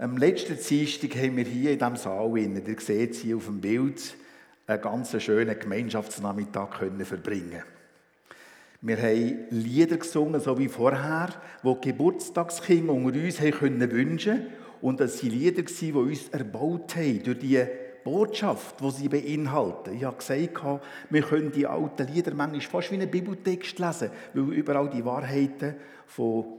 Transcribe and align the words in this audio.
Am 0.00 0.16
letzten 0.16 0.56
Dienstag 0.56 1.14
haben 1.16 1.36
wir 1.36 1.44
hier 1.44 1.72
in 1.72 1.78
diesem 1.78 1.96
Saal, 1.96 2.38
ihr 2.38 2.80
seht 2.80 3.10
es 3.10 3.18
hier 3.18 3.36
auf 3.36 3.44
dem 3.44 3.60
Bild, 3.60 4.14
einen 4.66 4.80
ganz 4.80 5.22
schönen 5.22 5.58
Gemeinschaftsnachmittag 5.58 6.70
können 6.78 7.04
verbringen 7.04 7.62
Wir 8.80 8.96
haben 8.96 9.44
Lieder 9.50 9.98
gesungen, 9.98 10.40
so 10.40 10.56
wie 10.58 10.68
vorher, 10.68 11.28
wo 11.62 11.74
die 11.74 11.88
Geburtstagskinder 11.88 12.94
unter 12.94 13.20
uns 13.20 13.40
haben 13.42 13.50
können 13.50 13.92
wünschen 13.92 14.46
Und 14.80 15.00
das 15.00 15.22
waren 15.22 15.32
Lieder, 15.32 15.64
die 15.64 15.92
uns 15.92 16.30
erbaut 16.30 16.96
haben 16.96 17.22
durch 17.22 17.38
die 17.40 17.62
Botschaft, 18.02 18.80
die 18.80 18.90
sie 18.92 19.08
beinhalten. 19.10 19.94
Ich 19.94 20.04
habe 20.04 20.16
gesagt, 20.16 20.80
wir 21.10 21.22
können 21.22 21.52
die 21.52 21.66
alten 21.66 22.06
Lieder 22.06 22.32
manchmal 22.32 22.62
fast 22.62 22.90
wie 22.90 22.94
einen 22.94 23.10
Bibeltext 23.10 23.78
lesen, 23.78 24.08
weil 24.32 24.54
überall 24.54 24.88
die 24.88 25.04
Wahrheiten 25.04 25.74
von 26.06 26.56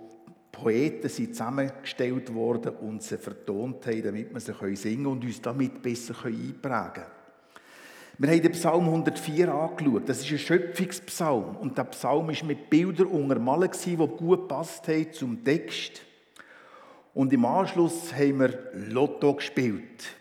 Poeten 0.52 1.10
sind 1.10 1.36
zusammengestellt 1.36 2.34
worden 2.34 2.76
und 2.76 3.02
sie 3.02 3.18
vertont 3.18 3.86
haben, 3.88 4.04
damit 4.04 4.34
wir 4.34 4.40
sie 4.40 4.76
singen 4.76 5.06
und 5.08 5.24
uns 5.24 5.42
damit 5.42 5.82
besser 5.82 6.14
einprägen 6.26 6.94
können. 6.94 7.22
Wir 8.18 8.30
haben 8.30 8.42
den 8.42 8.52
Psalm 8.52 8.86
104 8.86 9.52
angeschaut. 9.52 10.08
Das 10.08 10.20
ist 10.20 10.32
ein 10.32 10.38
Schöpfungspsalm. 10.38 11.56
Und 11.56 11.76
der 11.78 11.86
Psalm 11.86 12.28
war 12.28 12.46
mit 12.46 12.70
Bildern 12.70 13.08
untermalt, 13.08 13.76
die 13.84 13.96
gut 13.96 14.48
passt 14.48 14.88
haben 14.88 15.12
zum 15.12 15.44
Text. 15.44 16.04
Und 17.14 17.34
im 17.34 17.46
Anschluss 17.46 18.14
haben 18.14 18.40
wir 18.42 18.72
Lotto 18.74 19.34
gespielt. 19.34 20.16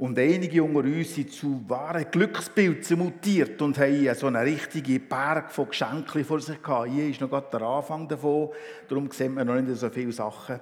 Und 0.00 0.18
einige 0.18 0.62
unter 0.62 0.78
uns 0.80 1.14
sind 1.14 1.30
zu 1.30 1.62
wahren 1.68 2.06
Glückspilzen 2.10 2.98
mutiert 2.98 3.60
und 3.60 3.76
haben 3.76 4.14
so 4.14 4.28
einen 4.28 4.36
richtigen 4.36 5.06
Berg 5.06 5.52
von 5.52 5.68
Geschenken 5.68 6.24
vor 6.24 6.40
sich 6.40 6.62
gehabt. 6.62 6.88
Hier 6.88 7.10
ist 7.10 7.20
noch 7.20 7.28
gerade 7.28 7.48
der 7.52 7.60
Anfang 7.60 8.08
davon, 8.08 8.48
darum 8.88 9.10
sehen 9.10 9.34
wir 9.34 9.44
noch 9.44 9.60
nicht 9.60 9.76
so 9.76 9.90
viele 9.90 10.10
Sachen. 10.10 10.58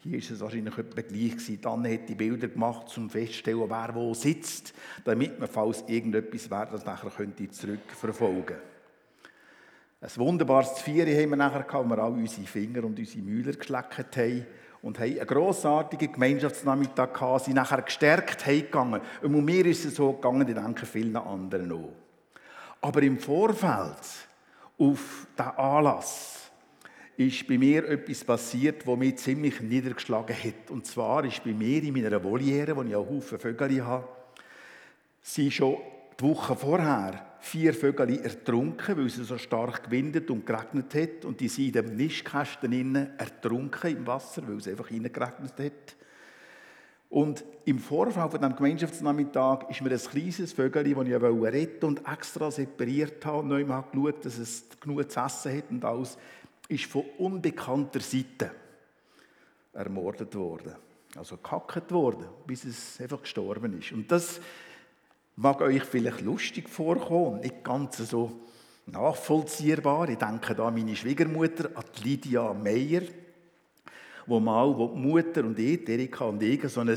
Hier 0.00 0.18
ist 0.18 0.32
es 0.32 0.40
wahrscheinlich 0.40 0.76
etwa 0.76 1.02
gleich 1.02 1.30
gewesen. 1.30 1.60
Dann 1.62 1.86
hat 1.86 2.08
die 2.08 2.16
Bilder 2.16 2.48
gemacht, 2.48 2.86
um 2.98 3.08
festzustellen, 3.08 3.62
wer 3.68 3.94
wo 3.94 4.12
sitzt, 4.12 4.74
damit 5.04 5.38
man, 5.38 5.48
falls 5.48 5.84
irgendetwas 5.86 6.50
wäre, 6.50 6.70
das 6.72 6.84
nachher 6.84 7.10
könnte 7.10 7.48
zurückverfolgen 7.48 8.56
Ein 10.00 10.10
wunderbares 10.16 10.80
Vieri 10.80 11.14
haben 11.14 11.30
wir 11.30 11.36
nachher 11.36 11.62
gehabt, 11.62 11.84
wo 11.84 11.90
wir 11.90 12.02
alle 12.02 12.14
unsere 12.16 12.44
Finger 12.44 12.82
und 12.82 12.98
unsere 12.98 13.22
Mühler 13.22 13.52
geschleckt 13.52 14.16
haben 14.16 14.46
und 14.82 14.98
haben 14.98 15.18
einen 15.18 15.26
grossartigen 15.26 16.12
Gemeinschaftsnachmittag 16.12 17.12
gehabt, 17.12 17.44
sind 17.44 17.54
nachher 17.54 17.82
gestärkt 17.82 18.46
heimgegangen. 18.46 19.00
Und 19.22 19.44
mir 19.44 19.66
ist 19.66 19.84
es 19.84 19.96
so 19.96 20.12
gegangen, 20.12 20.48
ich 20.48 20.54
denke 20.54 20.86
vielen 20.86 21.16
anderen 21.16 21.72
auch. 21.72 21.92
Aber 22.80 23.02
im 23.02 23.18
Vorfeld 23.18 23.98
auf 24.78 25.26
diesen 25.38 25.50
Anlass 25.56 26.50
ist 27.16 27.46
bei 27.46 27.58
mir 27.58 27.86
etwas 27.86 28.24
passiert, 28.24 28.86
das 28.86 28.96
mich 28.96 29.16
ziemlich 29.16 29.60
niedergeschlagen 29.60 30.34
hat. 30.34 30.70
Und 30.70 30.86
zwar 30.86 31.24
ist 31.26 31.44
bei 31.44 31.52
mir 31.52 31.82
in 31.82 31.92
meiner 31.92 32.22
Voliere, 32.22 32.74
wo 32.74 32.82
ich 32.82 32.94
einen 32.94 33.08
Haufen 33.08 33.38
Vögel 33.38 33.84
habe, 33.84 34.08
sie 35.20 35.50
schon 35.50 35.76
die 36.18 36.24
Woche 36.24 36.56
vorher 36.56 37.29
vier 37.40 37.74
Vögel 37.74 38.20
ertrunken, 38.20 38.96
weil 38.96 39.06
es 39.06 39.16
so 39.16 39.38
stark 39.38 39.84
gewindet 39.84 40.30
und 40.30 40.46
geregnet 40.46 40.94
hat. 40.94 41.24
Und 41.24 41.40
die 41.40 41.48
sind 41.48 41.66
in 41.66 41.72
dem 41.72 41.96
Nistkästen 41.96 42.72
innen 42.72 43.18
ertrunken 43.18 43.96
im 43.96 44.06
Wasser, 44.06 44.42
weil 44.46 44.58
es 44.58 44.68
einfach 44.68 44.90
reingeregnet 44.90 45.58
hat. 45.58 45.96
Und 47.08 47.44
im 47.64 47.80
Vorfall 47.80 48.30
von 48.30 48.40
diesem 48.40 48.54
Gemeinschaftsnachmittag 48.54 49.68
ist 49.68 49.80
mir 49.80 49.90
ein 49.90 49.98
kleines 49.98 50.52
Vögel, 50.52 50.94
das 50.94 51.06
ich 51.06 51.22
retten 51.22 51.84
und 51.86 52.06
extra 52.06 52.50
separiert 52.52 53.26
habe 53.26 53.46
neu 53.46 53.64
mal 53.64 53.84
geschaut, 53.90 54.24
dass 54.24 54.38
es 54.38 54.64
genug 54.80 55.10
zu 55.10 55.18
essen 55.18 55.56
hat 55.56 55.70
und 55.70 55.84
alles, 55.84 56.16
ist 56.68 56.84
von 56.84 57.04
unbekannter 57.18 57.98
Seite 57.98 58.52
ermordet 59.72 60.34
worden. 60.36 60.74
Also 61.16 61.36
gekackt 61.36 61.90
worden, 61.90 62.26
bis 62.46 62.64
es 62.64 63.00
einfach 63.00 63.22
gestorben 63.22 63.76
ist. 63.76 63.90
Und 63.90 64.10
das 64.12 64.40
mag 65.40 65.62
euch 65.62 65.82
vielleicht 65.84 66.20
lustig 66.20 66.68
vorkommen, 66.68 67.40
nicht 67.40 67.64
ganz 67.64 67.96
so 67.96 68.30
nachvollziehbar. 68.84 70.10
Ich 70.10 70.18
denke 70.18 70.54
da 70.54 70.68
an 70.68 70.74
meine 70.74 70.94
Schwiegermutter, 70.94 71.70
an 71.74 71.84
Lydia 72.04 72.52
Meyer, 72.52 73.02
wo 74.26 74.38
mal 74.38 74.76
wo 74.76 74.88
die 74.88 74.98
Mutter 74.98 75.44
und 75.44 75.58
ich, 75.58 75.88
Erika 75.88 76.26
und 76.26 76.42
ich, 76.42 76.62
so 76.68 76.80
ein 76.80 76.94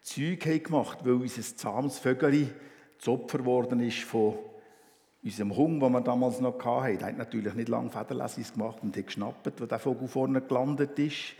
Zeug 0.00 0.46
haben 0.46 0.62
gemacht 0.62 0.98
weil 1.02 1.14
unser 1.14 1.42
zahmes 1.42 1.98
Vögel 1.98 2.54
zu 2.98 3.12
Opfer 3.12 3.38
geworden 3.38 3.80
ist 3.80 4.04
von 4.04 4.34
unserem 5.24 5.56
Hund, 5.56 5.82
den 5.82 5.90
wir 5.90 6.00
damals 6.02 6.40
noch 6.40 6.64
hatten. 6.64 6.98
Der 6.98 7.08
hat 7.08 7.18
natürlich 7.18 7.54
nicht 7.54 7.68
lange 7.68 7.90
Federlesis 7.90 8.52
gemacht 8.52 8.78
und 8.82 8.96
hat 8.96 9.06
geschnappt, 9.06 9.60
wo 9.60 9.66
der 9.66 9.80
Vogel 9.80 10.06
vorne 10.06 10.40
gelandet 10.40 10.96
ist 11.00 11.34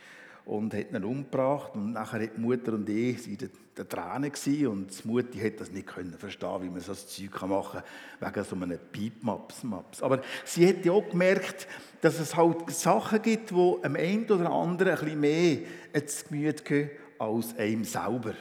und 0.47 0.73
hat 0.73 0.93
ihn 0.93 1.05
umgebracht. 1.05 1.75
Und 1.75 1.93
nachher 1.93 2.23
hat 2.23 2.37
die 2.37 2.41
Mutter 2.41 2.73
und 2.73 2.89
ich 2.89 3.29
in 3.29 3.37
den 3.37 3.89
Tränen 3.89 4.33
gewesen, 4.33 4.67
und 4.69 5.05
die 5.05 5.09
Mutter 5.09 5.45
hat 5.45 5.61
das 5.61 5.71
nicht 5.71 5.89
können 5.89 6.15
verstehen, 6.17 6.63
wie 6.63 6.71
man 6.71 6.81
so 6.81 6.93
das 6.93 7.09
Zeug 7.09 7.43
machen 7.47 7.83
kann, 8.21 8.33
wegen 8.35 8.45
so 8.45 8.57
einem 8.57 8.79
Piepmaps. 8.93 9.65
Maps. 9.65 10.03
Aber 10.03 10.23
sie 10.45 10.67
hat 10.67 10.85
ja 10.85 10.93
auch 10.93 11.09
gemerkt, 11.11 11.67
dass 12.01 12.21
es 12.21 12.37
halt 12.37 12.71
Sachen 12.71 13.21
gibt, 13.21 13.51
die 13.51 13.75
einem 13.83 13.97
einen 13.97 14.31
oder 14.31 14.51
anderen 14.51 14.93
ein 14.93 15.01
bisschen 15.01 15.21
mehr 15.21 15.59
ins 15.93 16.25
Gemüt 16.25 16.65
gehen 16.65 16.91
als 17.19 17.57
einem 17.59 17.85
selber. 17.85 18.35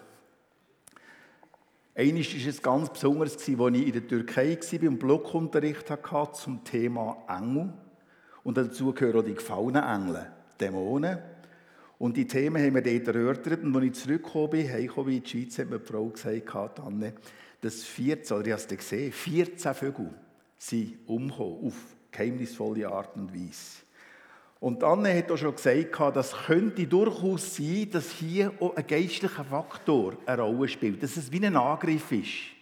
Einmal 1.98 2.24
war 2.24 2.50
es 2.50 2.62
ganz 2.62 2.90
besonders, 2.90 3.34
als 3.34 3.48
ich 3.48 3.58
in 3.58 3.92
der 3.94 4.08
Türkei 4.08 4.60
war 4.60 4.90
und 4.90 5.00
Blockunterricht 5.00 5.90
hatte 5.90 6.32
zum 6.34 6.64
Thema 6.64 7.24
Engel. 7.28 7.74
Und 8.44 8.58
dazu 8.58 8.94
gehören 8.94 9.22
auch 9.22 9.24
die 9.24 9.34
gefallenen 9.34 9.84
Engel, 9.84 10.28
Dämonen. 10.60 11.35
Und 11.98 12.18
die 12.18 12.28
Themen 12.28 12.62
haben 12.62 12.76
wir 12.76 12.82
dort 12.82 13.16
erörtert. 13.16 13.64
Und 13.64 13.76
als 13.76 13.86
ich 13.86 13.94
zurückgekommen 13.94 14.50
bin, 14.50 14.70
heimgekommen 14.70 15.14
in 15.14 15.24
die 15.24 15.30
Schweiz, 15.30 15.58
hat 15.60 15.70
mir 15.70 15.80
die 15.80 15.86
Frau 15.86 16.08
gesagt, 16.08 16.80
Anne, 16.80 17.14
dass 17.62 17.84
14, 17.84 18.38
oder 18.38 18.48
ich 18.48 18.54
habe 18.54 18.62
es 18.62 18.78
gesehen, 18.78 19.12
14 19.12 19.74
Vögel 19.74 20.14
sind 20.58 20.98
umgekommen, 21.08 21.68
auf 21.68 21.74
geheimnisvolle 22.12 22.88
Art 22.88 23.16
und 23.16 23.34
Weise. 23.34 23.84
Und 24.60 24.84
Anne 24.84 25.18
hat 25.18 25.32
auch 25.32 25.38
schon 25.38 25.56
gesagt, 25.56 26.16
das 26.16 26.34
könnte 26.46 26.88
durchaus 26.88 27.56
sein, 27.56 27.90
dass 27.92 28.10
hier 28.12 28.52
auch 28.60 28.76
ein 28.76 28.88
geistlicher 28.88 29.44
Faktor 29.44 30.18
eine 30.26 30.42
Rolle 30.42 30.68
spielt, 30.68 31.04
dass 31.04 31.18
es 31.18 31.32
wie 31.32 31.46
ein 31.46 31.56
Angriff 31.56 32.12
ist. 32.12 32.56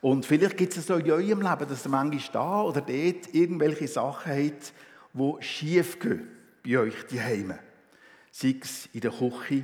Und 0.00 0.26
vielleicht 0.26 0.56
gibt 0.56 0.76
es 0.76 0.86
so 0.86 0.96
in 0.96 1.10
eurem 1.10 1.40
Leben, 1.40 1.68
dass 1.68 1.86
ihr 1.86 1.90
manchmal 1.90 2.32
da 2.32 2.62
oder 2.62 2.80
dort 2.80 3.34
irgendwelche 3.34 3.88
Sachen 3.88 4.32
habt, 4.32 4.72
die 5.12 5.34
schief 5.40 5.98
gehen 5.98 6.28
bei 6.64 6.78
euch 6.78 7.06
die 7.10 7.20
Heime 7.20 7.58
sei 8.34 8.56
es 8.60 8.88
in 8.92 9.00
der 9.00 9.12
Küche, 9.12 9.62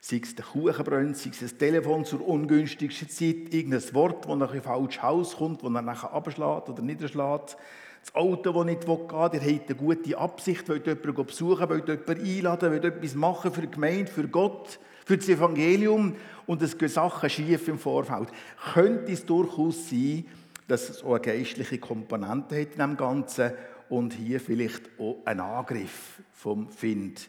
sei 0.00 0.20
es 0.22 0.34
der 0.34 0.44
Kuchenbrennt, 0.44 1.16
sei 1.16 1.30
es 1.30 1.40
ein 1.40 1.58
Telefon 1.58 2.04
zur 2.04 2.28
ungünstigsten 2.28 3.08
Zeit, 3.08 3.54
irgendein 3.54 3.94
Wort, 3.94 4.26
das 4.26 4.36
nach 4.36 4.52
einem 4.52 4.62
falschen 4.62 5.02
Haus 5.02 5.36
kommt, 5.36 5.62
das 5.62 5.72
er 5.72 5.82
nachher 5.82 6.12
abschlägt 6.12 6.68
oder 6.68 6.82
niederschlägt, 6.82 7.56
das 8.02 8.14
Auto, 8.14 8.52
das 8.52 8.64
nicht 8.66 8.86
will, 8.86 8.98
ihr 9.10 9.18
habt 9.20 9.34
eine 9.70 9.78
gute 9.78 10.18
Absicht, 10.18 10.68
wollt 10.68 10.86
jemanden 10.86 11.26
besuchen, 11.26 11.68
wollt 11.70 11.88
jemanden 11.88 12.22
einladen, 12.22 12.70
wollt 12.70 12.84
etwas 12.84 13.14
machen 13.14 13.50
für 13.50 13.62
die 13.62 13.70
Gemeinde, 13.70 14.12
für 14.12 14.28
Gott, 14.28 14.78
für 15.06 15.16
das 15.16 15.28
Evangelium. 15.28 16.14
Und 16.46 16.62
es 16.62 16.78
gehen 16.78 16.88
Sachen 16.88 17.28
schief 17.28 17.66
im 17.66 17.80
Vorfeld. 17.80 18.28
Könnte 18.74 19.10
es 19.10 19.24
durchaus 19.26 19.90
sein, 19.90 20.24
dass 20.68 20.88
es 20.88 21.02
auch 21.02 21.14
eine 21.14 21.20
geistliche 21.20 21.78
Komponente 21.78 22.60
hat 22.60 22.72
in 22.74 22.78
dem 22.78 22.96
Ganzen 22.96 23.52
und 23.88 24.12
hier 24.12 24.38
vielleicht 24.38 24.82
auch 25.00 25.16
ein 25.24 25.40
Angriff 25.40 26.20
vom 26.32 26.68
Find 26.68 27.28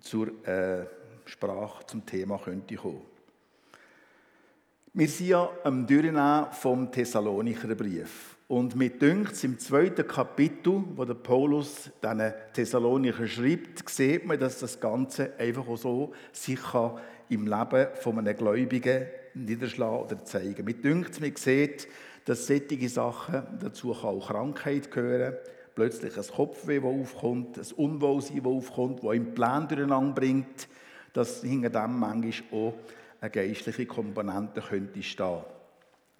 zur 0.00 0.28
äh, 0.46 0.86
Sprache, 1.24 1.86
zum 1.86 2.04
Thema 2.04 2.38
könnte 2.38 2.76
kommen. 2.76 3.02
Wir 4.92 5.08
sind 5.08 5.28
ja 5.28 5.50
am 5.64 5.86
Durchnehmen 5.86 6.46
vom 6.52 6.90
Thessalonicher 6.90 7.74
Brief. 7.74 8.36
Und 8.48 8.76
mit 8.76 9.02
dünkt 9.02 9.42
im 9.42 9.58
zweiten 9.58 10.06
Kapitel, 10.06 10.84
wo 10.94 11.04
der 11.04 11.14
Paulus 11.14 11.90
diesen 12.02 12.32
Thessalonicher 12.52 13.26
schreibt, 13.26 13.88
sieht 13.88 14.24
man, 14.24 14.38
dass 14.38 14.60
das 14.60 14.78
Ganze 14.78 15.32
einfach 15.38 15.66
auch 15.66 15.76
so 15.76 16.12
sich 16.32 16.60
im 17.28 17.46
Leben 17.46 17.88
von 18.00 18.18
einem 18.18 18.36
Gläubigen 18.36 19.06
niederschlagen 19.34 19.98
oder 19.98 20.24
zeigen. 20.24 20.64
Mit 20.64 20.84
dünkt 20.84 21.20
man 21.20 21.34
sieht, 21.34 21.88
dass 22.24 22.46
solche 22.46 22.88
Sachen 22.88 23.42
dazu 23.60 23.92
auch 23.92 24.28
Krankheit 24.28 24.90
gehören 24.90 25.36
plötzlich 25.76 26.16
ein 26.16 26.24
Kopfweh, 26.34 26.80
das 26.80 26.90
aufkommt, 26.90 27.58
ein 27.58 27.66
Unwohlsein, 27.76 28.42
das 28.42 28.46
aufkommt, 28.46 29.04
das 29.04 29.14
ihm 29.14 29.34
Plan 29.34 29.68
durcheinander 29.68 30.14
bringt, 30.14 30.68
dass 31.12 31.42
hinter 31.42 31.70
dem 31.70 32.00
manchmal 32.00 32.60
auch 32.60 32.74
eine 33.20 33.30
geistliche 33.30 33.86
Komponente 33.86 34.60
könnte 34.62 35.02
stehen. 35.02 35.42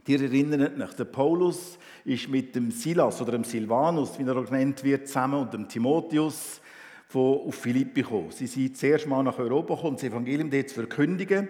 Ihr 0.07 0.23
erinnert 0.23 0.81
euch, 0.81 0.95
der 0.95 1.05
Paulus 1.07 1.79
ist 2.05 2.29
mit 2.29 2.55
dem 2.55 2.71
Silas 2.71 3.21
oder 3.21 3.33
dem 3.33 3.43
Silvanus, 3.43 4.19
wie 4.19 4.23
er 4.23 4.37
auch 4.37 4.45
genannt 4.45 4.85
wird, 4.85 5.09
zusammen 5.09 5.41
und 5.41 5.53
dem 5.53 5.69
Timotheus 5.69 6.61
von 7.09 7.41
auf 7.41 7.55
Philippi 7.57 8.03
gekommen. 8.03 8.31
Sie 8.31 8.47
sind 8.47 8.77
zuerst 8.77 9.07
mal 9.07 9.23
nach 9.25 9.39
Europa 9.39 9.75
gekommen, 9.75 9.97
das 9.97 10.05
Evangelium 10.05 10.51
dort 10.51 10.69
zu 10.69 10.77
verkündigen. 10.77 11.49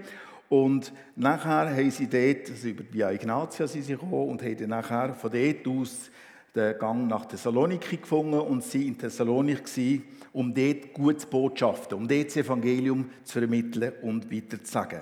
Und 0.48 0.92
nachher 1.16 1.74
haben 1.74 1.90
sie 1.90 2.06
dort, 2.06 2.50
also 2.50 2.68
über 2.68 2.84
die 2.84 3.02
Ignatia 3.02 3.66
sind 3.66 3.82
sie 3.82 3.92
gekommen 3.92 4.30
und 4.30 4.42
haben 4.42 4.56
dann 4.56 4.70
nachher 4.70 5.12
von 5.14 5.30
dort 5.30 5.66
aus 5.66 6.10
den 6.56 6.78
Gang 6.78 7.06
nach 7.06 7.26
Thessaloniki 7.26 7.98
gefunden 7.98 8.40
und 8.40 8.64
sie 8.64 8.88
in 8.88 8.98
Thessaloniki 8.98 10.02
um 10.32 10.52
dort 10.52 10.92
gute 10.92 11.26
Botschaften, 11.26 11.96
um 11.96 12.08
dort 12.08 12.26
das 12.26 12.36
Evangelium 12.36 13.10
zu 13.24 13.38
vermitteln 13.38 13.92
und 14.02 14.30
weiterzusagen. 14.30 15.00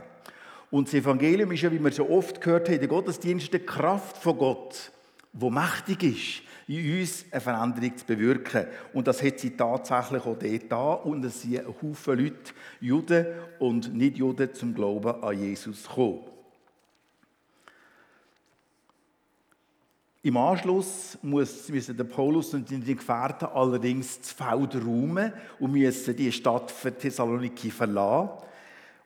Und 0.70 0.88
das 0.88 0.94
Evangelium 0.94 1.50
ist 1.52 1.62
ja, 1.62 1.72
wie 1.72 1.82
wir 1.82 1.92
so 1.92 2.08
oft 2.08 2.40
gehört 2.40 2.68
haben, 2.68 2.78
der 2.78 2.88
Gottesdienst 2.88 3.52
die 3.52 3.58
Kraft 3.58 4.16
von 4.16 4.38
Gott, 4.38 4.92
wo 5.32 5.50
mächtig 5.50 6.02
ist, 6.02 6.42
in 6.68 7.00
uns 7.00 7.24
eine 7.30 7.40
Veränderung 7.40 7.96
zu 7.96 8.04
bewirken. 8.04 8.66
Und 8.92 9.06
das 9.06 9.22
hat 9.22 9.40
sie 9.40 9.50
tatsächlich 9.50 10.24
auch 10.24 10.38
dort 10.38 10.72
da. 10.72 10.92
Und 10.94 11.24
es 11.24 11.42
sind 11.42 11.58
ein 11.58 11.74
Haufen 11.82 12.18
Leute, 12.18 12.52
Juden 12.80 13.26
und 13.58 13.94
Nicht-Juden, 13.94 14.54
zum 14.54 14.74
Glauben 14.74 15.22
an 15.22 15.38
Jesus 15.38 15.88
gekommen. 15.88 16.33
Im 20.24 20.38
Anschluss 20.38 21.18
müssen 21.20 21.98
der 21.98 22.04
Paulus 22.04 22.54
und 22.54 22.70
die 22.70 22.94
Gefährten 22.94 23.46
allerdings 23.52 24.20
das 24.22 24.32
Feld 24.32 24.74
räumen 24.74 25.34
und 25.60 25.72
müssen 25.72 26.16
die 26.16 26.32
Stadt 26.32 26.70
für 26.70 26.96
Thessaloniki 26.96 27.70
verlassen, 27.70 28.30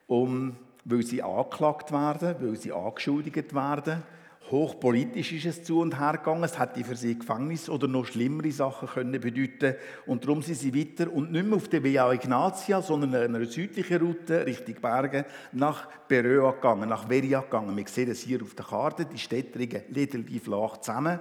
um, 0.07 0.55
weil 0.85 1.03
sie 1.03 1.21
angeklagt 1.21 1.91
werden, 1.91 2.37
weil 2.39 2.55
sie 2.55 2.71
angeschuldigt 2.71 3.53
werden. 3.53 4.05
Hochpolitisch 4.51 5.33
ist 5.33 5.45
es 5.45 5.63
zu 5.63 5.81
und 5.81 6.01
her 6.01 6.15
gegangen. 6.15 6.43
Es 6.43 6.59
hätte 6.59 6.83
für 6.83 6.97
sie 6.97 7.19
Gefängnis 7.19 7.69
oder 7.69 7.87
noch 7.87 8.07
schlimmere 8.07 8.51
Sachen 8.51 8.89
können 8.89 9.21
bedeuten 9.21 9.75
Und 10.07 10.25
darum 10.25 10.41
sind 10.41 10.57
sie 10.57 10.75
weiter 10.75 11.13
und 11.13 11.33
nicht 11.33 11.47
mehr 11.47 11.57
auf 11.57 11.69
der 11.69 11.85
Via 11.85 12.11
Ignatia, 12.11 12.81
sondern 12.81 13.15
einer 13.15 13.45
südlichen 13.45 14.01
Route 14.01 14.47
Richtung 14.47 14.77
Berge 14.81 15.27
nach 15.53 15.87
Beröa 16.09 16.53
gegangen, 16.53 16.89
nach 16.89 17.09
Veria 17.09 17.41
gegangen. 17.41 17.77
Wir 17.77 17.87
sehen 17.87 18.11
es 18.11 18.23
hier 18.23 18.43
auf 18.43 18.55
der 18.55 18.65
Karte. 18.65 19.05
Die 19.05 19.19
Städte 19.19 19.59
liegen 19.59 19.83
relativ 20.15 20.45
flach 20.45 20.79
zusammen. 20.79 21.19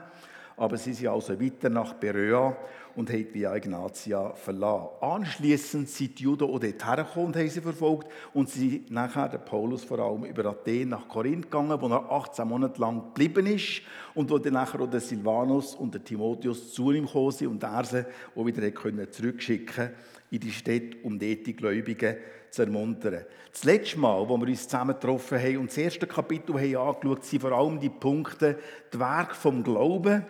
Aber 0.55 0.77
sie 0.77 0.93
sind 0.93 1.09
also 1.09 1.39
weiter 1.39 1.69
nach 1.69 1.93
Beröa 1.95 2.55
und 2.97 3.11
haben 3.11 3.27
Via 3.31 3.55
Ignatia 3.55 4.33
verlassen. 4.33 4.87
Anschließend 5.01 5.87
sind 5.87 6.17
die 6.17 6.23
Juden 6.23 6.45
auch 6.45 6.59
dort 6.59 6.83
hergekommen 6.83 7.27
und 7.27 7.35
haben 7.35 7.47
sie 7.47 7.61
verfolgt. 7.61 8.07
Und 8.33 8.49
sie 8.49 8.69
sind 8.71 8.91
nachher, 8.91 9.29
der 9.29 9.37
Paulus 9.37 9.83
vor 9.83 9.99
allem, 9.99 10.25
über 10.25 10.45
Athen 10.47 10.89
nach 10.89 11.07
Korinth 11.07 11.43
gegangen, 11.43 11.79
wo 11.79 11.87
er 11.89 12.11
18 12.11 12.47
Monate 12.47 12.81
lang 12.81 13.13
geblieben 13.13 13.45
ist. 13.45 13.83
Und 14.15 14.31
wo 14.31 14.39
dann 14.39 14.53
nachher 14.53 14.81
auch 14.81 14.89
der 14.89 14.99
Silvanus 14.99 15.75
und 15.75 15.93
der 15.93 16.03
Timotheus 16.03 16.73
zu 16.73 16.91
ihm 16.91 17.05
gekommen 17.05 17.31
sind 17.31 17.47
und 17.49 17.63
er 17.63 17.83
sie 17.83 18.03
auch 18.35 18.45
wieder 18.47 18.71
können 18.71 19.11
zurückschicken 19.11 19.91
in 20.31 20.39
die 20.39 20.51
Städte, 20.51 20.97
um 21.03 21.19
dort 21.19 21.45
die 21.45 21.55
Gläubigen 21.55 22.15
zu 22.49 22.63
ermuntern. 22.63 23.25
Das 23.51 23.63
letzte 23.63 23.99
Mal, 23.99 24.27
wo 24.27 24.37
wir 24.37 24.47
uns 24.47 24.63
zusammen 24.63 24.95
getroffen 24.95 25.37
haben 25.37 25.57
und 25.57 25.69
das 25.69 25.77
erste 25.77 26.07
Kapitel 26.07 26.55
haben 26.55 26.75
angeschaut, 26.75 27.25
sind 27.25 27.41
vor 27.41 27.51
allem 27.51 27.79
die 27.79 27.89
Punkte, 27.89 28.57
die 28.91 28.99
Werke 28.99 29.35
vom 29.35 29.63
Glauben, 29.63 30.25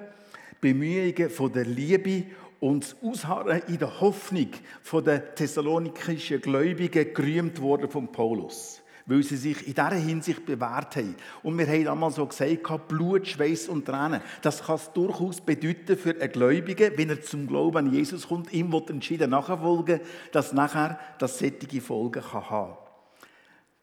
Bemühungen 0.60 1.30
von 1.30 1.54
der 1.54 1.66
Liebe 1.66 2.26
und 2.60 2.84
das 2.84 2.96
Ausharren 3.04 3.62
in 3.68 3.78
der 3.78 4.00
Hoffnung 4.02 4.50
von 4.82 5.04
den 5.04 5.22
thessalonikischen 5.36 6.42
Gläubigen 6.42 7.14
gerühmt 7.14 7.62
worden 7.62 7.90
von 7.90 8.12
Paulus, 8.12 8.82
weil 9.06 9.24
sie 9.24 9.38
sich 9.38 9.68
in 9.68 9.74
dieser 9.74 9.92
Hinsicht 9.92 10.46
bewährt 10.46 10.96
haben. 10.96 11.16
Und 11.44 11.58
wir 11.58 11.68
haben 11.68 11.86
damals 11.86 12.16
so 12.16 12.26
gesagt, 12.26 12.88
Blut, 12.88 13.28
Schweiß 13.28 13.68
und 13.68 13.86
Tränen. 13.86 14.22
Das 14.42 14.64
kann 14.64 14.76
es 14.76 14.92
durchaus 14.94 15.42
bedeuten 15.42 15.98
für 15.98 16.20
einen 16.20 16.32
Gläubigen, 16.32 16.94
wenn 16.96 17.10
er 17.10 17.22
zum 17.22 17.48
Glauben 17.48 17.78
an 17.78 17.94
Jesus 17.94 18.28
kommt, 18.28 18.52
ihm 18.54 18.72
wird 18.72 18.90
entschieden 18.90 19.30
nachfolgen, 19.30 20.00
dass 20.32 20.54
nachher 20.54 21.00
das 21.20 21.38
sättige 21.38 21.82
Folgen 21.82 22.24
kann 22.24 22.50
haben 22.50 22.78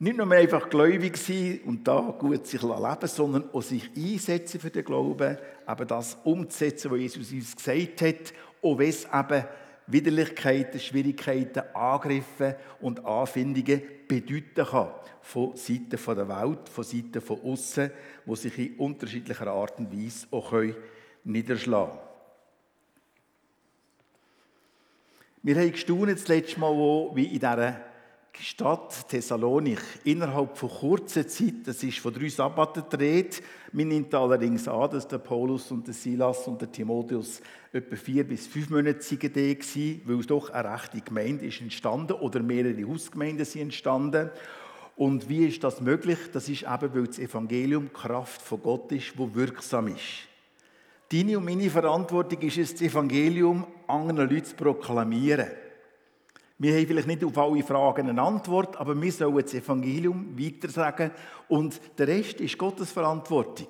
nicht 0.05 0.17
nur 0.17 0.31
einfach 0.33 0.69
gläubig 0.69 1.17
sein 1.17 1.61
und 1.65 1.87
da 1.87 2.15
gut 2.19 2.47
sich 2.47 2.63
leben, 2.63 3.09
sondern 3.09 3.45
auch 3.53 3.63
sich 3.63 3.91
einsetzen 3.97 4.61
für 4.61 4.71
den 4.71 4.85
Glauben, 4.85 5.39
eben 5.67 5.89
das 5.89 6.19
umzusetzen, 6.25 6.91
was 6.91 6.99
Jesus 6.99 7.33
uns 7.33 7.57
gesagt 7.57 8.03
hat 8.03 8.35
auch 8.65 8.79
wenn 8.79 8.89
es 8.89 9.05
eben 9.05 9.45
Widerlichkeiten, 9.87 10.81
Schwierigkeiten, 10.81 11.63
Angriffe 11.75 12.57
und 12.81 13.05
Anfindungen 13.05 13.83
bedeuten 14.09 14.67
kann. 14.67 14.89
Von 15.21 15.57
Seiten 15.57 15.91
der 15.91 16.29
Welt, 16.29 16.69
von 16.69 16.85
Seiten 16.85 17.21
von 17.21 17.41
außen, 17.43 17.91
die 18.27 18.37
sich 18.37 18.59
in 18.59 18.77
unterschiedlicher 18.77 19.47
Art 19.47 19.79
und 19.79 19.93
Weise 19.93 20.27
auch 20.31 20.53
niederschlagen 21.25 21.91
können. 21.93 22.05
Wir 25.43 25.57
haben 25.57 25.73
gestaunt 25.73 26.11
das 26.11 26.29
letzte 26.29 26.59
Mal, 26.61 26.73
wie 27.15 27.27
in 27.27 27.39
dieser 27.39 27.94
Stadt 28.43 29.09
Thessalonik 29.09 29.81
innerhalb 30.05 30.57
von 30.57 30.69
kurzer 30.69 31.27
Zeit, 31.27 31.67
das 31.67 31.83
ist 31.83 31.99
von 31.99 32.13
drei 32.13 32.29
Sabbaten 32.29 32.85
dreht, 32.91 33.43
man 33.73 33.89
nimmt 33.89 34.15
allerdings 34.15 34.67
an, 34.67 34.91
dass 34.91 35.07
der 35.07 35.19
Paulus 35.19 35.71
und 35.71 35.87
der 35.87 35.95
Silas 35.95 36.47
und 36.49 36.61
der 36.61 36.71
Timotheus 36.71 37.41
etwa 37.73 37.97
vier 37.97 38.25
bis 38.25 38.47
fünf 38.47 38.71
Monate 38.71 38.99
waren, 39.01 40.01
weil 40.05 40.21
es 40.21 40.27
doch 40.27 40.51
eine 40.51 40.73
rechte 40.73 41.01
Gemeinde 41.01 41.47
ist 41.47 41.61
entstanden 41.61 42.15
oder 42.15 42.41
mehrere 42.41 42.87
Hausgemeinden 42.89 43.45
sind 43.45 43.63
entstanden. 43.63 44.31
Und 44.97 45.29
wie 45.29 45.47
ist 45.47 45.65
das 45.65 45.81
möglich? 45.81 46.19
Das 46.33 46.49
ist 46.49 46.63
eben, 46.63 46.95
weil 46.95 47.07
das 47.07 47.19
Evangelium 47.19 47.93
Kraft 47.93 48.41
von 48.43 48.63
Gott 48.63 48.93
ist, 48.93 49.19
wo 49.19 49.33
wirksam 49.35 49.89
ist. 49.89 50.29
Deine 51.11 51.39
und 51.39 51.45
meine 51.45 51.69
Verantwortung 51.69 52.41
ist 52.43 52.59
es, 52.59 52.73
das 52.73 52.83
Evangelium 52.83 53.67
anderen 53.87 54.31
Leuten 54.31 54.45
zu 54.45 54.57
proklamieren. 54.57 55.49
Wir 56.57 56.77
haben 56.77 56.87
vielleicht 56.87 57.09
nicht 57.09 57.25
auf 57.25 57.37
alle 57.37 57.63
Fragen 57.65 58.09
eine 58.09 58.23
Antwort, 58.23 58.77
aber 58.77 59.01
wir 59.01 59.11
sollen 59.11 59.43
das 59.43 59.55
Evangelium 59.55 60.39
weitersagen 60.39 61.11
und 61.49 61.81
der 61.99 62.09
Rest 62.09 62.41
ist 62.41 62.57
Gottes 62.57 62.93
Verantwortung. 62.93 63.69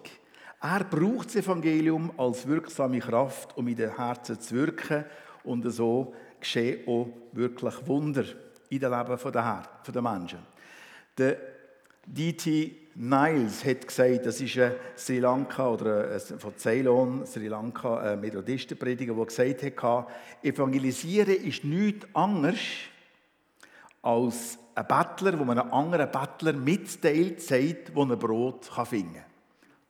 Er 0.61 0.85
braucht 0.85 1.29
das 1.29 1.37
Evangelium 1.37 2.13
als 2.19 2.47
wirksame 2.47 2.99
Kraft, 2.99 3.57
um 3.57 3.69
in 3.69 3.77
den 3.77 3.97
Herzen 3.97 4.39
zu 4.39 4.55
wirken 4.55 5.05
und 5.45 5.71
so 5.71 6.15
geschehen 6.39 6.87
auch 6.87 7.09
wirklich 7.33 7.75
Wunder 7.87 8.25
in 8.69 8.81
den 8.81 8.91
Leben 8.91 9.19
der 9.95 10.03
Menschen. 10.03 10.39
Der 11.17 11.37
D.T. 12.07 12.84
Niles 12.97 13.65
hat 13.65 13.89
gesagt, 13.89 14.25
das 14.25 14.41
ist 14.41 14.57
ein 14.57 14.73
Sri 14.97 15.19
Lanka 15.19 15.69
oder 15.69 16.13
ein, 16.13 16.39
von 16.39 16.57
Ceylon, 16.57 17.27
Sri 17.27 17.49
Lanka, 17.49 17.99
ein 17.99 18.21
Methodistenprediger, 18.21 19.15
der 19.15 19.25
gesagt 19.25 19.83
hat, 19.83 20.07
evangelisieren 20.43 21.35
ist 21.35 21.65
nichts 21.65 22.07
anderes 22.13 22.59
als 24.01 24.59
ein 24.77 24.87
Bettler, 24.87 25.39
wo 25.39 25.45
man 25.45 25.59
einem 25.59 25.73
anderen 25.73 26.11
Bettler 26.11 26.53
mitteilt, 26.53 27.41
sagt, 27.41 27.95
wo 27.95 28.05
ein 28.05 28.17
Brot 28.19 28.67
finden 28.89 29.15
kann. 29.15 29.25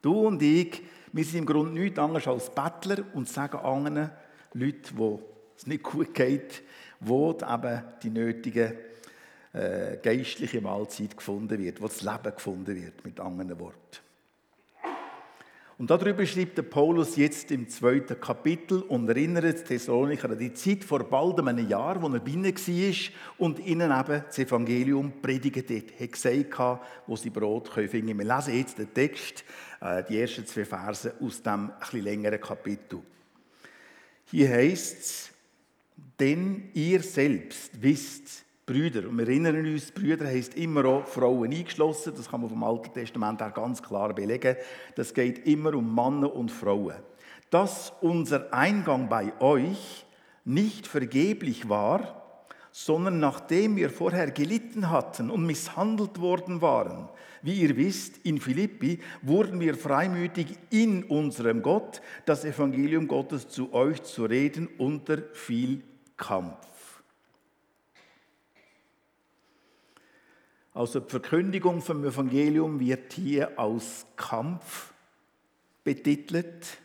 Du 0.00 0.26
und 0.26 0.40
ich, 0.42 0.82
wir 1.12 1.24
sind 1.24 1.40
im 1.40 1.46
Grunde 1.46 1.78
nichts 1.78 1.98
anderes 1.98 2.26
als 2.26 2.54
Bettler 2.54 3.04
und 3.12 3.28
sagen 3.28 3.58
anderen 3.58 4.10
Leuten, 4.54 4.96
wo 4.96 5.22
es 5.56 5.66
nicht 5.66 5.82
gut 5.82 6.14
geht, 6.14 6.62
wo 7.00 7.32
eben 7.32 7.82
die 8.02 8.10
nötigen 8.10 8.72
äh, 9.54 9.98
geistliche 10.02 10.60
Mahlzeit 10.60 11.16
gefunden 11.16 11.58
wird, 11.58 11.80
wo 11.80 11.86
das 11.86 12.02
Leben 12.02 12.34
gefunden 12.34 12.74
wird, 12.74 13.04
mit 13.04 13.20
anderen 13.20 13.58
Worten. 13.58 14.04
Und 15.76 15.90
darüber 15.90 16.24
schreibt 16.24 16.56
der 16.56 16.62
Paulus 16.62 17.16
jetzt 17.16 17.50
im 17.50 17.68
zweiten 17.68 18.20
Kapitel 18.20 18.82
und 18.82 19.08
erinnert 19.08 19.64
Thessalonicher 19.64 20.30
an 20.30 20.38
die 20.38 20.54
Zeit 20.54 20.84
vor 20.84 21.02
bald 21.02 21.40
einem 21.40 21.68
Jahr, 21.68 22.00
wo 22.00 22.08
er 22.08 22.20
bei 22.20 22.30
ihnen 22.30 22.54
war 22.54 22.94
und 23.38 23.58
ihnen 23.58 23.90
eben 23.90 24.24
das 24.24 24.38
Evangelium 24.38 25.20
predigt 25.20 25.56
hat. 25.56 25.70
Er 25.98 26.04
hat 26.04 26.12
gesagt, 26.12 26.80
wo 27.08 27.16
sie 27.16 27.30
Brot 27.30 27.68
finden 27.68 28.06
können. 28.06 28.18
Wir 28.20 28.36
lesen 28.36 28.56
jetzt 28.56 28.78
den 28.78 28.94
Text, 28.94 29.44
äh, 29.80 30.04
die 30.04 30.20
ersten 30.20 30.46
zwei 30.46 30.64
Verse 30.64 31.12
aus 31.20 31.42
dem 31.42 31.72
etwas 31.76 31.92
längeren 31.92 32.40
Kapitel. 32.40 33.00
Hier 34.26 34.50
heißt 34.50 35.00
es, 35.00 35.30
denn 36.20 36.70
ihr 36.72 37.02
selbst 37.02 37.70
wisst, 37.82 38.43
Brüder. 38.66 39.08
Und 39.08 39.18
wir 39.18 39.28
erinnern 39.28 39.66
uns, 39.66 39.92
Brüder 39.92 40.26
heißt 40.26 40.56
immer 40.56 40.84
auch 40.86 41.06
Frauen 41.06 41.52
eingeschlossen. 41.52 42.14
Das 42.16 42.30
kann 42.30 42.40
man 42.40 42.50
vom 42.50 42.64
Alten 42.64 42.92
Testament 42.92 43.42
auch 43.42 43.52
ganz 43.52 43.82
klar 43.82 44.14
belegen. 44.14 44.56
Das 44.94 45.12
geht 45.12 45.46
immer 45.46 45.74
um 45.74 45.94
Männer 45.94 46.34
und 46.34 46.50
Frauen. 46.50 46.96
Dass 47.50 47.92
unser 48.00 48.52
Eingang 48.52 49.08
bei 49.08 49.32
euch 49.40 50.06
nicht 50.44 50.86
vergeblich 50.86 51.68
war, 51.68 52.22
sondern 52.76 53.20
nachdem 53.20 53.76
wir 53.76 53.88
vorher 53.88 54.32
gelitten 54.32 54.90
hatten 54.90 55.30
und 55.30 55.46
misshandelt 55.46 56.20
worden 56.20 56.60
waren. 56.60 57.08
Wie 57.40 57.60
ihr 57.60 57.76
wisst, 57.76 58.18
in 58.24 58.40
Philippi 58.40 58.98
wurden 59.22 59.60
wir 59.60 59.76
freimütig 59.76 60.58
in 60.70 61.04
unserem 61.04 61.62
Gott 61.62 62.00
das 62.24 62.44
Evangelium 62.44 63.06
Gottes 63.06 63.48
zu 63.48 63.72
euch 63.72 64.02
zu 64.02 64.24
reden 64.24 64.68
unter 64.78 65.18
viel 65.34 65.82
Kampf. 66.16 66.73
Also 70.74 70.98
die 70.98 71.08
Verkündigung 71.08 71.80
vom 71.80 72.04
Evangelium 72.04 72.80
wird 72.80 73.12
hier 73.12 73.56
als 73.56 74.04
Kampf 74.16 74.92
betitelt. 75.84 76.78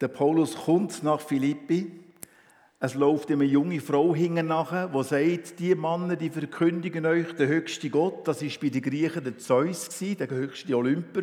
Der 0.00 0.08
Paulus 0.08 0.56
kommt 0.56 1.02
nach 1.02 1.20
Philippi. 1.20 1.92
Es 2.80 2.94
läuft 2.94 3.30
eine 3.30 3.44
junge 3.44 3.80
Frau 3.80 4.14
hinten 4.14 4.46
nachher, 4.46 4.88
die 4.88 5.02
sagt, 5.04 5.58
die 5.58 5.74
Männer, 5.74 6.16
die 6.16 6.30
verkündigen 6.30 7.04
euch 7.04 7.30
den 7.34 7.48
höchsten 7.48 7.90
Gott. 7.90 8.26
Das 8.26 8.40
ist 8.40 8.58
bei 8.58 8.70
den 8.70 8.80
Griechen 8.80 9.22
der 9.22 9.36
Zeus, 9.36 9.90
der 10.00 10.30
höchste 10.30 10.74
Olymper. 10.74 11.22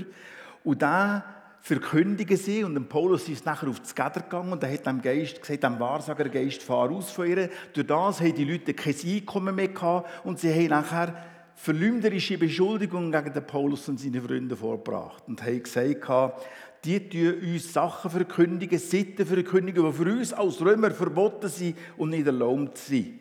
Und 0.63 0.83
der 0.83 1.23
verkündigen 1.61 2.37
sie. 2.37 2.63
Und 2.63 2.75
dem 2.75 2.87
Paulus 2.87 3.27
ist 3.27 3.43
nachher 3.43 3.69
auf 3.69 3.79
das 3.79 3.95
Gader 3.95 4.21
gegangen 4.21 4.51
und 4.51 4.61
er 4.61 4.71
hat 4.71 4.85
dem 4.85 5.01
Geist 5.01 5.41
gesagt, 5.41 5.63
dem 5.63 5.79
Wahrsagergeist, 5.79 6.61
fahr 6.61 6.91
aus 6.91 7.09
von 7.09 7.25
ihr. 7.25 7.49
Durch 7.73 7.87
das 7.87 8.19
haben 8.19 8.35
die 8.35 8.45
Leute 8.45 8.75
kein 8.75 8.93
Einkommen 9.03 9.55
mehr 9.55 9.69
gehabt 9.69 10.25
und 10.25 10.39
sie 10.39 10.53
haben 10.53 10.67
nachher 10.67 11.15
verleumderische 11.55 12.37
Beschuldigungen 12.37 13.11
gegen 13.11 13.33
den 13.33 13.47
Paulus 13.47 13.87
und 13.87 13.99
seine 13.99 14.21
Freunde 14.21 14.55
vorgebracht 14.55 15.23
und 15.27 15.41
haben 15.41 15.63
gesagt, 15.63 16.41
die 16.83 17.09
tun 17.09 17.41
uns 17.41 17.73
Sachen 17.73 18.11
verkündigen, 18.11 18.77
Sitten 18.77 19.25
verkündigen, 19.25 19.83
die 19.83 19.91
für 19.91 20.11
uns 20.11 20.33
als 20.33 20.61
Römer 20.61 20.91
verboten 20.91 21.49
sind 21.49 21.77
und 21.97 22.11
nicht 22.11 22.27
erlaubt 22.27 22.77
sind. 22.77 23.19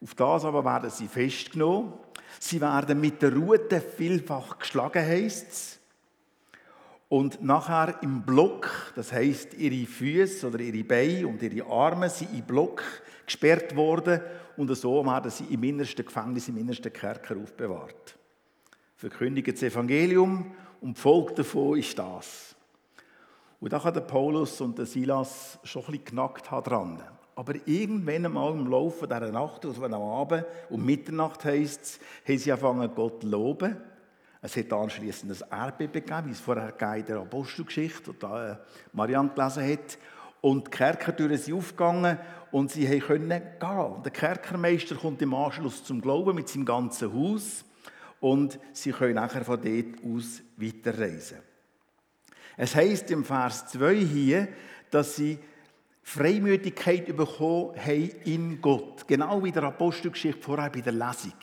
Auf 0.00 0.14
das 0.14 0.44
aber 0.44 0.64
werden 0.64 0.90
sie 0.90 1.08
festgenommen. 1.08 1.94
Sie 2.38 2.60
werden 2.60 3.00
mit 3.00 3.20
der 3.20 3.34
Rute 3.34 3.80
vielfach 3.80 4.58
geschlagen, 4.58 5.04
heisst 5.04 5.50
es. 5.50 5.78
Und 7.08 7.42
nachher 7.42 7.98
im 8.02 8.22
Block, 8.22 8.92
das 8.94 9.12
heißt 9.12 9.54
ihre 9.54 9.86
Füße 9.86 10.46
oder 10.46 10.60
ihre 10.60 10.84
Beine 10.84 11.26
und 11.26 11.42
ihre 11.42 11.66
Arme 11.66 12.10
sind 12.10 12.32
im 12.32 12.42
Block 12.42 12.82
gesperrt 13.24 13.74
worden 13.74 14.20
und 14.58 14.74
so 14.74 15.04
werden 15.06 15.30
sie 15.30 15.44
im 15.44 15.62
innersten 15.62 16.04
Gefängnis, 16.04 16.48
im 16.48 16.56
innersten 16.58 16.92
Kerker 16.92 17.36
aufbewahrt. 17.36 18.18
Verkündigen 18.96 19.54
das 19.54 19.62
Evangelium 19.62 20.52
und 20.80 20.96
die 20.96 21.00
Folge 21.00 21.34
davon 21.34 21.78
ist 21.78 21.98
das. 21.98 22.56
Und 23.60 23.72
da 23.72 23.78
kann 23.78 23.94
der 23.94 24.02
Paulus 24.02 24.60
und 24.60 24.76
der 24.76 24.86
Silas 24.86 25.58
schon 25.64 25.82
ein 25.82 25.92
bisschen 25.92 26.04
genackt 26.04 26.50
dran. 26.50 27.02
Aber 27.34 27.54
irgendwann 27.66 28.26
einmal 28.26 28.52
im 28.52 28.68
Laufe 28.68 29.06
dieser 29.06 29.30
Nacht, 29.30 29.64
also 29.64 29.84
am 29.84 29.94
Abend, 29.94 30.44
um 30.70 30.84
Mitternacht 30.84 31.44
heisst 31.44 31.82
es, 31.82 32.00
haben 32.26 32.38
sie 32.38 32.52
angefangen, 32.52 32.90
Gott 32.94 33.22
zu 33.22 33.28
loben 33.28 33.76
es 34.40 34.56
hat 34.56 34.72
anschließend 34.72 35.42
ein 35.50 35.60
Erdbeben 35.60 36.04
gegeben, 36.04 36.26
wie 36.26 36.30
es 36.30 36.40
vorher 36.40 36.72
in 36.96 37.06
der 37.06 37.18
Apostelgeschichte, 37.18 38.14
die 38.14 38.26
äh, 38.26 38.56
Marianne 38.92 39.30
gelesen 39.34 39.72
hat. 39.72 39.98
Und 40.40 40.66
die 40.66 40.70
Kerkertüren 40.70 41.36
sind 41.36 41.54
aufgegangen 41.54 42.18
und 42.52 42.70
sie 42.70 42.86
können 43.00 43.28
gehen. 43.28 44.02
Der 44.04 44.12
Kerkermeister 44.12 44.94
kommt 44.94 45.20
im 45.22 45.34
Anschluss 45.34 45.84
zum 45.84 46.00
Glauben 46.00 46.34
mit 46.34 46.48
seinem 46.48 46.64
ganzen 46.64 47.12
Haus 47.12 47.64
und 48.20 48.58
sie 48.72 48.92
können 48.92 49.14
nachher 49.14 49.44
von 49.44 49.60
dort 49.60 50.04
aus 50.04 50.42
weiterreisen. 50.56 51.38
Es 52.56 52.74
heißt 52.74 53.10
im 53.10 53.24
Vers 53.24 53.68
2 53.68 53.94
hier, 53.96 54.48
dass 54.90 55.16
sie 55.16 55.38
Freimütigkeit 56.02 57.14
bekommen 57.14 57.74
haben 57.76 58.10
in 58.24 58.60
Gott. 58.60 59.06
Genau 59.06 59.44
wie 59.44 59.52
der 59.52 59.64
Apostelgeschichte 59.64 60.40
vorher 60.40 60.70
bei 60.70 60.80
der 60.80 60.94
Lesung. 60.94 61.34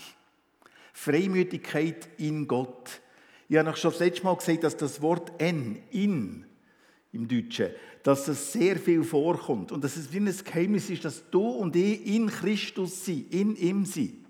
Freimütigkeit 0.91 2.09
in 2.17 2.47
Gott. 2.47 3.01
Ich 3.47 3.57
habe 3.57 3.69
noch 3.69 3.77
schon 3.77 3.91
das 3.91 3.99
letzte 3.99 4.23
Mal 4.23 4.35
gesagt, 4.35 4.63
dass 4.63 4.75
das 4.75 5.01
Wort 5.01 5.33
«en», 5.39 5.83
«in» 5.91 6.45
im 7.15 7.27
Deutschen, 7.27 7.69
dass 8.03 8.27
es 8.27 8.53
sehr 8.53 8.77
viel 8.77 9.03
vorkommt 9.03 9.71
und 9.71 9.83
dass 9.83 9.95
es 9.95 10.11
wie 10.13 10.17
ein 10.17 10.35
Geheimnis 10.43 10.89
ist, 10.89 11.05
dass 11.05 11.29
du 11.31 11.41
und 11.41 11.75
ich 11.75 12.05
in 12.05 12.27
Christus 12.27 13.05
sind, 13.05 13.33
in 13.33 13.55
ihm 13.55 13.85
sind. 13.85 14.25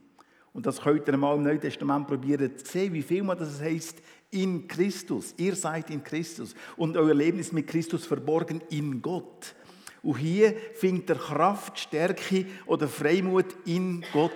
Und 0.53 0.65
das 0.65 0.79
könnt 0.79 1.07
ihr 1.07 1.17
mal 1.17 1.35
im 1.35 1.43
Neuen 1.43 1.59
Testament 1.59 2.07
probieren 2.07 2.57
zu 2.57 2.65
sehen, 2.65 2.93
wie 2.93 3.01
viel 3.01 3.23
man 3.23 3.37
das 3.37 3.59
heißt 3.59 4.01
in 4.31 4.67
Christus. 4.67 5.33
Ihr 5.37 5.55
seid 5.55 5.89
in 5.89 6.03
Christus 6.03 6.55
und 6.77 6.95
euer 6.95 7.13
Leben 7.13 7.39
ist 7.39 7.51
mit 7.51 7.67
Christus 7.67 8.05
verborgen 8.05 8.61
in 8.69 9.01
Gott. 9.01 9.53
Und 10.01 10.17
hier 10.17 10.55
findet 10.75 11.09
ihr 11.09 11.15
Kraft, 11.15 11.79
Stärke 11.79 12.45
oder 12.67 12.87
Freimut 12.87 13.47
in 13.65 14.05
Gott. 14.13 14.31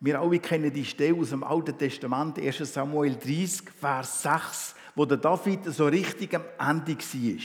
Wir 0.00 0.20
alle 0.20 0.38
kennen 0.38 0.70
die 0.70 0.84
Stelle 0.84 1.16
aus 1.16 1.30
dem 1.30 1.44
Alten 1.44 1.78
Testament, 1.78 2.38
1 2.38 2.74
Samuel 2.74 3.14
30, 3.14 3.70
Vers 3.80 4.22
6, 4.22 4.74
wo 4.94 5.04
der 5.04 5.18
David 5.18 5.64
so 5.66 5.86
richtig 5.86 6.34
am 6.34 6.44
Ende 6.58 6.96
war. 6.96 7.40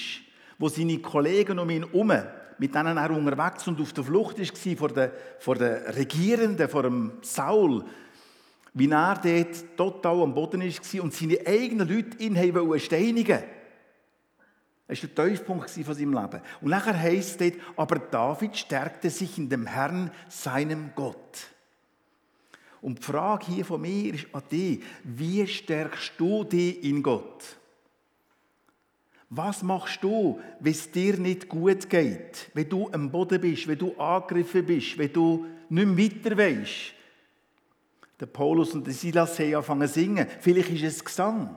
Wo 0.58 0.70
seine 0.70 1.00
Kollegen 1.00 1.60
um 1.60 1.70
ihn 1.70 1.86
herum, 1.86 2.12
mit 2.58 2.76
denen 2.76 2.98
er 2.98 3.12
unterwegs 3.12 3.68
und 3.68 3.80
auf 3.80 3.94
der 3.94 4.04
Flucht 4.04 4.40
war 4.40 4.78
vor 4.78 4.90
den, 4.90 5.12
vor 5.40 5.56
den 5.56 5.84
Regierenden, 5.94 6.70
vor 6.70 6.84
dem 6.84 7.14
Saul, 7.22 7.84
wie 8.74 8.90
er 8.90 9.16
dort 9.16 9.78
total 9.78 10.22
am 10.22 10.34
Boden 10.34 10.62
war 10.62 11.04
und 11.04 11.14
seine 11.14 11.40
eigenen 11.46 11.88
Leute 11.88 12.18
ihn 12.24 12.38
haben 12.38 12.80
steinigen 12.80 13.44
Das 14.88 15.02
war 15.02 15.10
der 15.10 15.26
Tiefpunkt 15.26 15.70
von 15.70 15.96
seinem 15.96 16.14
Leben. 16.14 16.42
Und 16.62 16.70
nachher 16.70 17.00
heisst 17.00 17.42
es 17.42 17.52
dort, 17.54 17.64
aber 17.78 18.00
David 18.00 18.58
stärkte 18.58 19.10
sich 19.10 19.38
in 19.38 19.50
dem 19.50 19.66
Herrn, 19.66 20.12
seinem 20.28 20.92
Gott. 20.96 21.50
Und 22.82 23.00
die 23.00 23.04
Frage 23.04 23.48
hier 23.48 23.66
von 23.66 23.82
mir 23.82 24.14
ist 24.14 24.28
an 24.34 24.44
dich, 24.52 24.82
wie 25.04 25.46
stärkst 25.46 26.14
du 26.18 26.44
dich 26.44 26.84
in 26.84 27.04
Gott? 27.04 27.58
Was 29.30 29.62
machst 29.62 30.04
du, 30.04 30.40
wenn 30.60 30.72
es 30.72 30.90
dir 30.90 31.18
nicht 31.18 31.48
gut 31.48 31.90
geht? 31.90 32.50
Wenn 32.54 32.70
du 32.70 32.90
am 32.92 33.12
Boden 33.12 33.40
bist, 33.40 33.68
wenn 33.68 33.78
du 33.78 33.94
angegriffen 33.96 34.66
bist, 34.66 34.98
wenn 34.98 35.14
du 35.14 35.46
nicht 35.70 35.88
mehr 35.88 35.98
weiter 35.98 36.38
weißt? 36.38 36.94
Der 38.20 38.26
Paulus 38.26 38.74
und 38.74 38.88
der 38.88 38.94
Silas 38.94 39.38
haben 39.38 39.54
angefangen 39.54 39.88
zu 39.88 39.94
singen. 39.94 40.28
Vielleicht 40.40 40.72
ist 40.72 40.84
es 40.84 41.06
Gesang. 41.06 41.56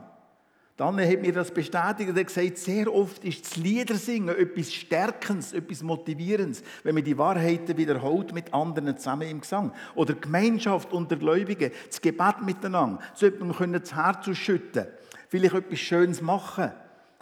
Dann 0.75 0.99
hat 0.99 1.21
mir 1.21 1.31
das 1.31 1.51
bestätigt 1.51 2.09
und 2.09 2.25
gesagt, 2.25 2.57
sehr 2.57 2.91
oft 2.91 3.23
ist 3.23 3.45
das 3.45 3.57
Liedersingen 3.57 4.35
etwas 4.35 4.73
Stärkendes, 4.73 5.53
etwas 5.53 5.83
Motivierendes, 5.83 6.63
wenn 6.83 6.95
man 6.95 7.03
die 7.03 7.17
Wahrheiten 7.17 7.77
wiederholt 7.77 8.33
mit 8.33 8.51
anderen 8.51 8.97
zusammen 8.97 9.29
im 9.29 9.41
Gesang. 9.41 9.71
Oder 9.93 10.15
Gemeinschaft 10.15 10.91
unter 10.91 11.15
Gläubigen, 11.15 11.71
das 11.87 12.01
Gebet 12.01 12.41
miteinander, 12.43 12.99
so 13.13 13.27
jemandem 13.27 13.55
können 13.55 13.81
das 13.81 13.93
Herz 13.93 14.27
ausschütten, 14.27 14.87
vielleicht 15.29 15.53
etwas 15.53 15.79
Schönes 15.79 16.21
machen 16.21 16.71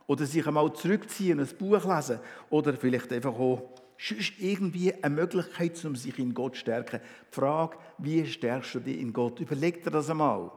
oder 0.08 0.26
sich 0.26 0.48
einmal 0.48 0.72
zurückziehen, 0.72 1.42
ein 1.42 1.50
Buch 1.60 1.84
lesen 1.84 2.20
oder 2.50 2.74
vielleicht 2.74 3.12
einfach 3.12 3.34
auch 3.34 3.70
sonst 3.98 4.34
irgendwie 4.40 4.94
eine 5.04 5.14
Möglichkeit, 5.14 5.84
um 5.84 5.98
sich 5.98 6.18
in 6.20 6.34
Gott 6.34 6.56
zu 6.56 6.62
stärken. 6.62 7.02
Die 7.30 7.36
Frage, 7.36 7.78
wie 7.98 8.26
stärkst 8.26 8.76
du 8.76 8.80
dich 8.80 9.00
in 9.00 9.12
Gott? 9.12 9.42
Überleg 9.42 9.84
dir 9.84 9.92
das 9.92 10.10
einmal. 10.10 10.52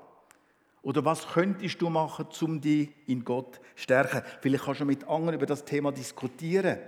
Oder 0.84 1.04
was 1.04 1.26
könntest 1.26 1.80
du 1.80 1.88
machen, 1.88 2.26
um 2.42 2.60
dich 2.60 2.90
in 3.06 3.24
Gott 3.24 3.54
zu 3.54 3.60
stärken? 3.82 4.22
Vielleicht 4.40 4.64
kannst 4.64 4.80
du 4.80 4.84
mit 4.84 5.08
anderen 5.08 5.34
über 5.34 5.46
das 5.46 5.64
Thema 5.64 5.90
diskutieren 5.90 6.78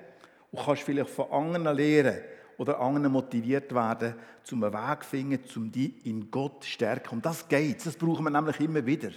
und 0.52 0.62
kannst 0.62 0.82
vielleicht 0.82 1.10
von 1.10 1.30
anderen 1.32 1.74
lernen 1.76 2.20
oder 2.58 2.78
anderen 2.78 3.10
motiviert 3.10 3.74
werden, 3.74 4.14
zum 4.44 4.62
einen 4.62 4.74
Weg 4.74 5.02
zu 5.02 5.08
finden, 5.08 5.40
um 5.56 5.72
dich 5.72 6.06
in 6.06 6.30
Gott 6.30 6.62
zu 6.62 6.70
stärken. 6.70 7.16
Und 7.16 7.26
das 7.26 7.48
geht, 7.48 7.84
das 7.84 7.96
brauchen 7.96 8.24
wir 8.24 8.30
nämlich 8.30 8.60
immer 8.60 8.84
wieder. 8.84 9.10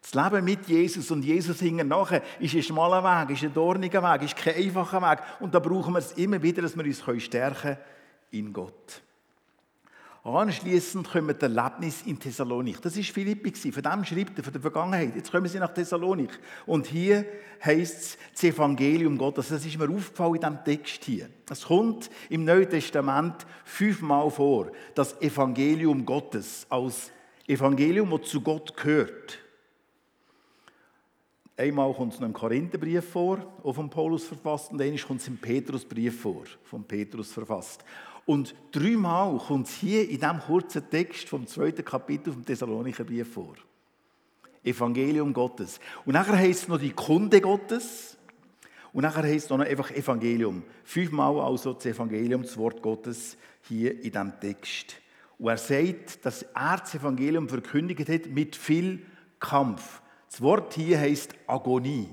Das 0.00 0.14
Leben 0.14 0.44
mit 0.44 0.66
Jesus 0.66 1.10
und 1.10 1.22
Jesus 1.22 1.60
hingen 1.60 1.88
nachher 1.88 2.22
ist 2.40 2.54
ein 2.54 2.62
schmaler 2.62 3.02
Weg, 3.04 3.36
ist 3.36 3.44
ein 3.44 3.52
dorniger 3.52 4.02
Weg, 4.02 4.22
ist 4.22 4.36
kein 4.36 4.54
einfacher 4.54 5.02
Weg. 5.02 5.18
Und 5.40 5.54
da 5.54 5.58
brauchen 5.58 5.92
wir 5.92 5.98
es 5.98 6.12
immer 6.12 6.42
wieder, 6.42 6.62
dass 6.62 6.74
wir 6.74 6.84
uns 6.84 7.22
stärken 7.22 7.60
können 7.60 7.78
in 8.30 8.52
Gott. 8.52 9.02
Anschließend 10.34 11.08
kommen 11.10 11.34
die 11.38 11.42
Erlebnis 11.42 12.02
in 12.02 12.18
Thessalonik. 12.18 12.82
Das 12.82 12.96
ist 12.96 13.10
Philippi, 13.10 13.72
von 13.72 13.82
dem 13.82 14.04
schreibt 14.04 14.36
er, 14.36 14.44
von 14.44 14.52
der 14.52 14.60
Vergangenheit. 14.60 15.16
Jetzt 15.16 15.30
kommen 15.30 15.46
sie 15.46 15.58
nach 15.58 15.72
Thessalonik. 15.72 16.38
Und 16.66 16.86
hier 16.86 17.24
heißt 17.64 17.96
es 17.96 18.18
das 18.34 18.44
Evangelium 18.44 19.16
Gottes. 19.16 19.48
Das 19.48 19.64
ist 19.64 19.78
mir 19.78 19.88
aufgefallen 19.88 20.34
in 20.34 20.40
diesem 20.40 20.64
Text 20.64 21.04
hier. 21.04 21.30
Es 21.50 21.64
kommt 21.64 22.10
im 22.28 22.44
Neuen 22.44 22.68
Testament 22.68 23.46
fünfmal 23.64 24.30
vor, 24.30 24.70
das 24.94 25.18
Evangelium 25.22 26.04
Gottes 26.04 26.66
als 26.68 27.10
Evangelium, 27.46 28.10
das 28.10 28.28
zu 28.28 28.42
Gott 28.42 28.76
gehört. 28.76 29.38
Einmal 31.56 31.92
kommt 31.92 32.14
es 32.14 32.20
im 32.20 32.32
Korintherbrief 32.32 33.08
vor, 33.10 33.38
auch 33.64 33.72
von 33.72 33.90
Paulus 33.90 34.24
verfasst, 34.24 34.70
und 34.70 34.80
einmal 34.80 35.00
kommt 35.00 35.20
es 35.20 35.26
im 35.26 35.38
Petrusbrief 35.38 36.20
vor, 36.20 36.44
von 36.62 36.84
Petrus 36.84 37.32
verfasst. 37.32 37.82
Und 38.28 38.54
dreimal 38.72 39.38
kommt 39.38 39.68
es 39.68 39.76
hier 39.76 40.02
in 40.02 40.20
diesem 40.20 40.38
kurzen 40.40 40.90
Text 40.90 41.30
vom 41.30 41.46
zweiten 41.46 41.82
Kapitel 41.82 42.30
vom 42.30 42.44
Thessalonicher 42.44 43.02
Brief 43.02 43.32
vor. 43.32 43.54
Evangelium 44.62 45.32
Gottes. 45.32 45.80
Und 46.04 46.12
nachher 46.12 46.36
heißt 46.36 46.64
es 46.64 46.68
noch 46.68 46.78
die 46.78 46.92
Kunde 46.92 47.40
Gottes. 47.40 48.18
Und 48.92 49.04
nachher 49.04 49.22
heißt 49.22 49.46
es 49.46 49.48
noch 49.48 49.60
einfach 49.60 49.90
Evangelium. 49.92 50.62
Fünfmal 50.84 51.40
also 51.40 51.72
das 51.72 51.86
Evangelium, 51.86 52.42
das 52.42 52.58
Wort 52.58 52.82
Gottes 52.82 53.38
hier 53.62 53.92
in 53.92 54.12
diesem 54.12 54.38
Text. 54.38 54.96
Und 55.38 55.48
er 55.48 55.56
sagt, 55.56 56.26
dass 56.26 56.42
er 56.42 56.76
das 56.76 56.94
Evangelium 56.96 57.48
verkündigt 57.48 58.10
hat 58.10 58.26
mit 58.26 58.56
viel 58.56 59.06
Kampf. 59.40 60.02
Das 60.30 60.42
Wort 60.42 60.74
hier 60.74 61.00
heißt 61.00 61.34
Agonie. 61.46 62.10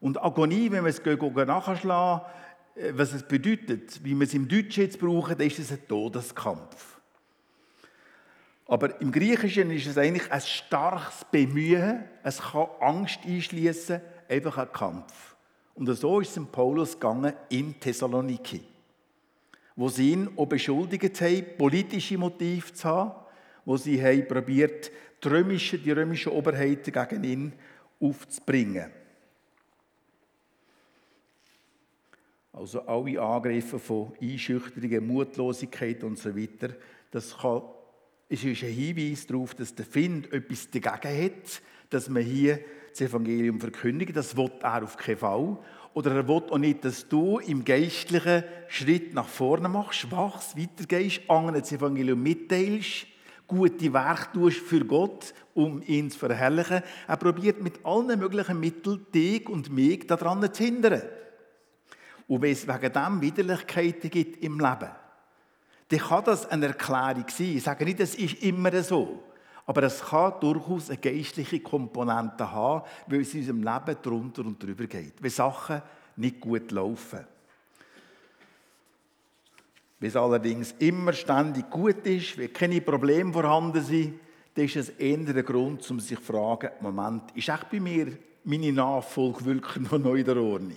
Und 0.00 0.20
Agonie, 0.20 0.72
wenn 0.72 0.84
wir 0.84 0.90
es 0.90 1.00
nachschlagen, 1.46 2.26
was 2.92 3.12
es 3.12 3.22
bedeutet, 3.22 4.02
wie 4.02 4.14
wir 4.14 4.26
es 4.26 4.34
im 4.34 4.48
Deutschen 4.48 4.84
jetzt 4.84 4.98
brauchen, 4.98 5.38
dann 5.38 5.46
ist 5.46 5.58
es 5.58 5.70
ein 5.70 5.86
Todeskampf. 5.86 7.00
Aber 8.66 9.00
im 9.00 9.12
Griechischen 9.12 9.70
ist 9.70 9.86
es 9.86 9.98
eigentlich 9.98 10.30
ein 10.32 10.40
starkes 10.40 11.24
Bemühen, 11.30 12.04
es 12.22 12.40
kann 12.40 12.66
Angst 12.80 13.20
einschließen, 13.24 14.00
einfach 14.28 14.58
ein 14.58 14.72
Kampf. 14.72 15.36
Und 15.74 15.86
so 15.94 16.20
ist 16.20 16.28
es 16.28 16.34
dem 16.34 16.46
Paulus 16.46 16.94
gegangen 16.94 17.34
in 17.50 17.78
Thessaloniki, 17.78 18.62
wo 19.76 19.88
sie 19.88 20.12
ihn 20.12 20.30
auch 20.36 20.46
beschuldigt 20.46 21.20
haben, 21.20 21.44
politische 21.58 22.16
Motive 22.16 22.72
zu 22.72 22.88
haben, 22.88 23.12
wo 23.64 23.76
sie 23.76 24.02
haben 24.02 24.26
probiert, 24.26 24.90
die 25.22 25.28
römischen, 25.28 25.82
die 25.82 25.90
römischen 25.90 26.32
Oberheiten 26.32 26.92
gegen 26.92 27.24
ihn 27.24 27.52
aufzubringen. 28.00 28.90
Also 32.54 32.82
alle 32.82 33.20
Angriffe 33.20 33.80
von 33.80 34.12
Einschüchterungen, 34.22 35.06
Mutlosigkeit 35.06 36.04
und 36.04 36.18
so 36.18 36.36
weiter, 36.36 36.74
das 37.10 37.36
kann, 37.36 37.62
ist 38.28 38.44
ein 38.44 38.54
Hinweis 38.54 39.26
darauf, 39.26 39.54
dass 39.54 39.74
der 39.74 39.84
Find 39.84 40.32
etwas 40.32 40.70
dagegen 40.70 41.24
hat, 41.24 41.62
dass 41.90 42.08
man 42.08 42.22
hier 42.22 42.60
das 42.90 43.00
Evangelium 43.00 43.58
verkündigt. 43.58 44.16
Das 44.16 44.36
will 44.36 44.52
er 44.62 44.84
auf 44.84 44.96
keinen 44.96 45.18
Fall. 45.18 45.58
Oder 45.94 46.14
er 46.14 46.28
will 46.28 46.42
auch 46.48 46.58
nicht, 46.58 46.84
dass 46.84 47.08
du 47.08 47.38
im 47.38 47.64
geistlichen 47.64 48.44
Schritt 48.68 49.14
nach 49.14 49.28
vorne 49.28 49.68
machst, 49.68 50.10
wachst, 50.12 50.56
weitergehst, 50.56 51.22
anderen 51.28 51.60
das 51.60 51.72
Evangelium 51.72 52.22
mitteilst, 52.22 53.06
gute 53.48 53.92
Werke 53.92 54.32
tust 54.32 54.58
für 54.58 54.84
Gott, 54.84 55.34
um 55.54 55.82
ihn 55.82 56.08
zu 56.08 56.20
verherrlichen. 56.20 56.82
Er 57.08 57.16
probiert 57.16 57.62
mit 57.62 57.84
allen 57.84 58.18
möglichen 58.18 58.60
Mitteln 58.60 59.06
dich 59.12 59.48
und 59.48 59.72
mich 59.72 60.06
daran 60.06 60.52
zu 60.52 60.62
hindern. 60.62 61.02
Und 62.26 62.42
wenn 62.42 62.52
es 62.52 62.66
wegen 62.66 62.92
dem 62.92 63.20
Widerlichkeiten 63.20 64.10
gibt 64.10 64.42
im 64.42 64.58
Leben, 64.58 64.90
dann 65.88 65.98
kann 65.98 66.24
das 66.24 66.46
eine 66.46 66.68
Erklärung 66.68 67.26
sein. 67.28 67.56
Ich 67.56 67.62
sage 67.62 67.84
nicht, 67.84 68.00
es 68.00 68.14
ist 68.14 68.42
immer 68.42 68.82
so. 68.82 69.22
Aber 69.66 69.82
es 69.84 70.00
kann 70.00 70.34
durchaus 70.40 70.90
eine 70.90 70.98
geistliche 70.98 71.60
Komponente 71.60 72.50
haben, 72.50 72.84
weil 73.06 73.20
es 73.20 73.32
in 73.34 73.40
unserem 73.40 73.62
Leben 73.62 74.02
drunter 74.02 74.44
und 74.44 74.62
drüber 74.62 74.86
geht. 74.86 75.14
Wenn 75.20 75.30
Sachen 75.30 75.82
nicht 76.16 76.40
gut 76.40 76.70
laufen. 76.70 77.26
Wenn 80.00 80.08
es 80.08 80.16
allerdings 80.16 80.74
immer 80.78 81.12
ständig 81.12 81.70
gut 81.70 82.06
ist, 82.06 82.36
wenn 82.36 82.52
keine 82.52 82.80
Probleme 82.80 83.32
vorhanden 83.32 83.82
sind, 83.82 84.20
dann 84.54 84.66
ist 84.66 84.76
es 84.76 84.88
eher 84.90 85.18
ein 85.18 85.44
Grund, 85.44 85.90
um 85.90 85.98
sich 85.98 86.18
zu 86.18 86.24
fragen, 86.24 86.70
Moment, 86.80 87.22
ist 87.34 87.48
echt 87.48 87.70
bei 87.70 87.80
mir 87.80 88.18
meine 88.44 88.72
Nachfolge 88.72 89.44
wirklich 89.46 89.90
noch 89.90 89.98
neu 89.98 90.16
in 90.16 90.24
der 90.24 90.36
Ordnung? 90.36 90.76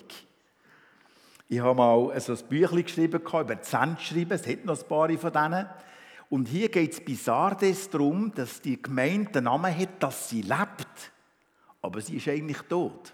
Ich 1.49 1.59
habe 1.59 1.75
mal 1.75 2.19
so 2.19 2.33
ein 2.33 2.39
Büchlein 2.49 2.83
geschrieben, 2.83 3.21
über 3.21 3.61
Zent 3.61 3.99
geschrieben, 3.99 4.33
es 4.33 4.45
hat 4.45 4.65
noch 4.65 4.77
ein 4.77 4.87
paar 4.87 5.09
von 5.17 5.31
denen. 5.31 5.65
Und 6.29 6.47
hier 6.49 6.67
geht 6.67 6.91
es 6.91 6.99
bei 6.99 7.13
Sardes 7.13 7.89
darum, 7.89 8.33
dass 8.35 8.61
die 8.61 8.81
Gemeinde 8.81 9.31
den 9.31 9.45
Namen 9.45 9.77
hat, 9.77 10.03
dass 10.03 10.29
sie 10.29 10.41
lebt. 10.41 11.11
Aber 11.81 12.01
sie 12.01 12.17
ist 12.17 12.27
eigentlich 12.27 12.61
tot. 12.63 13.13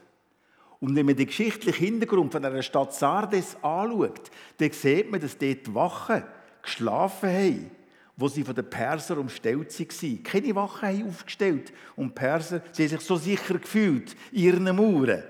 Und 0.80 0.96
wenn 0.96 1.06
man 1.06 1.16
den 1.16 1.28
geschichtlichen 1.28 1.86
Hintergrund 1.86 2.32
von 2.32 2.42
der 2.42 2.62
Stadt 2.64 2.94
Sardes 2.94 3.56
anschaut, 3.62 4.32
dann 4.58 4.72
sieht 4.72 5.12
man, 5.12 5.22
dass 5.22 5.38
dort 5.38 5.74
Wachen 5.76 6.24
geschlafen 6.64 7.30
haben, 7.30 7.72
wo 8.18 8.28
sie 8.28 8.44
von 8.44 8.56
den 8.56 8.70
Persern 8.70 9.20
umstellt 9.20 9.80
waren. 9.80 10.24
Keine 10.24 10.56
Wachen 10.56 10.90
haben 10.90 11.08
aufgestellt. 11.08 11.72
Und 11.96 12.10
die 12.10 12.14
Perser 12.14 12.62
sie 12.72 12.84
haben 12.84 12.90
sich 12.90 13.02
so 13.02 13.16
sicher 13.16 13.60
gefühlt 13.60 14.16
in 14.32 14.40
ihren 14.40 14.76
Mauern. 14.76 15.24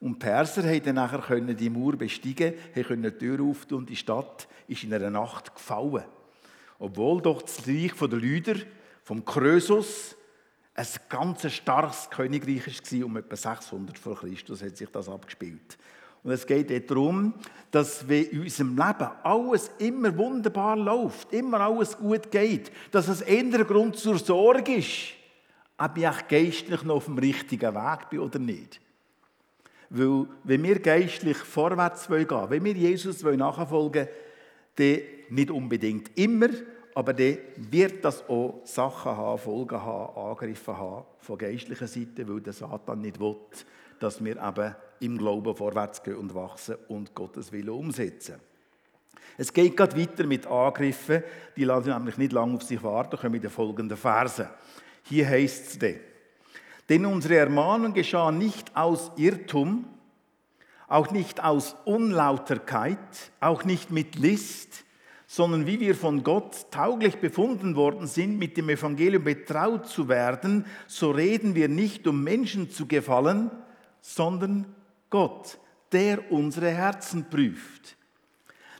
Und 0.00 0.14
die 0.14 0.26
Perser 0.26 0.80
dann 0.80 0.96
nachher 0.96 1.40
die 1.40 1.70
Mauer 1.70 1.96
besteigen, 1.96 2.54
können 2.74 3.02
die 3.02 3.10
Tür 3.12 3.42
auftun 3.42 3.78
und 3.78 3.90
die 3.90 3.96
Stadt 3.96 4.46
ist 4.68 4.84
in 4.84 4.92
einer 4.92 5.10
Nacht 5.10 5.54
gefallen. 5.54 6.04
Obwohl 6.78 7.22
doch 7.22 7.42
das 7.42 7.66
Reich 7.66 7.92
der 7.98 8.18
Lüder, 8.18 8.56
vom 9.02 9.24
Krösus, 9.24 10.16
ein 10.74 10.86
ganz 11.08 11.50
starkes 11.50 12.10
Königreich 12.10 12.66
war, 12.66 13.06
um 13.06 13.16
etwa 13.16 13.36
600 13.36 13.98
vor 13.98 14.16
Christus 14.16 14.62
hat 14.62 14.76
sich 14.76 14.90
das 14.90 15.08
abgespielt. 15.08 15.78
Und 16.22 16.32
es 16.32 16.44
geht 16.44 16.90
darum, 16.90 17.34
dass 17.70 18.06
wenn 18.08 18.24
in 18.24 18.40
unserem 18.42 18.70
Leben 18.70 19.10
alles 19.22 19.70
immer 19.78 20.16
wunderbar 20.18 20.76
läuft, 20.76 21.32
immer 21.32 21.60
alles 21.60 21.96
gut 21.96 22.30
geht, 22.30 22.72
dass 22.90 23.08
es 23.08 23.20
eher 23.20 23.64
Grund 23.64 23.96
zur 23.96 24.18
Sorge 24.18 24.74
ist, 24.74 25.12
ob 25.78 25.96
ich 25.96 26.28
geistlich 26.28 26.82
noch 26.82 26.96
auf 26.96 27.04
dem 27.04 27.18
richtigen 27.18 27.74
Weg 27.74 28.10
bin 28.10 28.18
oder 28.18 28.40
nicht. 28.40 28.80
Weil, 29.90 30.26
wenn 30.44 30.62
wir 30.62 30.78
geistlich 30.80 31.36
vorwärts 31.36 32.08
gehen 32.08 32.28
wollen, 32.30 32.50
wenn 32.50 32.64
wir 32.64 32.72
Jesus 32.72 33.22
nachfolgen 33.22 34.06
wollen, 34.06 34.08
dann 34.76 34.98
nicht 35.30 35.50
unbedingt 35.50 36.16
immer, 36.18 36.48
aber 36.94 37.12
dann 37.12 37.38
wird 37.56 38.04
das 38.04 38.26
auch 38.28 38.60
Sachen 38.64 39.16
haben, 39.16 39.38
Folgen 39.38 39.80
haben, 39.82 40.16
Angriffe 40.16 40.76
haben 40.76 41.04
von 41.18 41.38
geistlicher 41.38 41.86
Seite, 41.86 42.26
weil 42.26 42.40
der 42.40 42.52
Satan 42.52 43.00
nicht 43.00 43.20
will, 43.20 43.36
dass 44.00 44.24
wir 44.24 44.36
eben 44.36 44.74
im 45.00 45.18
Glauben 45.18 45.54
vorwärts 45.54 46.02
gehen 46.02 46.16
und 46.16 46.34
wachsen 46.34 46.76
und 46.88 47.14
Gottes 47.14 47.52
Willen 47.52 47.68
umsetzen. 47.68 48.36
Es 49.36 49.52
geht 49.52 49.76
gerade 49.76 50.00
weiter 50.00 50.24
mit 50.24 50.46
Angriffen, 50.46 51.22
die 51.54 51.64
lassen 51.64 51.90
nämlich 51.90 52.16
nicht 52.16 52.32
lange 52.32 52.54
auf 52.54 52.62
sich 52.62 52.82
warten, 52.82 53.18
kommen 53.18 53.34
in 53.34 53.42
den 53.42 53.50
folgenden 53.50 53.96
Versen. 53.96 54.46
Hier 55.02 55.28
heißt 55.28 55.66
es 55.66 55.78
denn, 55.78 56.00
denn 56.88 57.06
unsere 57.06 57.36
Ermahnung 57.36 57.92
geschah 57.92 58.30
nicht 58.30 58.76
aus 58.76 59.10
Irrtum, 59.16 59.86
auch 60.88 61.10
nicht 61.10 61.42
aus 61.42 61.74
Unlauterkeit, 61.84 62.98
auch 63.40 63.64
nicht 63.64 63.90
mit 63.90 64.16
List, 64.16 64.84
sondern 65.26 65.66
wie 65.66 65.80
wir 65.80 65.96
von 65.96 66.22
Gott 66.22 66.70
tauglich 66.70 67.16
befunden 67.16 67.74
worden 67.74 68.06
sind, 68.06 68.38
mit 68.38 68.56
dem 68.56 68.68
Evangelium 68.68 69.24
betraut 69.24 69.86
zu 69.86 70.08
werden, 70.08 70.64
so 70.86 71.10
reden 71.10 71.56
wir 71.56 71.68
nicht, 71.68 72.06
um 72.06 72.22
Menschen 72.22 72.70
zu 72.70 72.86
gefallen, 72.86 73.50
sondern 74.00 74.66
Gott, 75.10 75.58
der 75.90 76.30
unsere 76.30 76.70
Herzen 76.70 77.28
prüft. 77.28 77.96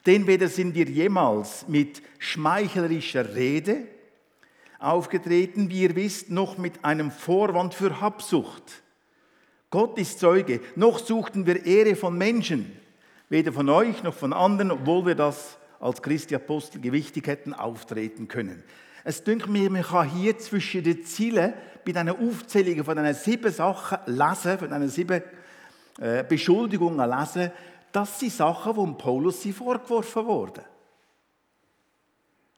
Denn 0.06 0.28
weder 0.28 0.46
sind 0.46 0.76
wir 0.76 0.86
jemals 0.86 1.66
mit 1.66 2.00
schmeichlerischer 2.20 3.34
Rede 3.34 3.88
aufgetreten, 4.86 5.70
wie 5.70 5.82
ihr 5.82 5.96
wisst, 5.96 6.30
noch 6.30 6.58
mit 6.58 6.84
einem 6.84 7.10
Vorwand 7.10 7.74
für 7.74 8.00
Habsucht. 8.00 8.82
Gott 9.70 9.98
ist 9.98 10.20
Zeuge, 10.20 10.60
noch 10.76 10.98
suchten 10.98 11.46
wir 11.46 11.66
Ehre 11.66 11.96
von 11.96 12.16
Menschen, 12.16 12.72
weder 13.28 13.52
von 13.52 13.68
euch 13.68 14.02
noch 14.02 14.14
von 14.14 14.32
anderen, 14.32 14.70
obwohl 14.70 15.06
wir 15.06 15.14
das 15.14 15.58
als 15.80 16.00
Christi 16.00 16.34
Apostel 16.34 16.80
gewichtig 16.80 17.26
hätten 17.26 17.52
auftreten 17.52 18.28
können. 18.28 18.62
Es 19.04 19.22
dünkt 19.22 19.48
mir, 19.48 19.70
man 19.70 19.82
kann 19.82 20.08
hier 20.08 20.38
zwischen 20.38 20.82
den 20.82 21.04
Zielen 21.04 21.52
bei 21.84 21.92
diesen 21.92 22.08
Aufzählungen 22.08 22.84
von 22.84 22.96
diesen 22.96 23.14
sieben 23.14 23.52
Sachen 23.52 23.98
lesen, 24.06 24.58
von 24.58 24.68
diesen 24.68 24.88
sieben 24.88 25.22
äh, 26.00 26.24
Beschuldigungen 26.24 27.08
lesen, 27.08 27.50
das 27.92 28.20
sind 28.20 28.32
Sachen, 28.32 28.74
die 28.74 29.02
Paulus 29.02 29.42
sie 29.42 29.52
vorgeworfen 29.52 30.26
wurden. 30.26 30.64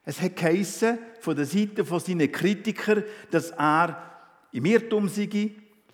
Es 0.08 0.22
hat 0.22 0.36
geheissen, 0.36 0.98
von 1.20 1.36
der 1.36 1.44
Seite 1.44 1.84
von 1.84 2.00
seinen 2.00 2.32
Kritikern, 2.32 3.04
dass 3.30 3.50
er 3.50 3.94
im 4.52 4.64
Irrtum 4.64 5.06
sei, 5.06 5.50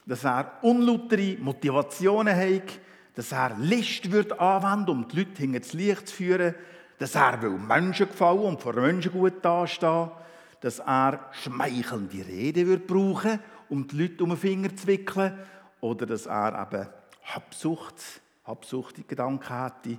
dass 0.07 0.23
er 0.23 0.53
unlautere 0.63 1.37
Motivationen 1.41 2.37
hat, 2.37 2.79
dass 3.17 3.33
er 3.33 3.57
List 3.59 4.09
wird 4.13 4.39
anwenden, 4.39 4.91
um 4.91 5.09
die 5.09 5.17
Leute 5.17 5.43
hinter 5.43 5.59
das 5.59 5.73
Licht 5.73 6.07
zu 6.07 6.15
führen, 6.15 6.55
dass 6.97 7.17
er 7.17 7.43
will 7.43 7.59
Menschen 7.59 8.07
gefallen 8.07 8.39
und 8.39 8.63
vor 8.63 8.75
Menschen 8.75 9.11
gut 9.11 9.45
dastehen, 9.45 10.13
dass 10.61 10.79
er 10.79 11.19
schmeichelnde 11.33 12.25
Rede 12.25 12.69
wird 12.69 12.87
brauchen, 12.87 13.41
um 13.69 13.85
die 13.85 14.01
Leute 14.01 14.23
um 14.23 14.31
den 14.31 14.39
Finger 14.39 14.77
zu 14.77 14.87
wickeln, 14.87 15.37
oder 15.81 16.07
dass 16.07 16.27
er 16.27 16.69
eben 16.71 16.89
Habsucht, 17.25 17.97
habsuchtige 18.45 19.09
Gedanken 19.09 19.61
hätte 19.61 19.99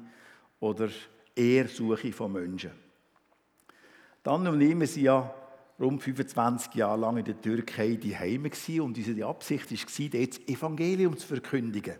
oder 0.61 0.87
Ehrsuche 1.35 2.13
von 2.13 2.31
Menschen. 2.31 2.84
Dann 4.25 4.47
und 4.47 4.59
ich, 4.59 4.77
wir 4.77 4.87
sind 4.87 5.03
ja 5.03 5.31
rund 5.79 6.01
25 6.01 6.73
Jahre 6.73 6.99
lang 6.99 7.17
in 7.17 7.25
der 7.25 7.39
Türkei 7.39 7.95
die 8.01 8.17
Heime 8.17 8.49
und 8.81 8.97
unsere 8.97 9.27
Absicht 9.27 9.71
war, 9.71 10.09
dort 10.09 10.31
das 10.31 10.47
Evangelium 10.47 11.15
zu 11.15 11.27
verkündigen. 11.27 11.93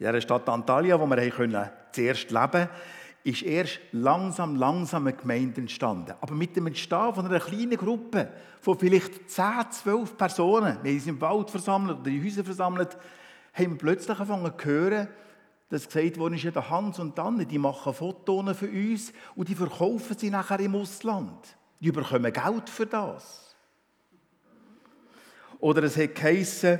In 0.00 0.06
dieser 0.06 0.20
Stadt 0.20 0.48
Antalya, 0.48 0.98
wo 0.98 1.06
wir 1.06 1.70
zuerst 1.92 2.32
leben 2.32 2.50
konnten, 2.50 2.68
ist 3.22 3.42
erst 3.44 3.78
langsam, 3.92 4.56
langsam 4.56 5.06
eine 5.06 5.16
Gemeinde 5.16 5.60
entstanden. 5.60 6.12
Aber 6.20 6.34
mit 6.34 6.56
dem 6.56 6.66
Entstehen 6.66 7.14
von 7.14 7.24
einer 7.24 7.38
kleinen 7.38 7.76
Gruppe 7.76 8.28
von 8.60 8.76
vielleicht 8.76 9.30
10, 9.30 9.44
12 9.70 10.16
Personen, 10.16 10.78
wir 10.82 10.90
haben 10.90 10.98
uns 10.98 11.06
im 11.06 11.20
Wald 11.20 11.50
versammelt 11.50 12.00
oder 12.00 12.10
in 12.10 12.24
Häusern 12.24 12.44
versammelt, 12.44 12.98
haben 13.52 13.70
wir 13.70 13.78
plötzlich 13.78 14.18
angefangen 14.18 14.52
zu 14.58 14.64
hören, 14.64 15.08
dass 15.72 15.86
gesagt 15.88 16.18
wurde, 16.18 16.36
ist 16.36 16.44
der 16.44 16.68
Hans 16.68 16.98
und 16.98 17.18
Anne, 17.18 17.46
die 17.46 17.56
machen 17.56 17.94
Fotos 17.94 18.58
für 18.58 18.68
uns 18.68 19.10
und 19.34 19.48
die 19.48 19.54
verkaufen 19.54 20.18
sie 20.18 20.28
nachher 20.28 20.60
im 20.60 20.74
Ausland. 20.74 21.56
Die 21.80 21.90
bekommen 21.90 22.30
Geld 22.30 22.68
für 22.68 22.84
das. 22.84 23.56
Oder 25.60 25.84
es 25.84 25.96
hat 25.96 26.14
geheißen, 26.14 26.78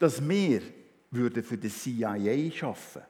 dass 0.00 0.28
wir 0.28 0.62
für 1.12 1.30
die 1.30 1.68
CIA 1.68 2.10
arbeiten 2.10 2.50
würden. 2.60 3.06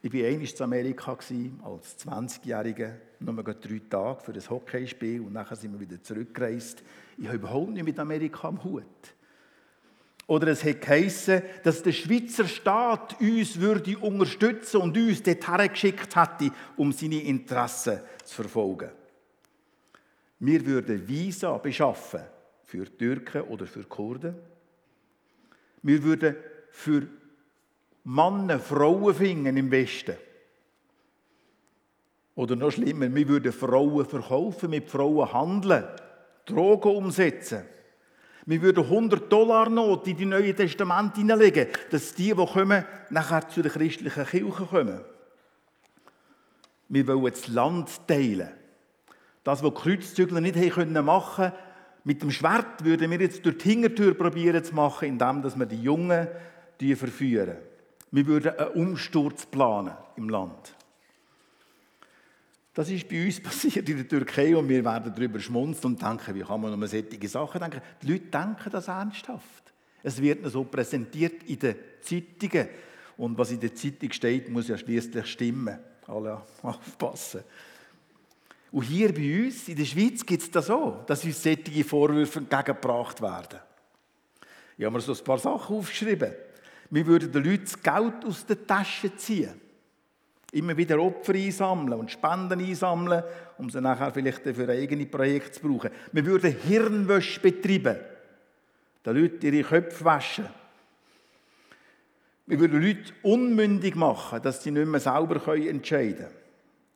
Ich 0.00 0.12
war 0.14 0.26
einmal 0.26 0.46
in 0.46 0.62
Amerika 0.62 1.12
als 1.12 1.98
20-Jähriger, 1.98 2.92
nur 3.18 3.44
drei 3.44 3.82
Tage 3.90 4.20
für 4.22 4.32
ein 4.32 4.48
Hockeyspiel 4.48 5.20
und 5.20 5.34
nachher 5.34 5.56
sind 5.56 5.74
wir 5.74 5.80
wieder 5.80 6.02
zurückgereist. 6.02 6.82
Ich 7.18 7.26
habe 7.26 7.36
überhaupt 7.36 7.72
nicht 7.72 7.84
mit 7.84 7.98
Amerika 7.98 8.48
am 8.48 8.64
Hut. 8.64 9.14
Oder 10.30 10.46
es 10.46 10.62
hat 10.62 10.82
geheißen, 10.82 11.42
dass 11.64 11.82
der 11.82 11.90
Schweizer 11.90 12.46
Staat 12.46 13.20
uns 13.20 13.58
würde 13.58 13.98
unterstützen 13.98 14.80
und 14.80 14.96
uns 14.96 15.24
dorthin 15.24 15.68
geschickt 15.72 16.14
hätte, 16.14 16.54
um 16.76 16.92
seine 16.92 17.20
Interessen 17.20 17.98
zu 18.24 18.36
verfolgen. 18.36 18.90
Wir 20.38 20.64
würden 20.64 21.08
Visa 21.08 21.58
beschaffen 21.58 22.20
für 22.62 22.84
Türken 22.96 23.42
oder 23.42 23.66
für 23.66 23.82
Kurden. 23.82 24.36
Wir 25.82 26.00
würden 26.00 26.36
für 26.70 27.08
Männer 28.04 28.60
Frauen 28.60 29.12
finden 29.12 29.56
im 29.56 29.68
Westen. 29.68 30.16
Oder 32.36 32.54
noch 32.54 32.70
schlimmer, 32.70 33.12
wir 33.12 33.28
würden 33.28 33.52
Frauen 33.52 34.06
verkaufen, 34.06 34.70
mit 34.70 34.88
Frauen 34.88 35.32
handeln, 35.32 35.88
Drogen 36.46 36.94
umsetzen. 36.94 37.64
Wir 38.46 38.62
würden 38.62 38.84
100 38.84 39.30
Dollar 39.30 39.68
Not 39.68 40.06
in 40.08 40.16
die 40.16 40.26
Neue 40.26 40.54
Testament 40.54 41.16
hineinlegen, 41.16 41.68
dass 41.90 42.14
die, 42.14 42.34
die 42.34 42.46
kommen, 42.46 42.84
nachher 43.10 43.48
zu 43.48 43.62
der 43.62 43.70
christlichen 43.70 44.24
Kirche 44.24 44.64
kommen. 44.64 45.00
Wir 46.88 47.06
wollen 47.06 47.32
das 47.32 47.48
Land 47.48 48.06
teilen. 48.08 48.48
Das, 49.44 49.62
was 49.62 49.74
die 49.74 49.80
Kreuzzügler 49.80 50.40
nicht 50.40 50.56
machen 50.56 50.92
konnten, 50.94 51.52
mit 52.04 52.22
dem 52.22 52.30
Schwert 52.30 52.82
würden 52.82 53.10
wir 53.10 53.20
jetzt 53.20 53.44
durch 53.44 53.58
die 53.58 53.70
Hintertür 53.70 54.14
probieren 54.14 54.64
zu 54.64 54.74
machen, 54.74 55.08
indem 55.08 55.42
wir 55.42 55.66
die 55.66 55.82
Jungen 55.82 56.28
verführen. 56.96 57.56
Wir 58.10 58.26
würden 58.26 58.58
einen 58.58 58.70
Umsturz 58.70 59.46
planen 59.46 59.94
im 60.16 60.28
Land. 60.28 60.74
Das 62.74 62.88
ist 62.88 63.08
bei 63.08 63.24
uns 63.24 63.40
passiert 63.42 63.88
in 63.88 63.96
der 63.96 64.08
Türkei 64.08 64.56
und 64.56 64.68
wir 64.68 64.84
werden 64.84 65.12
darüber 65.14 65.40
schmunzeln 65.40 65.94
und 65.94 66.02
denken, 66.02 66.34
wie 66.34 66.42
kann 66.42 66.60
man 66.60 66.78
nur 66.78 66.88
solche 66.88 67.28
Sachen 67.28 67.60
denken? 67.60 67.80
Die 68.02 68.12
Leute 68.12 68.26
denken 68.26 68.70
das 68.70 68.88
ernsthaft. 68.88 69.72
Es 70.02 70.20
wird 70.20 70.46
so 70.50 70.64
präsentiert 70.64 71.42
in 71.44 71.58
den 71.58 71.76
Zeitungen 72.00 72.68
und 73.16 73.36
was 73.36 73.50
in 73.50 73.60
der 73.60 73.74
Zeitung 73.74 74.12
steht, 74.12 74.48
muss 74.48 74.68
ja 74.68 74.78
schließlich 74.78 75.26
stimmen. 75.26 75.78
Alle 76.06 76.40
aufpassen. 76.62 77.42
Und 78.72 78.82
hier 78.84 79.12
bei 79.12 79.44
uns 79.44 79.68
in 79.68 79.76
der 79.76 79.84
Schweiz 79.84 80.24
gibt 80.24 80.42
es 80.42 80.50
das 80.50 80.70
auch, 80.70 81.04
dass 81.04 81.24
uns 81.24 81.42
solche 81.42 81.84
Vorwürfe 81.84 82.38
entgegengebracht 82.38 83.20
werden. 83.20 83.60
Ich 84.78 84.84
habe 84.84 84.94
mir 84.94 85.00
so 85.00 85.12
ein 85.12 85.24
paar 85.24 85.38
Sachen 85.38 85.76
aufgeschrieben. 85.76 86.32
Wir 86.88 87.06
würden 87.06 87.30
den 87.30 87.44
Leuten 87.44 87.64
das 87.64 87.82
Geld 87.82 88.24
aus 88.24 88.46
der 88.46 88.66
Tasche 88.66 89.14
ziehen. 89.16 89.60
Immer 90.52 90.76
wieder 90.76 90.98
Opfer 91.00 91.34
einsammeln 91.34 92.00
und 92.00 92.10
Spenden 92.10 92.60
einsammeln, 92.60 93.22
um 93.58 93.70
sie 93.70 93.80
nachher 93.80 94.10
vielleicht 94.12 94.42
für 94.42 94.68
eigene 94.68 95.06
Projekte 95.06 95.52
zu 95.52 95.68
brauchen. 95.68 95.90
Wir 96.10 96.26
würden 96.26 96.56
Hirnwäsche 96.66 97.40
betreiben, 97.40 97.96
den 99.06 99.16
Leuten 99.16 99.46
ihre 99.46 99.62
Köpfe 99.62 100.04
waschen. 100.04 100.46
Wir 102.46 102.58
würden 102.58 102.82
Leute 102.82 103.12
unmündig 103.22 103.94
machen, 103.94 104.42
dass 104.42 104.62
sie 104.62 104.72
nicht 104.72 104.88
mehr 104.88 104.98
selber 104.98 105.36
entscheiden 105.56 106.16
können. 106.18 106.40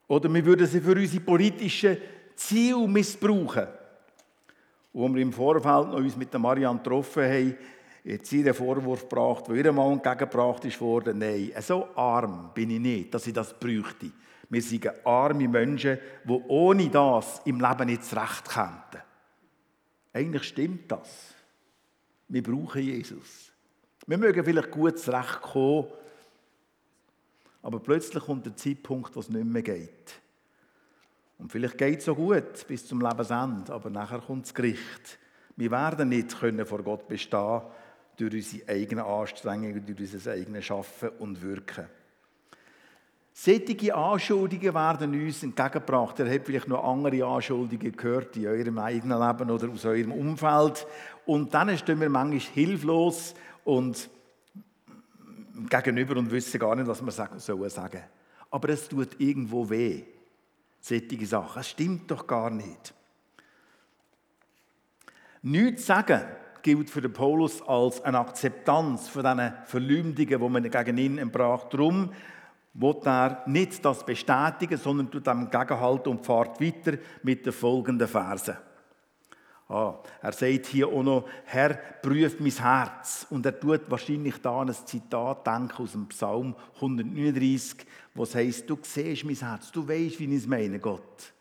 Oder 0.08 0.34
wir 0.34 0.44
würden 0.44 0.66
sie 0.66 0.80
für 0.80 0.96
unsere 0.96 1.22
politischen 1.22 1.96
Ziele 2.34 2.88
missbrauchen. 2.88 3.68
Als 4.96 5.14
wir 5.14 5.22
im 5.22 5.32
Vorfeld 5.32 5.88
noch 5.88 5.98
uns 5.98 6.16
mit 6.16 6.32
Marianne 6.34 6.78
getroffen 6.78 7.22
haben, 7.22 7.56
jetzt 8.04 8.28
sie 8.28 8.42
den 8.42 8.54
Vorwurf 8.54 9.08
gebracht, 9.08 9.48
der 9.48 9.56
ihrem 9.56 9.76
Mann 9.76 9.94
entgegengebracht 9.94 10.64
ist 10.66 10.80
worden, 10.80 11.18
nein, 11.18 11.52
so 11.60 11.88
arm 11.96 12.50
bin 12.54 12.70
ich 12.70 12.80
nicht, 12.80 13.14
dass 13.14 13.26
ich 13.26 13.32
das 13.32 13.58
bräuchte. 13.58 14.12
Wir 14.50 14.62
sind 14.62 15.06
arme 15.06 15.48
Menschen, 15.48 15.98
die 16.22 16.42
ohne 16.48 16.90
das 16.90 17.40
im 17.46 17.60
Leben 17.60 17.86
nicht 17.86 18.04
zurecht 18.04 18.48
kämen. 18.48 19.02
Eigentlich 20.12 20.44
stimmt 20.44 20.92
das. 20.92 21.34
Wir 22.28 22.42
brauchen 22.42 22.82
Jesus. 22.82 23.50
Wir 24.06 24.18
mögen 24.18 24.44
vielleicht 24.44 24.70
gut 24.70 24.98
zurechtkommen, 24.98 25.86
aber 27.62 27.80
plötzlich 27.80 28.22
kommt 28.22 28.44
der 28.44 28.54
Zeitpunkt, 28.54 29.16
wo 29.16 29.20
es 29.20 29.30
nicht 29.30 29.46
mehr 29.46 29.62
geht. 29.62 30.20
Und 31.38 31.50
vielleicht 31.50 31.78
geht 31.78 32.00
es 32.00 32.04
so 32.04 32.14
gut 32.14 32.66
bis 32.68 32.86
zum 32.86 33.00
Lebensende, 33.00 33.72
aber 33.72 33.88
nachher 33.88 34.20
kommt 34.20 34.44
das 34.44 34.54
Gericht. 34.54 35.18
Wir 35.56 35.70
werden 35.70 36.10
nicht 36.10 36.38
können 36.38 36.66
vor 36.66 36.82
Gott 36.82 37.08
bestehen 37.08 37.62
durch 38.16 38.34
unsere 38.34 38.68
eigenen 38.68 39.04
Anstrengungen, 39.04 39.84
durch 39.84 40.14
unser 40.14 40.32
eigenes 40.32 40.64
Schaffen 40.64 41.10
und 41.18 41.40
Wirken. 41.42 41.86
Sättige 43.36 43.92
Anschuldigungen 43.96 44.74
werden 44.74 45.20
uns 45.20 45.42
entgegengebracht. 45.42 46.20
Ihr 46.20 46.32
habt 46.32 46.46
vielleicht 46.46 46.68
noch 46.68 46.84
andere 46.84 47.24
Anschuldigungen 47.24 47.96
gehört 47.96 48.36
in 48.36 48.46
eurem 48.46 48.78
eigenen 48.78 49.20
Leben 49.20 49.50
oder 49.50 49.68
aus 49.68 49.84
eurem 49.84 50.12
Umfeld. 50.12 50.86
Und 51.26 51.52
dann 51.52 51.76
stehen 51.76 52.00
wir 52.00 52.08
manchmal 52.08 52.38
hilflos 52.38 53.34
und 53.64 54.08
gegenüber 55.68 56.16
und 56.16 56.30
wissen 56.30 56.60
gar 56.60 56.76
nicht, 56.76 56.86
was 56.86 57.04
wir 57.04 57.10
sagen 57.10 57.40
sollen 57.40 57.70
sagen. 57.70 58.02
Aber 58.52 58.68
es 58.68 58.88
tut 58.88 59.18
irgendwo 59.18 59.68
weh. 59.68 60.04
Sättige 60.78 61.26
Sachen. 61.26 61.60
Es 61.60 61.70
stimmt 61.70 62.08
doch 62.12 62.26
gar 62.28 62.50
nicht. 62.50 62.94
Nichts 65.42 65.86
sagen 65.86 66.22
gilt 66.64 66.90
für 66.90 67.02
den 67.02 67.12
Paulus 67.12 67.62
als 67.62 68.02
eine 68.02 68.18
Akzeptanz 68.18 69.08
von 69.08 69.22
diesen 69.22 69.52
Verleumdungen, 69.66 70.40
die 70.40 70.48
man 70.48 70.70
gegen 70.70 70.98
ihn 70.98 71.18
entbracht. 71.18 71.72
Darum 71.72 72.10
will 72.72 72.96
er 73.04 73.42
nicht 73.46 73.84
das 73.84 74.04
bestätigen, 74.04 74.78
sondern 74.78 75.10
tut 75.10 75.26
dem 75.26 75.50
Gegenhalten 75.50 76.08
und 76.08 76.24
fährt 76.26 76.60
weiter 76.60 76.98
mit 77.22 77.44
den 77.44 77.52
folgenden 77.52 78.08
Versen. 78.08 78.56
Ah, 79.68 79.94
er 80.22 80.32
sagt 80.32 80.66
hier 80.66 80.88
auch 80.88 81.02
noch, 81.02 81.28
Herr, 81.44 81.74
prüf 81.74 82.40
mein 82.40 82.50
Herz. 82.50 83.26
Und 83.28 83.46
er 83.46 83.58
tut 83.58 83.82
wahrscheinlich 83.88 84.38
da 84.38 84.60
an 84.60 84.68
ein 84.68 84.74
Zitat 84.86 85.46
aus 85.78 85.92
dem 85.92 86.08
Psalm 86.08 86.54
139, 86.76 87.86
wo 88.14 88.22
es 88.22 88.34
heißt, 88.34 88.68
du 88.68 88.78
siehst 88.82 89.24
mein 89.24 89.36
Herz, 89.36 89.70
du 89.70 89.86
weißt, 89.86 90.18
wie 90.18 90.24
ich 90.24 90.42
es 90.42 90.46
meine, 90.46 90.78
Gott. 90.78 91.32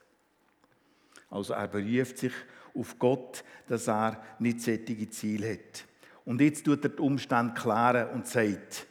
Also 1.30 1.54
er 1.54 1.68
beruft 1.68 2.18
sich 2.18 2.34
auf 2.76 2.98
Gott, 3.00 3.44
dass 3.68 3.88
er 3.88 4.24
nicht 4.40 4.62
sättige 4.62 5.10
Ziel 5.10 5.50
hat. 5.50 5.86
Und 6.26 6.42
jetzt 6.42 6.66
tut 6.66 6.84
er 6.84 6.90
die 6.90 7.02
Umstände 7.02 7.54
klären 7.54 8.10
und 8.10 8.28
sagt, 8.28 8.88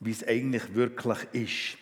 wie 0.00 0.10
es 0.10 0.26
eigentlich 0.26 0.74
wirklich 0.74 1.18
ist. 1.32 1.78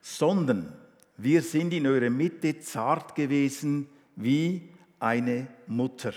Sondern 0.00 0.72
wir 1.16 1.42
sind 1.42 1.72
in 1.72 1.86
eurer 1.86 2.10
Mitte 2.10 2.60
zart 2.60 3.14
gewesen 3.14 3.88
wie 4.16 4.70
eine 4.98 5.48
Mutter 5.66 6.14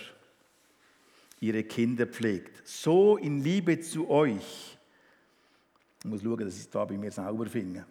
ihre 1.42 1.64
Kinder 1.64 2.06
pflegt. 2.06 2.66
So 2.66 3.18
in 3.18 3.42
Liebe 3.42 3.80
zu 3.82 4.10
euch. 4.10 4.78
Ich 6.00 6.06
muss 6.06 6.22
schauen, 6.22 6.38
dass 6.38 6.56
ich 6.56 6.62
es 6.62 6.70
da 6.70 6.86
bei 6.86 6.98
mir 6.98 7.12
sauber 7.12 7.48
finde. 7.48 7.86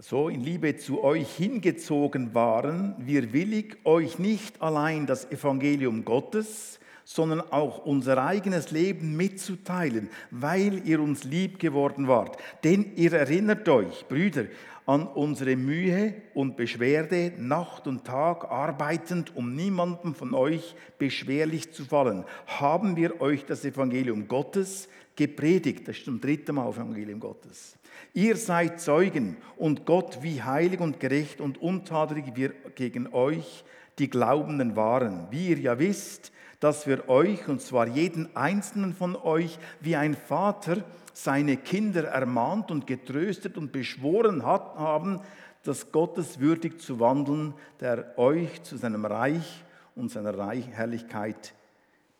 So 0.00 0.28
in 0.28 0.40
Liebe 0.40 0.76
zu 0.76 1.02
euch 1.02 1.30
hingezogen 1.34 2.34
waren, 2.34 2.94
wir 2.98 3.32
willig 3.32 3.78
euch 3.84 4.18
nicht 4.18 4.62
allein 4.62 5.06
das 5.06 5.30
Evangelium 5.30 6.04
Gottes, 6.04 6.78
sondern 7.04 7.40
auch 7.40 7.84
unser 7.84 8.24
eigenes 8.24 8.70
Leben 8.70 9.16
mitzuteilen, 9.16 10.08
weil 10.30 10.86
ihr 10.86 11.00
uns 11.00 11.24
lieb 11.24 11.58
geworden 11.58 12.08
wart. 12.08 12.36
Denn 12.64 12.92
ihr 12.96 13.12
erinnert 13.12 13.68
euch, 13.68 14.06
Brüder, 14.08 14.46
an 14.86 15.06
unsere 15.06 15.56
Mühe 15.56 16.14
und 16.34 16.56
Beschwerde, 16.56 17.32
Nacht 17.38 17.86
und 17.86 18.04
Tag 18.04 18.50
arbeitend, 18.50 19.34
um 19.34 19.54
niemandem 19.54 20.14
von 20.14 20.34
euch 20.34 20.74
beschwerlich 20.98 21.72
zu 21.72 21.84
fallen, 21.84 22.24
haben 22.46 22.96
wir 22.96 23.20
euch 23.20 23.46
das 23.46 23.64
Evangelium 23.64 24.28
Gottes 24.28 24.88
gepredigt. 25.16 25.88
Das 25.88 25.96
ist 25.96 26.04
zum 26.04 26.20
dritten 26.20 26.56
Mal 26.56 26.68
Evangelium 26.68 27.18
Gottes. 27.18 27.76
Ihr 28.12 28.36
seid 28.36 28.80
Zeugen 28.80 29.36
und 29.56 29.86
Gott, 29.86 30.18
wie 30.20 30.42
heilig 30.42 30.80
und 30.80 31.00
gerecht 31.00 31.40
und 31.40 31.60
untadelig 31.62 32.24
wir 32.34 32.52
gegen 32.74 33.12
euch, 33.12 33.64
die 33.98 34.10
Glaubenden 34.10 34.76
waren. 34.76 35.28
Wie 35.30 35.48
ihr 35.48 35.58
ja 35.58 35.78
wisst, 35.78 36.32
dass 36.64 36.86
wir 36.86 37.10
euch, 37.10 37.46
und 37.46 37.60
zwar 37.60 37.86
jeden 37.86 38.34
einzelnen 38.34 38.94
von 38.94 39.16
euch, 39.16 39.58
wie 39.80 39.96
ein 39.96 40.14
Vater, 40.14 40.82
seine 41.12 41.58
Kinder 41.58 42.04
ermahnt 42.04 42.70
und 42.70 42.86
getröstet 42.86 43.58
und 43.58 43.70
beschworen 43.70 44.46
hat, 44.46 44.74
haben, 44.76 45.20
das 45.62 45.92
Gottes 45.92 46.40
würdig 46.40 46.80
zu 46.80 46.98
wandeln, 46.98 47.52
der 47.80 48.18
euch 48.18 48.62
zu 48.62 48.78
seinem 48.78 49.04
Reich 49.04 49.62
und 49.94 50.10
seiner 50.10 50.50
Herrlichkeit 50.50 51.52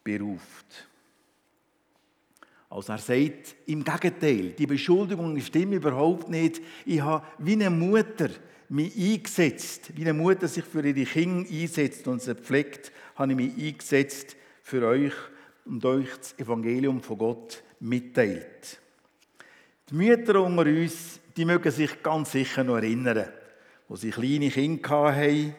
beruft. 0.05 0.89
Also 2.69 2.93
er 2.93 2.99
sagt 2.99 3.57
im 3.65 3.83
Gegenteil, 3.83 4.51
die 4.51 4.67
Beschuldigungen 4.67 5.41
stimmen 5.41 5.73
überhaupt 5.73 6.29
nicht. 6.29 6.61
Ich 6.85 7.01
habe 7.01 7.25
wie 7.39 7.55
eine 7.55 7.71
Mutter 7.71 8.29
mich 8.69 8.95
eingesetzt, 8.95 9.93
wie 9.95 10.03
eine 10.03 10.13
Mutter 10.13 10.49
sich 10.49 10.65
für 10.65 10.87
ihre 10.87 11.07
Kinder 11.07 11.49
einsetzt 11.51 12.07
und 12.09 12.21
sie 12.21 12.35
pflegt, 12.35 12.93
habe 13.15 13.33
ich 13.33 13.37
mich 13.37 13.67
eingesetzt 13.67 14.37
für 14.63 14.87
euch 14.87 15.13
und 15.65 15.85
euch 15.85 16.09
das 16.17 16.39
Evangelium 16.39 17.01
von 17.01 17.19
Gott 17.19 17.63
mitteilt. 17.81 18.81
Die 19.91 19.95
Mütter 19.95 20.43
unter 20.43 20.63
uns, 20.63 21.21
die 21.37 21.45
mögen 21.45 21.71
sich 21.71 22.03
ganz 22.03 22.33
sicher 22.33 22.65
noch 22.65 22.77
erinnern, 22.77 23.29
wo 23.89 23.97
sie 23.97 24.11
kleine 24.11 24.51
Kinder 24.51 25.15
hatten 25.15 25.55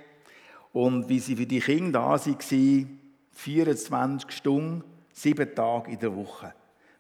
und 0.74 1.08
wie 1.08 1.20
sie 1.20 1.36
für 1.36 1.46
die 1.46 1.60
Kinder 1.60 2.00
da 2.00 2.26
waren, 2.26 3.00
24 3.32 4.32
Stunden, 4.32 4.84
sieben 5.14 5.54
Tage 5.54 5.92
in 5.92 6.00
der 6.00 6.16
Woche. 6.16 6.54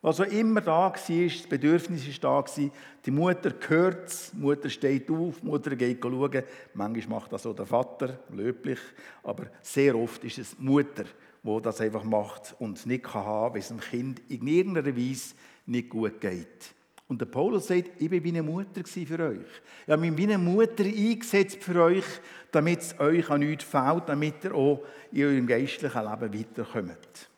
Was 0.05 0.21
auch 0.21 0.25
immer 0.25 0.61
da 0.61 0.71
war, 0.71 0.91
das 0.93 1.47
Bedürfnis 1.49 2.05
war 2.21 2.43
da. 2.43 2.69
Die 3.03 3.09
Mutter 3.09 3.51
hört 3.67 4.07
es, 4.07 4.29
die 4.33 4.37
Mutter 4.39 4.69
steht 4.69 5.09
auf, 5.09 5.39
die 5.41 5.45
Mutter 5.47 5.75
geht 5.75 5.99
schauen. 5.99 6.43
Manchmal 6.75 7.19
macht 7.19 7.33
das 7.33 7.47
auch 7.47 7.55
der 7.55 7.65
Vater, 7.65 8.19
löblich. 8.31 8.77
Aber 9.23 9.47
sehr 9.63 9.95
oft 9.95 10.23
ist 10.23 10.37
es 10.37 10.57
die 10.57 10.63
Mutter, 10.63 11.05
die 11.41 11.61
das 11.63 11.81
einfach 11.81 12.03
macht 12.03 12.55
und 12.59 12.85
nicht 12.85 13.11
haben 13.15 13.23
kann, 13.23 13.53
weil 13.53 13.61
es 13.61 13.69
dem 13.69 13.79
Kind 13.79 14.21
in 14.29 14.45
irgendeiner 14.45 14.95
Weise 14.95 15.33
nicht 15.65 15.89
gut 15.89 16.21
geht. 16.21 16.75
Und 17.07 17.19
der 17.19 17.25
Paulus 17.25 17.65
sagt, 17.65 17.99
ich 17.99 18.11
war 18.11 18.23
wie 18.23 18.29
eine 18.29 18.43
Mutter 18.43 18.83
für 18.85 19.19
euch. 19.27 19.39
Ich 19.87 19.91
habe 19.91 20.01
mich 20.03 20.15
wie 20.17 20.31
eine 20.31 20.37
Mutter 20.37 20.83
eingesetzt 20.83 21.63
für 21.63 21.81
euch, 21.81 22.05
damit 22.51 22.79
es 22.81 22.99
euch 22.99 23.27
an 23.31 23.39
nichts 23.39 23.63
fehlt, 23.63 24.03
damit 24.05 24.43
ihr 24.43 24.53
auch 24.53 24.83
in 25.11 25.23
eurem 25.23 25.47
geistlichen 25.47 26.03
Leben 26.03 26.31
weiterkommt. 26.31 27.29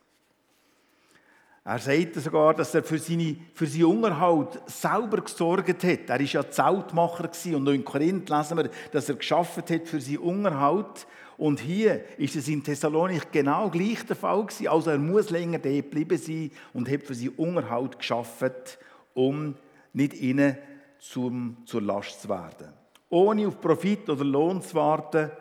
Er 1.68 1.80
sagt 1.80 2.16
sogar, 2.16 2.54
dass 2.54 2.74
er 2.74 2.82
für, 2.82 2.98
seine, 2.98 3.36
für 3.54 3.68
seinen 3.68 3.88
Unterhalt 3.88 4.58
selber 4.68 5.20
gesorgt 5.20 5.84
hat. 5.84 6.00
Er 6.10 6.18
war 6.18 6.22
ja 6.22 6.50
Zeltmacher 6.50 7.30
und 7.56 7.64
noch 7.66 7.74
in 7.74 7.84
Korinth 7.84 8.30
lesen 8.30 8.58
wir, 8.58 8.70
dass 8.94 9.10
er 9.10 9.16
geschafft 9.16 9.70
hat 9.70 9.86
für 9.86 10.00
seinen 10.00 10.20
Unterhalt. 10.20 11.06
Und 11.38 11.60
hier 11.60 12.06
ist 12.18 12.38
es 12.38 12.48
in 12.48 12.64
Thessalonik 12.64 13.34
genau 13.34 13.70
gleich 13.70 14.06
der 14.06 14.16
Fall 14.16 14.46
gewesen. 14.46 14.70
Also 14.70 14.92
er 14.92 14.98
muss 14.98 15.30
länger 15.30 15.60
dort 15.60 15.76
geblieben 15.76 16.18
sein 16.18 16.52
und 16.72 16.90
hat 16.90 17.04
für 17.04 17.14
seinen 17.14 17.36
Unterhalt 17.36 18.00
geschafft, 18.00 18.80
um 19.14 19.56
nicht 19.92 20.14
ihnen 20.14 20.58
zum, 21.00 21.58
zur 21.66 21.82
Last 21.82 22.22
zu 22.22 22.30
werden. 22.30 22.72
Ohne 23.10 23.46
auf 23.46 23.60
Profit 23.60 24.10
oder 24.10 24.24
Lohn 24.24 24.62
zu 24.62 24.74
warten, 24.74 25.32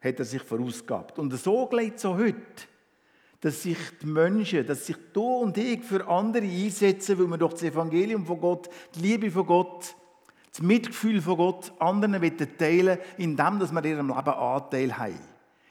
hat 0.00 0.18
er 0.18 0.24
sich 0.24 0.42
vorausgehabt. 0.42 1.20
Und 1.20 1.32
so 1.38 1.68
geht 1.68 1.98
es 1.98 2.04
auch 2.04 2.18
heute 2.18 2.66
dass 3.42 3.60
sich 3.60 3.76
die 4.00 4.06
Menschen, 4.06 4.64
dass 4.64 4.86
sich 4.86 4.96
du 5.12 5.22
und 5.24 5.58
ich 5.58 5.82
für 5.82 6.06
andere 6.06 6.44
einsetzen, 6.44 7.18
weil 7.18 7.26
wir 7.26 7.38
doch 7.38 7.52
das 7.52 7.64
Evangelium 7.64 8.24
von 8.24 8.40
Gott, 8.40 8.70
die 8.94 9.00
Liebe 9.00 9.30
von 9.32 9.44
Gott, 9.44 9.96
das 10.52 10.62
Mitgefühl 10.62 11.20
von 11.20 11.36
Gott 11.36 11.72
anderen 11.80 12.20
teilen 12.56 12.98
indem 13.18 13.58
dass 13.58 13.72
wir 13.72 13.84
in 13.84 13.90
ihrem 13.90 14.08
Leben 14.08 14.28
Anteil 14.28 14.96
haben. 14.96 15.18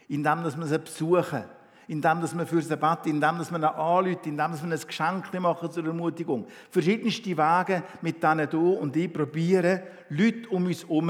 Indem 0.09 0.43
wir 0.43 0.67
sie 0.67 0.79
besuchen. 0.79 1.43
Indem 1.87 2.21
wir 2.21 2.45
für 2.45 2.61
sie 2.61 2.75
beten. 2.75 3.09
Indem 3.09 3.37
wir 3.37 3.55
ihnen 3.55 3.63
anrufen. 3.63 4.19
Indem 4.25 4.37
dass 4.37 4.63
wir 4.63 4.73
ein 4.73 4.87
Geschenk 4.87 5.39
machen 5.39 5.71
zur 5.71 5.85
Ermutigung. 5.85 6.47
Verschiedenste 6.69 7.37
Wege, 7.37 7.83
mit 8.01 8.21
denen 8.21 8.49
du 8.49 8.73
und 8.73 8.97
ich 8.97 9.13
probieren, 9.13 9.81
Leute 10.09 10.49
um 10.49 10.65
uns 10.65 10.81
herum 10.81 11.09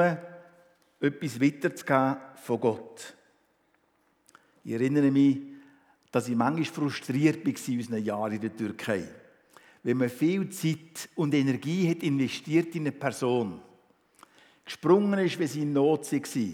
etwas 1.00 1.42
weiterzugeben 1.42 2.18
von 2.36 2.60
Gott. 2.60 3.16
Ich 4.64 4.74
erinnere 4.74 5.10
mich, 5.10 5.51
dass 6.12 6.28
ich 6.28 6.36
manchmal 6.36 6.66
frustriert 6.66 7.46
war 7.46 7.54
in 7.68 7.78
unseren 7.78 8.04
Jahren 8.04 8.34
in 8.34 8.42
der 8.42 8.56
Türkei. 8.56 9.04
Wenn 9.84 9.98
man 9.98 10.10
viel 10.10 10.50
Zeit 10.50 11.10
und 11.16 11.34
Energie 11.34 11.90
hat 11.90 12.04
investiert 12.04 12.76
in 12.76 12.84
eine 12.84 12.92
Person, 12.92 13.60
gesprungen 14.66 15.20
ist, 15.20 15.40
wenn 15.40 15.48
sie 15.48 15.62
in 15.62 15.74
Not 15.74 16.12
war, 16.12 16.50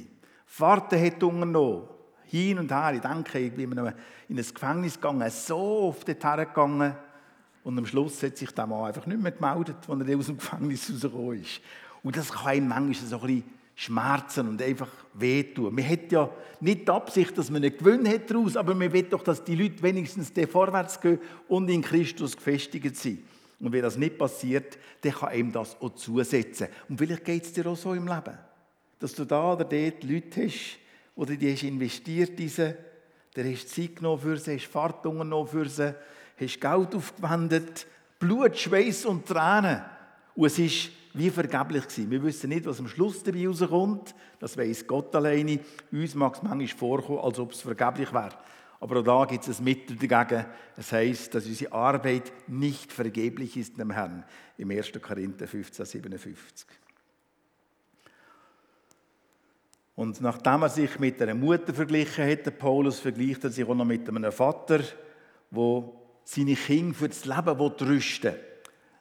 Fahrten 0.45 1.03
hat 1.03 1.21
unternommen, 1.23 1.87
hin 2.25 2.59
und 2.59 2.71
her. 2.71 2.93
Ich 2.93 3.01
denke, 3.01 3.39
ich 3.39 3.53
bin 3.53 3.71
in 3.71 3.79
ein 3.79 3.93
Gefängnis 4.35 4.95
gegangen, 4.95 5.29
so 5.29 5.57
oft 5.57 6.07
dorthin 6.07 6.45
gegangen. 6.45 6.95
Und 7.63 7.77
am 7.77 7.85
Schluss 7.85 8.23
hat 8.23 8.37
sich 8.37 8.51
der 8.51 8.65
Mann 8.65 8.85
einfach 8.85 9.05
nicht 9.05 9.21
mehr 9.21 9.31
gemeldet, 9.31 9.77
als 9.87 10.07
er 10.07 10.17
aus 10.17 10.25
dem 10.27 10.37
Gefängnis 10.37 10.89
rausgekommen 10.89 11.41
ist. 11.41 11.61
Und 12.03 12.15
das 12.15 12.31
kann 12.31 12.47
einem 12.47 12.67
manchmal 12.69 13.09
so 13.09 13.19
ein 13.19 13.27
bisschen 13.27 13.43
schmerzen 13.79 14.49
und 14.49 14.61
einfach 14.61 14.89
wehtun. 15.13 15.73
Man 15.73 15.87
hat 15.87 16.11
ja 16.11 16.27
nicht 16.59 16.87
die 16.87 16.91
Absicht, 16.91 17.37
dass 17.37 17.51
man 17.51 17.63
einen 17.63 17.77
Gewinn 17.77 18.09
hat 18.09 18.29
daraus, 18.29 18.57
aber 18.57 18.73
man 18.73 18.91
will 18.91 19.03
doch, 19.03 19.21
dass 19.21 19.43
die 19.43 19.55
Leute 19.55 19.83
wenigstens 19.83 20.33
vorwärts 20.49 20.99
gehen 20.99 21.19
und 21.47 21.69
in 21.69 21.83
Christus 21.83 22.35
gefestigt 22.35 22.97
sind. 22.97 23.19
Und 23.59 23.71
wenn 23.71 23.83
das 23.83 23.95
nicht 23.95 24.17
passiert, 24.17 24.79
dann 25.01 25.11
kann 25.11 25.33
ihm 25.35 25.51
das 25.51 25.79
auch 25.79 25.93
zusetzen. 25.93 26.69
Und 26.89 26.97
vielleicht 26.97 27.23
geht 27.23 27.43
es 27.43 27.53
dir 27.53 27.67
auch 27.67 27.77
so 27.77 27.93
im 27.93 28.07
Leben, 28.07 28.35
dass 28.97 29.13
du 29.13 29.25
da 29.25 29.53
oder 29.53 29.63
dort 29.63 30.03
Leute 30.03 30.45
hast, 30.45 30.79
oder 31.15 31.35
die 31.35 31.53
hast 31.53 31.63
investiert 31.63 32.39
in 32.39 32.49
sie, 32.49 32.75
der 33.35 33.51
hast 33.51 33.69
Zeit 33.69 33.95
genommen 33.97 34.21
für 34.21 34.37
sie, 34.37 34.55
hast 34.55 34.65
Fahrt 34.65 35.03
genommen 35.03 35.47
für 35.47 35.69
sie, 35.69 35.93
hast 36.39 36.61
Geld 36.61 36.95
aufgewendet, 36.95 37.85
Blut, 38.17 38.57
Schweiß 38.57 39.05
und 39.05 39.27
Tränen. 39.27 39.83
Und 40.33 40.47
es 40.47 40.57
ist 40.57 40.89
wie 41.17 41.29
vergeblich 41.29 41.87
gewesen. 41.87 42.11
Wir 42.11 42.23
wissen 42.23 42.49
nicht, 42.49 42.65
was 42.65 42.79
am 42.79 42.87
Schluss 42.87 43.23
dabei 43.23 43.47
rauskommt. 43.47 44.13
Das 44.39 44.57
weiß 44.57 44.87
Gott 44.87 45.15
alleine. 45.15 45.59
Uns 45.91 46.15
mag 46.15 46.35
es 46.35 46.43
manchmal 46.43 46.67
vorkommen, 46.67 47.19
als 47.19 47.39
ob 47.39 47.51
es 47.51 47.61
vergeblich 47.61 48.13
wäre. 48.13 48.37
Aber 48.79 48.99
auch 48.99 49.03
da 49.03 49.25
gibt 49.25 49.47
es 49.47 49.59
ein 49.59 49.63
Mittel 49.63 49.97
dagegen. 49.97 50.45
Es 50.75 50.91
heißt, 50.91 51.33
dass 51.33 51.45
unsere 51.45 51.71
Arbeit 51.73 52.31
nicht 52.47 52.91
vergeblich 52.91 53.57
ist 53.57 53.77
dem 53.77 53.91
Herrn. 53.91 54.23
Im 54.57 54.69
1. 54.69 54.91
Korinther 55.01 55.47
15, 55.47 55.85
57. 55.85 56.67
Und 59.95 60.21
nachdem 60.21 60.61
er 60.61 60.69
sich 60.69 60.99
mit 60.99 61.19
einer 61.21 61.33
Mutter 61.33 61.73
verglichen 61.73 62.29
hat, 62.29 62.57
Paulus 62.59 62.99
vergleicht 62.99 63.43
er 63.43 63.49
sich 63.49 63.65
auch 63.65 63.73
noch 63.73 63.85
mit 63.85 64.07
einem 64.07 64.31
Vater, 64.31 64.83
der 65.49 65.83
seine 66.23 66.55
Kinder 66.55 66.93
für 66.93 67.09
das 67.09 67.25
Leben 67.25 67.49
rüsten 67.49 68.33
will 68.33 68.56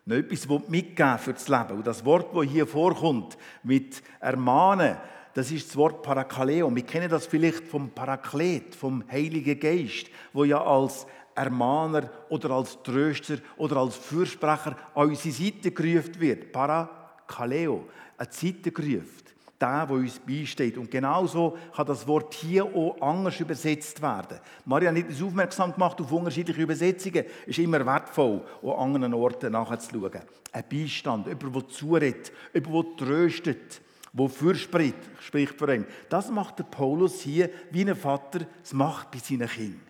noch 0.06 0.16
etwas 0.16 0.48
mitgeben 0.68 1.18
für 1.18 1.32
das 1.32 1.48
Leben. 1.48 1.72
Und 1.72 1.86
das 1.86 2.04
Wort, 2.04 2.34
das 2.34 2.44
hier 2.44 2.66
vorkommt, 2.66 3.36
mit 3.62 4.02
ermahnen, 4.20 4.96
das 5.34 5.50
ist 5.50 5.68
das 5.68 5.76
Wort 5.76 6.02
Parakaleo. 6.02 6.74
Wir 6.74 6.86
kennen 6.86 7.10
das 7.10 7.26
vielleicht 7.26 7.68
vom 7.68 7.90
Paraklet, 7.90 8.74
vom 8.74 9.04
Heiligen 9.10 9.60
Geist, 9.60 10.06
wo 10.32 10.44
ja 10.44 10.62
als 10.62 11.06
Ermahner 11.34 12.08
oder 12.30 12.52
als 12.52 12.82
Tröster 12.82 13.38
oder 13.58 13.76
als 13.76 13.96
Fürsprecher 13.96 14.76
an 14.94 15.08
unsere 15.08 15.34
Seite 15.34 15.72
gerufen 15.72 16.18
wird. 16.20 16.52
Parakaleo, 16.52 17.86
eine 18.16 18.32
Seite 18.32 18.72
gerufen 18.72 19.25
der, 19.60 19.86
der 19.86 19.96
uns 19.96 20.18
beisteht. 20.18 20.78
Und 20.78 20.90
genauso 20.90 21.56
kann 21.74 21.86
das 21.86 22.06
Wort 22.06 22.34
hier 22.34 22.64
auch 22.64 23.00
anders 23.00 23.40
übersetzt 23.40 24.00
werden. 24.02 24.38
Maria 24.64 24.94
hat 24.94 25.08
uns 25.08 25.22
aufmerksam 25.22 25.72
gemacht 25.72 26.00
auf 26.00 26.12
unterschiedliche 26.12 26.62
Übersetzungen. 26.62 27.24
Es 27.42 27.48
ist 27.48 27.58
immer 27.58 27.84
wertvoll, 27.84 28.42
auch 28.62 28.78
an 28.78 28.94
anderen 28.94 29.14
Orten 29.14 29.52
nachzuschauen. 29.52 30.22
Ein 30.52 30.64
Beistand, 30.70 31.26
jemand, 31.26 31.54
der 31.54 31.68
zuredet, 31.68 32.32
jemand, 32.54 33.00
der 33.00 33.06
tröstet, 33.06 33.80
der 34.12 34.28
fürspricht, 34.28 34.96
spricht 35.20 35.58
für 35.58 35.74
ihn. 35.74 35.86
Das 36.08 36.30
macht 36.30 36.58
der 36.58 36.64
Paulus 36.64 37.20
hier, 37.20 37.50
wie 37.70 37.82
ein 37.82 37.96
Vater 37.96 38.40
es 38.62 38.72
macht 38.72 39.10
bei 39.10 39.18
seinen 39.18 39.48
Kindern. 39.48 39.85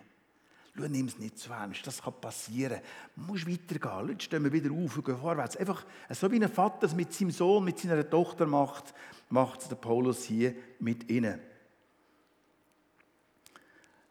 Schau, 0.77 0.87
nimm 0.87 1.07
es 1.07 1.17
nicht 1.17 1.39
zu 1.39 1.51
ernst, 1.51 1.87
das 1.87 2.01
kann 2.01 2.13
passieren. 2.21 2.81
Du 3.15 3.23
musst 3.23 3.47
weitergehen. 3.47 4.07
Leute 4.07 4.23
stehen 4.23 4.51
wieder 4.51 4.71
auf 4.71 4.97
und 4.97 5.05
gehen 5.05 5.17
vorwärts. 5.17 5.57
Einfach 5.57 5.83
so 6.09 6.31
wie 6.31 6.41
ein 6.41 6.49
Vater 6.49 6.85
es 6.85 6.93
mit 6.93 7.13
seinem 7.13 7.31
Sohn, 7.31 7.63
mit 7.63 7.79
seiner 7.79 8.07
Tochter 8.07 8.45
macht, 8.45 8.93
macht 9.29 9.61
es 9.61 9.69
der 9.69 9.75
Paulus 9.75 10.25
hier 10.25 10.53
mit 10.79 11.09
ihnen. 11.09 11.39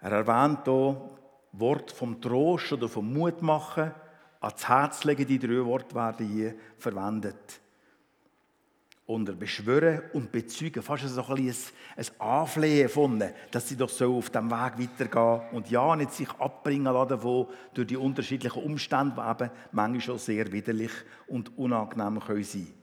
Er 0.00 0.12
erwähnt 0.12 0.64
hier 0.64 1.10
Wort 1.52 1.92
vom 1.92 2.20
Trost 2.20 2.72
oder 2.72 2.88
vom 2.88 3.12
Mutmachen. 3.12 3.92
Ans 4.40 4.68
Herz 4.68 5.04
legen, 5.04 5.26
die 5.26 5.38
drei 5.38 5.64
Worte 5.64 5.94
werden 5.94 6.28
hier 6.28 6.54
verwendet 6.78 7.60
unter 9.06 9.34
Beschwören 9.34 10.02
und 10.12 10.32
Bezeugen, 10.32 10.82
fast 10.82 11.08
so 11.08 11.22
ein, 11.22 11.54
ein 11.96 12.20
Anflehen 12.20 12.88
von 12.88 13.22
dass 13.50 13.68
sie 13.68 13.76
doch 13.76 13.88
so 13.88 14.18
auf 14.18 14.30
dem 14.30 14.50
Weg 14.50 14.78
weitergehen 14.78 15.48
und 15.52 15.70
ja 15.70 15.94
nicht 15.94 16.12
sich 16.12 16.30
abbringen 16.38 16.92
lassen 16.92 17.10
davon 17.10 17.46
durch 17.72 17.86
die 17.86 17.96
unterschiedlichen 17.96 18.62
Umstände, 18.62 19.14
die 19.16 19.44
eben 19.44 19.50
manchmal 19.72 20.00
schon 20.00 20.18
sehr 20.18 20.50
widerlich 20.50 20.92
und 21.28 21.56
unangenehm 21.56 22.20
können 22.20 22.44
sein 22.44 22.75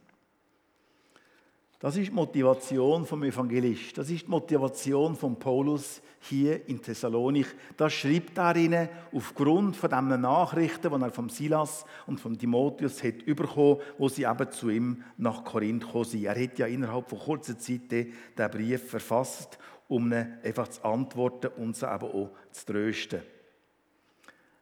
Das 1.84 1.98
ist 1.98 2.08
die 2.08 2.16
Motivation 2.16 3.06
vom 3.06 3.24
Evangelist. 3.24 3.98
Das 3.98 4.10
ist 4.10 4.26
die 4.26 4.32
Motivation 4.32 5.18
von 5.18 5.36
Paulus 5.36 6.02
hier 6.22 6.66
in 6.70 6.82
Thessalonik. 6.82 7.48
Das 7.76 7.92
schreibt 7.92 8.38
er 8.38 8.56
ihnen 8.56 8.88
aufgrund 9.12 9.76
von 9.76 9.90
den 9.90 10.22
Nachrichten, 10.22 10.90
die 10.90 11.04
er 11.04 11.12
von 11.12 11.28
Silas 11.28 11.86
und 12.08 12.22
von 12.22 12.38
Timotheus 12.38 13.04
hat 13.04 13.26
bekommen, 13.26 13.82
wo 13.98 14.08
sie 14.08 14.24
eben 14.24 14.50
zu 14.50 14.70
ihm 14.70 15.04
nach 15.18 15.44
Korinth 15.44 15.84
gekommen 15.84 16.06
sind. 16.06 16.24
Er 16.24 16.42
hat 16.42 16.58
ja 16.58 16.68
innerhalb 16.68 17.10
von 17.10 17.20
kurzer 17.20 17.60
Zeit 17.60 17.92
den 17.92 18.14
Brief 18.50 18.90
verfasst, 18.90 19.60
um 19.90 20.06
ihnen 20.06 20.38
einfach 20.42 20.70
zu 20.70 20.86
antworten 20.86 21.48
und 21.58 21.76
sie 21.76 21.86
eben 21.86 22.06
auch 22.06 22.30
zu 22.54 22.66
trösten. 22.66 23.20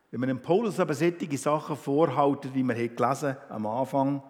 Wenn 0.10 0.22
man 0.22 0.30
dem 0.30 0.42
Paulus 0.42 0.80
aber 0.80 0.96
solche 0.96 1.38
Sachen 1.38 1.76
vorhaltet, 1.76 2.56
wie 2.56 2.64
wir 2.64 2.88
gelesen 2.88 3.38
am 3.48 3.68
Anfang, 3.68 4.24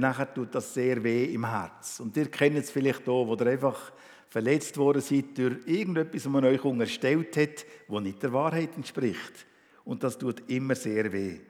dann 0.00 0.34
tut 0.34 0.54
das 0.54 0.72
sehr 0.72 1.02
weh 1.04 1.24
im 1.34 1.48
Herz. 1.48 2.00
Und 2.00 2.16
ihr 2.16 2.30
kennt 2.30 2.56
es 2.56 2.70
vielleicht 2.70 3.08
auch, 3.08 3.26
wo 3.26 3.34
ihr 3.34 3.46
einfach 3.46 3.92
verletzt 4.28 4.78
worden 4.78 5.02
seid 5.02 5.36
durch 5.36 5.58
irgendetwas, 5.66 6.24
was 6.24 6.32
man 6.32 6.44
euch 6.44 6.64
unterstellt 6.64 7.36
hat, 7.36 7.66
das 7.88 8.00
nicht 8.00 8.22
der 8.22 8.32
Wahrheit 8.32 8.74
entspricht. 8.76 9.46
Und 9.84 10.02
das 10.02 10.16
tut 10.16 10.48
immer 10.48 10.74
sehr 10.74 11.12
weh. 11.12 11.40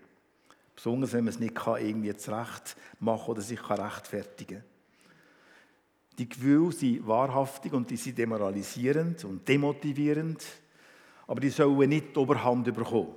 Besonders, 0.74 1.12
wenn 1.12 1.24
man 1.24 1.34
es 1.34 1.38
nicht 1.38 1.54
kann, 1.54 1.84
irgendwie 1.86 2.16
zurecht 2.16 2.76
machen 2.98 3.30
oder 3.30 3.42
sich 3.42 3.60
rechtfertigen 3.70 4.58
kann. 4.58 4.64
Die 6.18 6.28
Gefühle 6.28 6.72
sind 6.72 7.06
wahrhaftig 7.06 7.72
und 7.72 7.88
die 7.90 7.96
sind 7.96 8.18
demoralisierend 8.18 9.24
und 9.24 9.46
demotivierend, 9.48 10.44
aber 11.26 11.40
die 11.40 11.50
sollen 11.50 11.88
nicht 11.88 12.14
die 12.14 12.18
Oberhand 12.18 12.64
bekommen. 12.64 13.14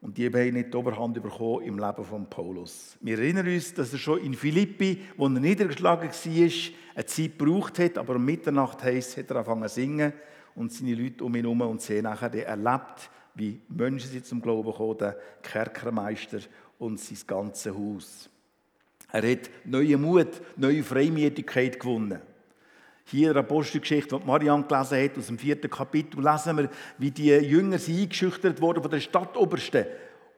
Und 0.00 0.16
die 0.16 0.26
haben 0.26 0.54
nicht 0.54 0.72
die 0.72 0.76
Oberhand 0.76 1.20
bekommen 1.20 1.64
im 1.64 1.78
Leben 1.78 2.04
von 2.04 2.30
Paulus. 2.30 2.96
Wir 3.00 3.18
erinnern 3.18 3.48
uns, 3.48 3.74
dass 3.74 3.92
er 3.92 3.98
schon 3.98 4.20
in 4.20 4.34
Philippi, 4.34 5.02
wo 5.16 5.24
er 5.26 5.30
niedergeschlagen 5.30 6.08
war, 6.08 6.50
eine 6.94 7.06
Zeit 7.06 7.38
gebraucht 7.38 7.78
hat, 7.80 7.98
aber 7.98 8.14
um 8.14 8.24
Mitternacht 8.24 8.82
heisst, 8.84 9.16
hat 9.16 9.30
er 9.30 9.36
angefangen 9.36 9.68
zu 9.68 9.74
singen 9.74 10.12
und 10.54 10.72
seine 10.72 10.94
Leute 10.94 11.24
um 11.24 11.34
ihn 11.34 11.42
herum 11.42 11.60
und 11.62 11.82
sie 11.82 12.00
nachher 12.00 12.32
erlebt, 12.46 13.10
wie 13.34 13.60
Menschen 13.68 14.10
sind 14.10 14.26
zum 14.26 14.40
Glauben 14.40 14.70
gekommen, 14.70 14.98
der 14.98 15.16
Kerkermeister 15.42 16.40
und 16.78 17.00
sein 17.00 17.18
ganzes 17.26 17.74
Haus. 17.74 18.30
Er 19.10 19.30
hat 19.30 19.50
neuen 19.64 20.00
Mut, 20.00 20.40
neue 20.56 20.82
Freimütigkeit 20.84 21.80
gewonnen. 21.80 22.20
Hier 23.10 23.28
in 23.28 23.34
der 23.34 23.42
Apostelgeschichte, 23.42 24.18
die 24.18 24.26
Marianne 24.26 24.64
gelesen 24.64 25.02
hat, 25.02 25.18
aus 25.18 25.28
dem 25.28 25.38
vierten 25.38 25.70
Kapitel, 25.70 26.22
lesen 26.22 26.58
wir, 26.58 26.68
wie 26.98 27.10
die 27.10 27.30
Jünger 27.30 27.78
sie 27.78 28.02
eingeschüchtert 28.02 28.60
wurden 28.60 28.82
von 28.82 28.90
der 28.90 29.00
Stadtobersten 29.00 29.86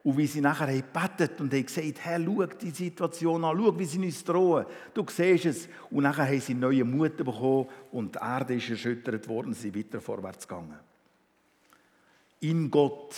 und 0.03 0.17
wie 0.17 0.25
sie 0.25 0.41
nachher 0.41 0.67
haben 0.67 0.83
gebetet 0.93 1.39
und 1.41 1.53
haben 1.53 1.65
gesagt, 1.65 1.99
Herr, 2.03 2.19
schau 2.23 2.45
die 2.45 2.71
Situation 2.71 3.43
an, 3.43 3.57
schau, 3.57 3.77
wie 3.77 3.85
sie 3.85 3.99
uns 3.99 4.23
drohen. 4.23 4.65
Du 4.93 5.05
siehst 5.07 5.45
es. 5.45 5.69
Und 5.89 6.03
nachher 6.03 6.27
haben 6.27 6.39
sie 6.39 6.53
neue 6.53 6.85
Mut 6.85 7.17
bekommen 7.17 7.67
und 7.91 8.15
die 8.15 8.19
Erde 8.19 8.55
ist 8.55 8.69
erschüttert 8.69 9.27
worden, 9.27 9.53
sie 9.53 9.63
sind 9.63 9.77
weiter 9.77 10.01
vorwärts 10.01 10.47
gegangen. 10.47 10.79
In 12.39 12.71
Gott 12.71 13.15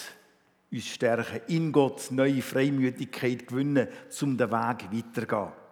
uns 0.71 0.87
stärken, 0.87 1.41
in 1.47 1.71
Gott 1.71 2.09
neue 2.09 2.41
Freimütigkeit 2.41 3.47
gewinnen, 3.47 3.87
um 4.21 4.35
den 4.35 4.51
Weg 4.51 4.91
weiterzugehen. 4.91 5.62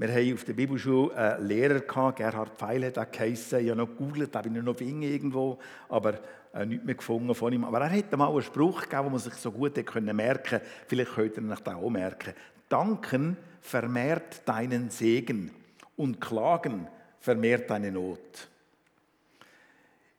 Wir 0.00 0.14
haben 0.14 0.34
auf 0.34 0.44
der 0.44 0.52
Bibelschule 0.52 1.12
einen 1.12 1.48
Lehrer 1.48 1.80
Gerhard 1.80 2.56
Pfeil 2.56 2.86
hat 2.86 2.96
er 2.96 3.06
geheissen. 3.06 3.58
Ich 3.58 3.68
habe 3.68 3.78
noch 3.78 3.88
gegoogelt, 3.88 4.30
bin 4.30 4.54
ich 4.54 4.62
noch 4.62 4.76
finden 4.76 5.02
irgendwo, 5.02 5.58
aber 5.88 6.20
äh, 6.54 6.64
nichts 6.64 6.84
mehr 6.84 6.94
gefunden 6.94 7.34
von 7.34 7.52
ihm. 7.52 7.64
Aber 7.64 7.80
er 7.80 7.90
hat 7.90 8.16
mal 8.16 8.28
einen 8.28 8.42
Spruch 8.42 8.82
gegeben, 8.82 9.02
den 9.02 9.10
man 9.10 9.20
sich 9.20 9.34
so 9.34 9.50
gut 9.50 9.84
können 9.84 10.14
merken 10.14 10.60
Vielleicht 10.86 11.14
könnt 11.16 11.36
ihr 11.36 11.50
euch 11.50 11.58
das 11.58 11.74
auch 11.74 11.90
merken. 11.90 12.32
Danken 12.68 13.36
vermehrt 13.60 14.42
deinen 14.44 14.88
Segen 14.88 15.50
und 15.96 16.20
Klagen 16.20 16.86
vermehrt 17.18 17.68
deine 17.68 17.90
Not. 17.90 18.48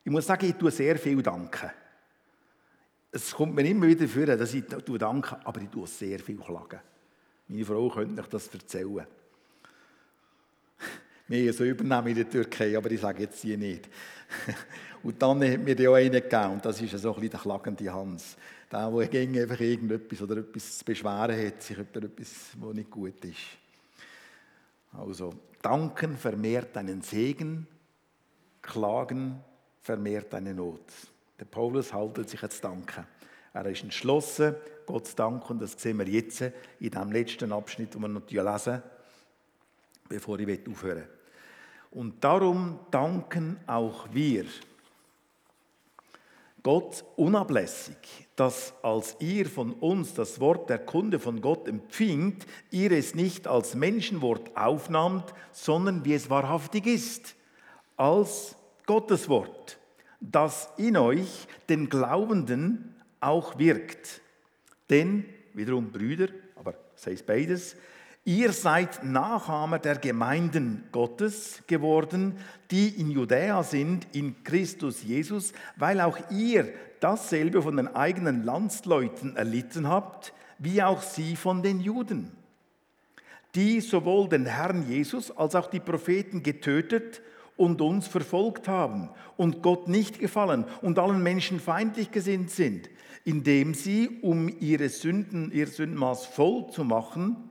Ich 0.04 0.12
muss 0.12 0.26
sagen, 0.26 0.44
ich 0.44 0.56
tue 0.56 0.70
sehr 0.70 0.98
viel 0.98 1.22
danken. 1.22 1.70
Es 3.12 3.32
kommt 3.32 3.54
mir 3.54 3.64
immer 3.64 3.86
wieder 3.86 4.06
vor, 4.06 4.26
dass 4.26 4.52
ich 4.52 4.64
danke, 4.66 5.38
aber 5.42 5.62
ich 5.62 5.70
tue 5.70 5.86
sehr 5.86 6.18
viel 6.18 6.36
klagen. 6.36 6.80
Meine 7.48 7.64
Frau 7.64 7.88
könnte 7.88 8.20
euch 8.20 8.28
das 8.28 8.46
erzählen. 8.48 9.06
Wir 11.30 11.52
so 11.52 11.62
übernehmen 11.62 12.08
in 12.08 12.16
der 12.16 12.28
Türkei, 12.28 12.76
aber 12.76 12.90
ich 12.90 13.00
sage 13.00 13.22
jetzt 13.22 13.40
hier 13.40 13.56
nicht. 13.56 13.88
Und 15.04 15.22
dann 15.22 15.48
hat 15.48 15.60
mir 15.60 15.88
auch 15.88 15.94
einen 15.94 16.10
gegeben, 16.10 16.54
und 16.54 16.64
das 16.64 16.82
ist 16.82 16.90
so 16.98 17.14
ein 17.14 17.14
bisschen 17.14 17.30
der 17.30 17.40
klagende 17.40 17.92
Hans. 17.92 18.36
Der, 18.70 18.90
der 18.90 19.06
gegen 19.06 19.38
einfach 19.38 19.60
irgendetwas 19.60 20.20
oder 20.22 20.38
etwas 20.38 20.78
zu 20.78 20.84
beschweren 20.84 21.46
hat, 21.46 21.62
sich 21.62 21.78
über 21.78 22.02
etwas, 22.02 22.32
was 22.58 22.74
nicht 22.74 22.90
gut 22.90 23.24
ist. 23.24 23.38
Also, 24.92 25.32
danken 25.62 26.16
vermehrt 26.16 26.74
deinen 26.74 27.00
Segen, 27.00 27.68
klagen 28.60 29.38
vermehrt 29.82 30.32
deine 30.32 30.52
Not. 30.52 30.82
Der 31.38 31.44
Paulus 31.44 31.92
haltet 31.92 32.28
sich 32.28 32.42
jetzt 32.42 32.64
danken. 32.64 33.06
Er 33.54 33.66
ist 33.66 33.84
entschlossen, 33.84 34.56
Gott 34.84 35.06
zu 35.06 35.14
danken, 35.14 35.52
und 35.52 35.62
das 35.62 35.80
sehen 35.80 35.98
wir 35.98 36.08
jetzt 36.08 36.42
in 36.80 36.90
dem 36.90 37.12
letzten 37.12 37.52
Abschnitt, 37.52 37.94
den 37.94 38.02
wir 38.02 38.08
noch 38.08 38.28
lesen, 38.28 38.82
bevor 40.08 40.40
ich 40.40 40.68
aufhören 40.68 40.98
will. 40.98 41.19
Und 41.90 42.22
darum 42.22 42.78
danken 42.90 43.58
auch 43.66 44.08
wir 44.12 44.44
Gott 46.62 47.04
unablässig, 47.16 47.96
dass 48.36 48.74
als 48.82 49.16
ihr 49.18 49.46
von 49.46 49.72
uns 49.72 50.12
das 50.14 50.40
Wort 50.40 50.68
der 50.68 50.78
Kunde 50.78 51.18
von 51.18 51.40
Gott 51.40 51.66
empfingt, 51.66 52.46
ihr 52.70 52.92
es 52.92 53.14
nicht 53.14 53.46
als 53.46 53.74
Menschenwort 53.74 54.54
aufnahmt, 54.56 55.32
sondern 55.52 56.04
wie 56.04 56.14
es 56.14 56.28
wahrhaftig 56.28 56.86
ist, 56.86 57.34
als 57.96 58.56
Gottes 58.86 59.28
Wort, 59.28 59.78
das 60.20 60.68
in 60.76 60.96
euch, 60.96 61.46
den 61.68 61.88
Glaubenden, 61.88 62.94
auch 63.20 63.58
wirkt. 63.58 64.20
Denn, 64.90 65.24
wiederum 65.54 65.90
Brüder, 65.90 66.28
aber 66.56 66.74
es 66.94 67.06
heißt 67.06 67.26
beides, 67.26 67.76
Ihr 68.30 68.52
seid 68.52 69.02
Nachahmer 69.02 69.80
der 69.80 69.96
Gemeinden 69.96 70.84
Gottes 70.92 71.64
geworden, 71.66 72.36
die 72.70 72.90
in 72.90 73.10
Judäa 73.10 73.64
sind, 73.64 74.06
in 74.12 74.44
Christus 74.44 75.02
Jesus, 75.02 75.52
weil 75.74 76.00
auch 76.00 76.16
ihr 76.30 76.68
dasselbe 77.00 77.60
von 77.60 77.76
den 77.76 77.88
eigenen 77.88 78.44
Landsleuten 78.44 79.34
erlitten 79.34 79.88
habt, 79.88 80.32
wie 80.60 80.80
auch 80.80 81.02
sie 81.02 81.34
von 81.34 81.64
den 81.64 81.80
Juden, 81.80 82.30
die 83.56 83.80
sowohl 83.80 84.28
den 84.28 84.46
Herrn 84.46 84.88
Jesus 84.88 85.36
als 85.36 85.56
auch 85.56 85.68
die 85.68 85.80
Propheten 85.80 86.44
getötet 86.44 87.22
und 87.56 87.80
uns 87.80 88.06
verfolgt 88.06 88.68
haben 88.68 89.08
und 89.38 89.60
Gott 89.60 89.88
nicht 89.88 90.20
gefallen 90.20 90.66
und 90.82 91.00
allen 91.00 91.20
Menschen 91.20 91.58
feindlich 91.58 92.12
gesinnt 92.12 92.50
sind, 92.50 92.90
indem 93.24 93.74
sie, 93.74 94.20
um 94.22 94.48
ihre 94.60 94.88
Sünden, 94.88 95.50
ihr 95.50 95.66
Sündenmaß 95.66 96.26
voll 96.26 96.70
zu 96.70 96.84
machen, 96.84 97.49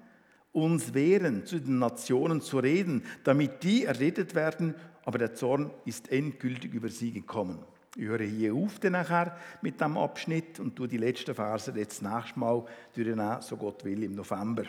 uns 0.51 0.93
wehren, 0.93 1.45
zu 1.45 1.59
den 1.59 1.79
Nationen 1.79 2.41
zu 2.41 2.59
reden, 2.59 3.03
damit 3.23 3.63
die 3.63 3.85
erredet 3.85 4.35
werden, 4.35 4.75
aber 5.05 5.17
der 5.17 5.33
Zorn 5.33 5.71
ist 5.85 6.11
endgültig 6.11 6.73
über 6.73 6.89
sie 6.89 7.11
gekommen. 7.11 7.63
Ich 7.95 8.05
höre 8.05 8.23
hier 8.23 8.53
auf 8.53 8.79
nachher 8.83 9.37
mit 9.61 9.81
dem 9.81 9.97
Abschnitt 9.97 10.59
und 10.59 10.75
tue 10.75 10.87
die 10.87 10.97
letzten 10.97 11.33
Verse 11.33 11.71
jetzt 11.75 12.01
nächstes 12.01 12.35
Mal 12.35 12.65
durchnehmen, 12.93 13.41
so 13.41 13.57
Gott 13.57 13.83
will, 13.83 14.03
im 14.03 14.15
November. 14.15 14.63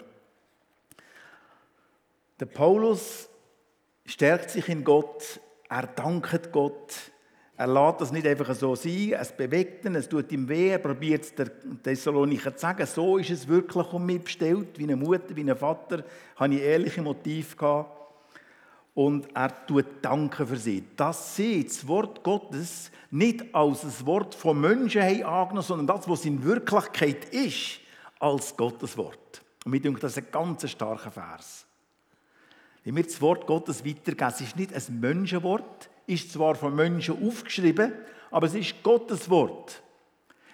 Der 2.39 2.47
Paulus 2.47 3.29
stärkt 4.07 4.51
sich 4.51 4.69
in 4.69 4.83
Gott, 4.83 5.41
er 5.69 5.87
dankt 5.87 6.51
Gott, 6.53 7.13
er 7.61 7.67
lässt 7.67 8.01
das 8.01 8.11
nicht 8.11 8.27
einfach 8.27 8.55
so 8.55 8.75
sein, 8.75 9.13
es 9.21 9.33
bewegt 9.33 9.85
ihn, 9.85 9.95
es 9.95 10.09
tut 10.09 10.33
ihm 10.33 10.49
weh, 10.49 10.71
er 10.71 10.79
probiert 10.79 11.25
es 11.25 11.35
der 11.35 11.51
Thessalonicher 11.83 12.55
zu 12.55 12.61
sagen, 12.63 12.87
so 12.87 13.19
ist 13.19 13.29
es 13.29 13.47
wirklich 13.47 13.93
um 13.93 14.07
mich 14.07 14.23
bestellt, 14.23 14.79
wie 14.79 14.85
eine 14.85 14.97
Mutter, 14.97 15.37
wie 15.37 15.43
ein 15.43 15.55
Vater, 15.55 16.03
habe 16.37 16.55
ich 16.55 16.63
ehrliche 16.63 17.03
Motive 17.03 17.55
gehabt. 17.55 18.15
Und 18.95 19.29
er 19.35 19.67
tut 19.67 19.85
Danke 20.01 20.47
für 20.47 20.57
sie, 20.57 20.85
dass 20.97 21.37
sie 21.37 21.63
das 21.63 21.87
Wort 21.87 22.23
Gottes 22.23 22.91
nicht 23.11 23.55
als 23.55 23.85
ein 23.85 24.07
Wort 24.07 24.35
von 24.35 24.59
Menschen 24.59 25.03
haben 25.03 25.23
angenommen, 25.25 25.63
sondern 25.63 25.87
das, 25.87 26.09
was 26.09 26.25
in 26.25 26.43
Wirklichkeit 26.43 27.27
ist, 27.27 27.81
als 28.21 28.57
Gottes 28.57 28.97
Wort. 28.97 29.43
Und 29.67 29.73
mir 29.73 29.81
denke, 29.81 30.01
das 30.01 30.17
ist 30.17 30.25
ein 30.25 30.33
ganz 30.33 30.67
starker 30.71 31.11
Vers. 31.11 31.67
Wenn 32.85 32.97
wir 32.97 33.03
das 33.05 33.21
Wort 33.21 33.47
Gottes 33.47 33.85
weitergeben, 33.85 34.31
es 34.31 34.41
ist 34.41 34.57
nicht 34.57 34.73
ein 34.75 35.01
Menschenwort, 35.01 35.91
ist 36.11 36.33
zwar 36.33 36.55
von 36.55 36.75
Menschen 36.75 37.27
aufgeschrieben, 37.27 37.93
aber 38.31 38.47
es 38.47 38.55
ist 38.55 38.83
Gottes 38.83 39.31
Wort. 39.31 39.83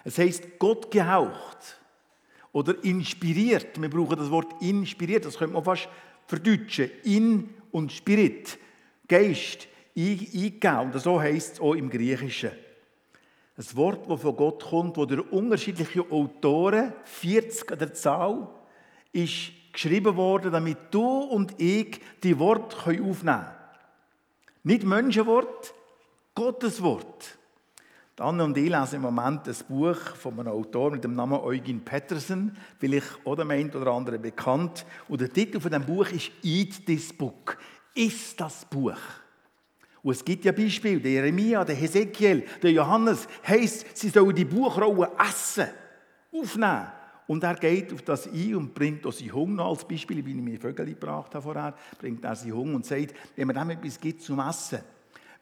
Es 0.03 0.17
heißt 0.17 0.59
Gott 0.59 0.89
gehaucht 0.91 1.77
oder 2.51 2.81
inspiriert. 2.83 3.81
Wir 3.81 3.89
brauchen 3.89 4.17
das 4.17 4.31
Wort 4.31 4.61
inspiriert, 4.61 5.25
das 5.25 5.37
könnte 5.37 5.55
man 5.55 5.63
fast 5.63 5.89
verdeutschen. 6.27 6.91
In 7.03 7.49
und 7.71 7.91
Spirit, 7.91 8.57
Geist, 9.07 9.67
eingegeben. 9.95 10.91
Und 10.93 10.99
so 10.99 11.19
heißt 11.19 11.55
es 11.55 11.59
auch 11.59 11.73
im 11.73 11.89
Griechischen. 11.89 12.51
Das 13.55 13.75
Wort, 13.75 14.09
das 14.09 14.21
von 14.21 14.35
Gott 14.35 14.63
kommt, 14.63 14.97
wo 14.97 15.05
durch 15.05 15.31
unterschiedliche 15.31 16.01
Autoren, 16.11 16.93
40 17.03 17.71
an 17.71 17.79
der 17.79 17.93
Zahl, 17.93 18.47
ist 19.11 19.51
geschrieben 19.73 20.15
worden, 20.15 20.51
damit 20.51 20.77
du 20.91 21.05
und 21.05 21.59
ich 21.59 21.99
die 22.23 22.37
Worte 22.37 22.77
aufnehmen 22.77 23.15
können. 23.23 23.56
Nicht 24.67 24.83
Menschenwort, 24.83 25.73
Gottes 26.35 26.81
Wort. 26.81 27.37
Anne 28.19 28.43
und 28.43 28.57
ich 28.57 28.69
lesen 28.69 28.95
im 28.95 29.03
Moment 29.03 29.47
ein 29.47 29.55
Buch 29.69 29.95
von 29.95 30.37
einem 30.37 30.51
Autor 30.51 30.91
mit 30.91 31.05
dem 31.05 31.15
Namen 31.15 31.39
Eugen 31.39 31.85
Petersen, 31.85 32.57
vielleicht 32.77 33.25
oder 33.25 33.45
dem 33.45 33.51
einen 33.51 33.71
oder 33.71 33.93
anderen 33.93 34.21
bekannt. 34.21 34.85
Und 35.07 35.21
der 35.21 35.31
Titel 35.31 35.61
von 35.61 35.71
dem 35.71 35.85
Buch 35.85 36.09
ist 36.09 36.31
Eat 36.43 36.85
this 36.85 37.13
book. 37.13 37.57
Ist 37.95 38.41
das 38.41 38.65
Buch. 38.65 38.99
Und 40.03 40.11
es 40.11 40.25
gibt 40.25 40.43
ja 40.43 40.51
Beispiele, 40.51 40.99
der 40.99 41.11
Jeremia, 41.11 41.63
der 41.63 41.75
Hesekiel, 41.75 42.43
der 42.61 42.71
Johannes, 42.73 43.25
heißt, 43.47 43.97
sie 43.97 44.09
sollen 44.09 44.35
die 44.35 44.43
Buchrolle 44.43 45.09
essen, 45.17 45.69
aufnehmen. 46.33 46.87
Und 47.27 47.43
er 47.43 47.55
geht 47.55 47.93
auf 47.93 48.01
das 48.01 48.27
ein 48.27 48.55
und 48.55 48.73
bringt 48.73 49.05
auch 49.05 49.11
seinen 49.11 49.33
Hunger 49.33 49.65
als 49.65 49.85
Beispiel, 49.85 50.25
wie 50.25 50.31
ich 50.31 50.37
mir 50.37 50.59
Vögel 50.59 50.85
gebracht 50.85 51.35
habe 51.35 51.43
vorher, 51.43 51.75
bringt 51.99 52.23
er 52.23 52.35
seinen 52.35 52.53
Hunger 52.53 52.75
und 52.75 52.85
sagt, 52.85 53.13
wenn 53.35 53.47
man 53.47 53.55
dem 53.55 53.69
etwas 53.71 53.99
gibt 53.99 54.21
zum 54.21 54.39
Essen, 54.39 54.79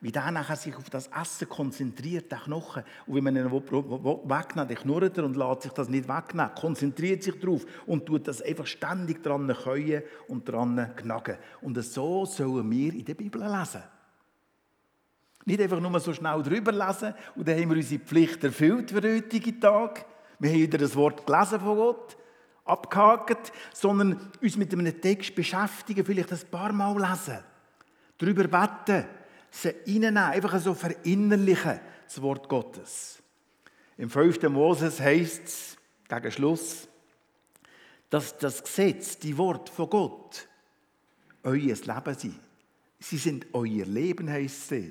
wie 0.01 0.11
der 0.11 0.31
nachher 0.31 0.55
sich 0.55 0.75
auf 0.75 0.89
das 0.89 1.07
Essen 1.07 1.47
konzentriert, 1.47 2.31
der 2.31 2.39
Knochen. 2.39 2.83
Und 3.05 3.15
wenn 3.15 3.23
man 3.23 3.36
ihn 3.36 3.51
wegnimmt, 3.51 4.69
dann 4.69 4.77
knurrt 4.77 5.17
er 5.17 5.25
und 5.25 5.38
lässt 5.38 5.61
sich 5.61 5.71
das 5.73 5.88
nicht 5.88 6.09
wegnehmen, 6.09 6.55
konzentriert 6.55 7.21
sich 7.21 7.39
darauf 7.39 7.65
und 7.86 8.05
tut 8.07 8.27
das 8.27 8.41
einfach 8.41 8.65
ständig 8.65 9.21
dran 9.21 9.47
käuen 9.47 10.01
und 10.27 10.49
dran 10.49 10.91
knacken. 10.95 11.38
Und 11.61 11.81
so 11.83 12.25
sollen 12.25 12.69
wir 12.71 12.93
in 12.93 13.05
der 13.05 13.13
Bibel 13.13 13.41
lesen. 13.41 13.83
Nicht 15.45 15.61
einfach 15.61 15.79
nur 15.79 15.99
so 15.99 16.11
schnell 16.13 16.41
drüber 16.41 16.71
lesen 16.71 17.13
und 17.36 17.47
dann 17.47 17.59
haben 17.59 17.69
wir 17.69 17.77
unsere 17.77 18.03
Pflicht 18.03 18.43
erfüllt 18.43 18.89
für 18.89 19.01
den 19.01 19.17
heutigen 19.17 19.61
Tag, 19.61 20.05
Wir 20.39 20.49
haben 20.51 20.59
wieder 20.59 20.77
das 20.77 20.95
Wort 20.95 21.25
gelesen 21.25 21.59
von 21.59 21.75
Gott, 21.75 22.17
abgehakt, 22.65 23.51
sondern 23.73 24.31
uns 24.41 24.57
mit 24.57 24.73
einem 24.73 25.01
Text 25.01 25.36
beschäftigen, 25.36 26.05
vielleicht 26.05 26.31
ein 26.31 26.39
paar 26.51 26.73
Mal 26.73 26.99
lesen, 26.99 27.39
darüber 28.17 28.43
beten, 28.43 29.07
sie 29.51 29.69
reinnehmen, 29.69 30.17
einfach 30.17 30.59
so 30.59 30.73
verinnerlichen, 30.73 31.79
das 32.05 32.21
Wort 32.21 32.49
Gottes. 32.49 33.21
Im 33.97 34.09
5. 34.09 34.41
Moses 34.49 34.99
heißt 34.99 35.45
es, 35.45 35.77
gegen 36.07 36.31
Schluss, 36.31 36.88
dass 38.09 38.38
das 38.38 38.63
Gesetz, 38.63 39.17
die 39.17 39.38
Wort 39.38 39.69
von 39.69 39.89
Gott, 39.89 40.47
euer 41.43 41.55
Leben 41.55 42.15
sind. 42.15 42.39
Sie 42.99 43.17
sind 43.17 43.47
euer 43.53 43.86
Leben, 43.86 44.29
heisst 44.29 44.71
es 44.71 44.81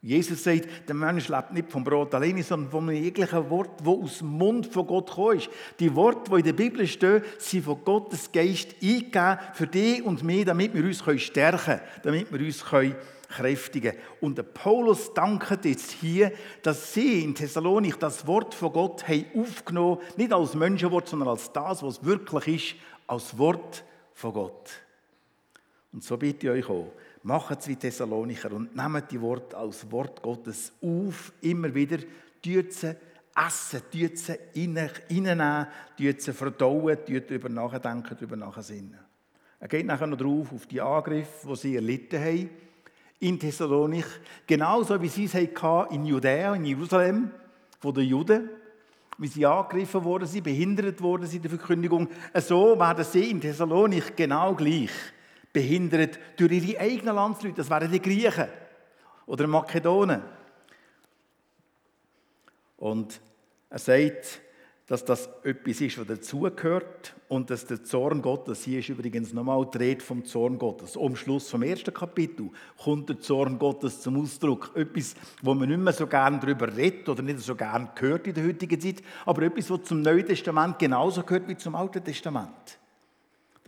Jesus 0.00 0.44
sagt, 0.44 0.68
der 0.86 0.94
Mensch 0.94 1.28
lebt 1.28 1.52
nicht 1.52 1.72
vom 1.72 1.82
Brot 1.82 2.14
alleine, 2.14 2.42
sondern 2.44 2.70
von 2.70 2.88
jeglichen 2.90 3.50
Wort, 3.50 3.80
wo 3.82 4.04
aus 4.04 4.18
dem 4.18 4.28
Mund 4.28 4.66
von 4.66 4.86
Gott 4.86 5.10
kommt. 5.10 5.50
Die 5.80 5.92
Worte, 5.94 6.30
die 6.30 6.36
in 6.38 6.44
der 6.44 6.52
Bibel 6.52 6.86
stehen, 6.86 7.22
sind 7.38 7.64
von 7.64 7.82
Gottes 7.84 8.30
Geist 8.30 8.76
eingegeben 8.80 9.38
für 9.54 9.66
dich 9.66 10.02
und 10.04 10.22
mich, 10.22 10.44
damit 10.44 10.72
wir 10.72 10.84
uns 10.84 11.02
stärken 11.20 11.64
können, 11.64 11.80
damit 12.04 12.32
wir 12.32 12.46
uns 12.46 12.64
kräftigen 13.28 13.92
können. 13.92 14.02
Und 14.20 14.38
der 14.38 14.44
Paulus 14.44 15.12
dankt 15.14 15.64
jetzt 15.64 15.90
hier, 15.90 16.32
dass 16.62 16.94
sie 16.94 17.24
in 17.24 17.34
Thessalonik 17.34 17.98
das 17.98 18.24
Wort 18.24 18.54
von 18.54 18.72
Gott 18.72 19.08
haben 19.08 19.26
aufgenommen 19.34 19.98
nicht 20.16 20.32
als 20.32 20.54
Menschenwort, 20.54 21.08
sondern 21.08 21.30
als 21.30 21.52
das, 21.52 21.82
was 21.82 22.04
wirklich 22.04 22.74
ist, 22.74 22.76
als 23.08 23.36
Wort 23.36 23.82
von 24.14 24.32
Gott. 24.32 24.70
Und 25.92 26.04
so 26.04 26.16
bitte 26.16 26.46
ich 26.46 26.64
euch 26.64 26.70
auch, 26.70 26.92
Macht 27.28 27.60
es 27.60 27.68
wie 27.68 27.76
Thessalonicher 27.76 28.50
und 28.52 28.74
nehmt 28.74 29.10
die 29.10 29.20
Worte 29.20 29.54
als 29.54 29.92
Wort 29.92 30.22
Gottes 30.22 30.72
auf, 30.80 31.30
immer 31.42 31.74
wieder, 31.74 31.98
sie 32.42 32.56
essen, 32.56 32.96
tut 33.92 34.16
sie 34.16 34.38
reinnehmen, 34.56 35.66
sie 35.98 36.32
verdauen, 36.32 36.96
darüber 37.06 37.50
nachdenken, 37.50 38.16
darüber 38.18 38.34
nachsinnen. 38.34 38.98
Er 39.60 39.68
geht 39.68 39.84
nachher 39.84 40.06
noch 40.06 40.16
drauf 40.16 40.54
auf 40.54 40.64
die 40.64 40.80
Angriffe, 40.80 41.48
die 41.48 41.56
sie 41.56 41.76
erlitten 41.76 42.18
haben, 42.18 42.48
in 43.20 43.38
Thessalonik, 43.38 44.06
genauso 44.46 44.98
wie 45.02 45.08
sie 45.08 45.26
es 45.26 45.34
hatten 45.34 45.94
in 45.94 46.06
Judäa, 46.06 46.54
in 46.54 46.64
Jerusalem, 46.64 47.30
von 47.78 47.92
den 47.92 48.08
Juden, 48.08 48.48
wie 49.18 49.28
sie 49.28 49.44
angegriffen 49.44 50.02
wurden, 50.02 50.26
sie 50.26 50.40
behindert 50.40 51.02
wurden 51.02 51.30
in 51.30 51.42
der 51.42 51.50
Verkündigung. 51.50 52.08
So 52.36 52.80
werden 52.80 53.04
sie 53.04 53.30
in 53.30 53.38
Thessalonik 53.38 54.16
genau 54.16 54.54
gleich 54.54 54.88
behindert 55.52 56.18
durch 56.36 56.52
ihre 56.52 56.80
eigenen 56.80 57.16
Landsleute. 57.16 57.56
Das 57.56 57.70
wären 57.70 57.90
die 57.90 58.02
Griechen 58.02 58.48
oder 59.26 59.46
Makedonen. 59.46 60.22
Und 62.76 63.20
er 63.70 63.78
sagt, 63.78 64.40
dass 64.88 65.04
das 65.04 65.28
etwas 65.44 65.82
ist, 65.82 65.98
was 65.98 66.06
dazugehört 66.06 67.14
und 67.28 67.50
dass 67.50 67.66
der 67.66 67.84
Zorn 67.84 68.22
Gottes, 68.22 68.64
hier 68.64 68.78
ist 68.78 68.88
übrigens 68.88 69.34
nochmal 69.34 69.68
die 69.70 69.76
Rede 69.76 70.02
vom 70.02 70.24
Zorn 70.24 70.58
Gottes. 70.58 70.96
Am 70.96 71.14
Schluss 71.14 71.50
vom 71.50 71.62
ersten 71.62 71.92
Kapitel 71.92 72.48
kommt 72.82 73.10
der 73.10 73.20
Zorn 73.20 73.58
Gottes 73.58 74.00
zum 74.00 74.18
Ausdruck. 74.18 74.70
Etwas, 74.74 75.14
wo 75.42 75.52
man 75.52 75.68
nicht 75.68 75.78
mehr 75.78 75.92
so 75.92 76.06
gerne 76.06 76.38
darüber 76.40 76.74
redet 76.74 77.06
oder 77.06 77.22
nicht 77.22 77.40
so 77.40 77.54
gerne 77.54 77.90
hört 77.98 78.26
in 78.26 78.34
der 78.34 78.46
heutigen 78.46 78.80
Zeit, 78.80 79.02
aber 79.26 79.42
etwas, 79.42 79.68
was 79.68 79.82
zum 79.82 80.00
Neuen 80.00 80.24
Testament 80.24 80.78
genauso 80.78 81.22
gehört 81.22 81.46
wie 81.48 81.56
zum 81.58 81.74
Alten 81.74 82.02
Testament. 82.02 82.77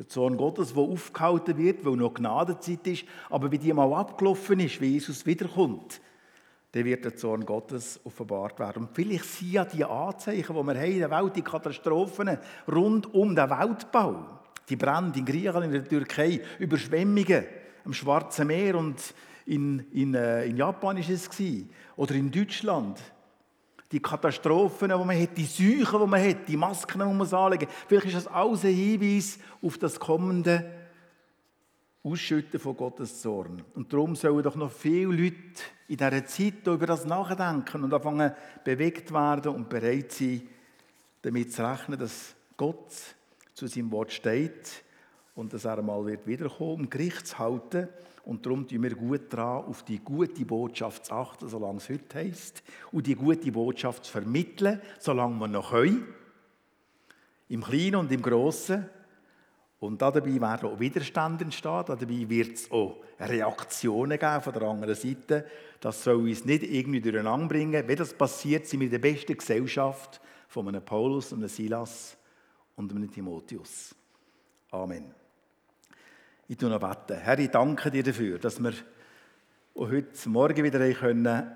Der 0.00 0.08
Zorn 0.08 0.38
Gottes, 0.38 0.72
der 0.72 0.82
aufgehalten 0.82 1.58
wird, 1.58 1.84
weil 1.84 1.96
noch 1.96 2.14
Gnadenzeit 2.14 2.86
ist, 2.86 3.04
aber 3.28 3.52
wie 3.52 3.58
die 3.58 3.70
mal 3.70 3.92
abgelaufen 3.92 4.58
ist, 4.60 4.80
wie 4.80 4.92
Jesus 4.92 5.26
wiederkommt, 5.26 6.00
dann 6.72 6.86
wird 6.86 7.04
der 7.04 7.16
Zorn 7.16 7.44
Gottes 7.44 8.00
offenbart 8.04 8.58
werden. 8.58 8.84
Und 8.84 8.94
vielleicht 8.94 9.26
sind 9.26 9.52
ja 9.52 9.66
die 9.66 9.84
Anzeichen, 9.84 10.56
die 10.56 10.66
wir 10.66 10.74
haben 10.74 10.90
in 10.90 10.98
der 11.00 11.10
Welt, 11.10 11.36
die 11.36 11.42
Katastrophen 11.42 12.38
rund 12.66 13.12
um 13.12 13.36
den 13.36 13.50
Weltbau, 13.50 14.24
die 14.70 14.76
Brände 14.76 15.18
in 15.18 15.26
Griechenland, 15.26 15.66
in 15.66 15.72
der 15.72 15.86
Türkei, 15.86 16.40
Überschwemmungen 16.58 17.44
am 17.84 17.92
Schwarzen 17.92 18.46
Meer 18.46 18.76
und 18.78 19.12
in, 19.44 19.80
in, 19.92 20.14
äh, 20.14 20.46
in 20.46 20.56
Japan 20.56 20.96
war 20.96 21.10
es 21.10 21.28
oder 21.96 22.14
in 22.14 22.30
Deutschland 22.30 22.98
die 23.90 24.00
Katastrophen, 24.00 24.88
die 24.88 25.04
man 25.04 25.20
hat, 25.20 25.36
die 25.36 25.44
Seuchen, 25.44 26.00
die 26.00 26.06
man 26.06 26.22
hat, 26.22 26.48
die 26.48 26.56
Masken, 26.56 27.00
die 27.00 27.04
man 27.04 27.34
anlegen 27.34 27.68
Vielleicht 27.88 28.06
ist 28.06 28.16
das 28.16 28.26
alles 28.28 28.64
ein 28.64 28.74
Hinweis 28.74 29.38
auf 29.62 29.78
das 29.78 29.98
kommende 29.98 30.70
Ausschütten 32.02 32.58
von 32.58 32.76
Gottes 32.76 33.20
Zorn. 33.20 33.62
Und 33.74 33.92
darum 33.92 34.16
sollen 34.16 34.42
doch 34.42 34.56
noch 34.56 34.72
viele 34.72 35.12
Leute 35.12 35.62
in 35.88 35.96
dieser 35.96 36.24
Zeit 36.24 36.66
über 36.66 36.86
das 36.86 37.04
nachdenken 37.04 37.84
und 37.84 37.92
anfangen 37.92 38.32
bewegt 38.64 39.12
werden 39.12 39.54
und 39.54 39.68
bereit 39.68 40.12
sein, 40.12 40.42
damit 41.22 41.52
zu 41.52 41.68
rechnen, 41.68 41.98
dass 41.98 42.34
Gott 42.56 42.92
zu 43.52 43.66
seinem 43.66 43.90
Wort 43.90 44.12
steht 44.12 44.82
und 45.34 45.52
dass 45.52 45.64
er 45.64 45.78
einmal 45.78 46.06
wird 46.06 46.60
um 46.60 46.88
Gericht 46.88 47.26
zu 47.26 47.38
halten 47.38 47.88
und 48.30 48.46
darum 48.46 48.64
tun 48.64 48.84
wir 48.84 48.94
gut 48.94 49.22
daran, 49.32 49.64
auf 49.64 49.82
die 49.82 49.98
gute 49.98 50.44
Botschaft 50.44 51.06
zu 51.06 51.12
achten, 51.12 51.48
solange 51.48 51.78
es 51.78 51.88
heute 51.88 52.16
heisst. 52.16 52.62
Und 52.92 53.08
die 53.08 53.16
gute 53.16 53.50
Botschaft 53.50 54.04
zu 54.04 54.12
vermitteln, 54.12 54.80
solange 55.00 55.36
wir 55.40 55.48
noch 55.48 55.72
können. 55.72 56.06
Im 57.48 57.64
Kleinen 57.64 57.96
und 57.96 58.12
im 58.12 58.22
Grossen. 58.22 58.88
Und 59.80 60.00
dabei 60.00 60.40
werden 60.40 60.70
auch 60.70 60.78
Widerstände 60.78 61.42
entstehen. 61.42 61.82
Dabei 61.84 62.28
wird 62.28 62.52
es 62.52 62.70
auch 62.70 62.98
Reaktionen 63.18 64.16
geben 64.16 64.42
von 64.42 64.52
der 64.52 64.62
anderen 64.62 64.94
Seite. 64.94 65.44
Das 65.80 66.04
soll 66.04 66.28
uns 66.28 66.44
nicht 66.44 66.62
irgendwie 66.62 67.00
durcheinander 67.00 67.48
bringen. 67.48 67.82
Wenn 67.84 67.96
das 67.96 68.14
passiert, 68.14 68.64
sind 68.64 68.78
wir 68.78 68.86
in 68.86 68.92
der 68.92 69.00
besten 69.00 69.36
Gesellschaft 69.36 70.20
von 70.46 70.68
einem 70.68 70.84
Paulus, 70.84 71.32
einem 71.32 71.48
Silas 71.48 72.16
und 72.76 72.92
einem 72.92 73.10
Timotheus. 73.10 73.92
Amen. 74.70 75.19
Ich 76.50 76.56
tue 76.56 76.68
noch 76.68 76.80
beten. 76.80 77.16
Herr, 77.16 77.38
ich 77.38 77.48
danke 77.48 77.92
dir 77.92 78.02
dafür, 78.02 78.36
dass 78.40 78.58
wir 78.58 78.72
heute 79.76 80.28
Morgen 80.28 80.64
wieder 80.64 80.80
einen 80.80 81.46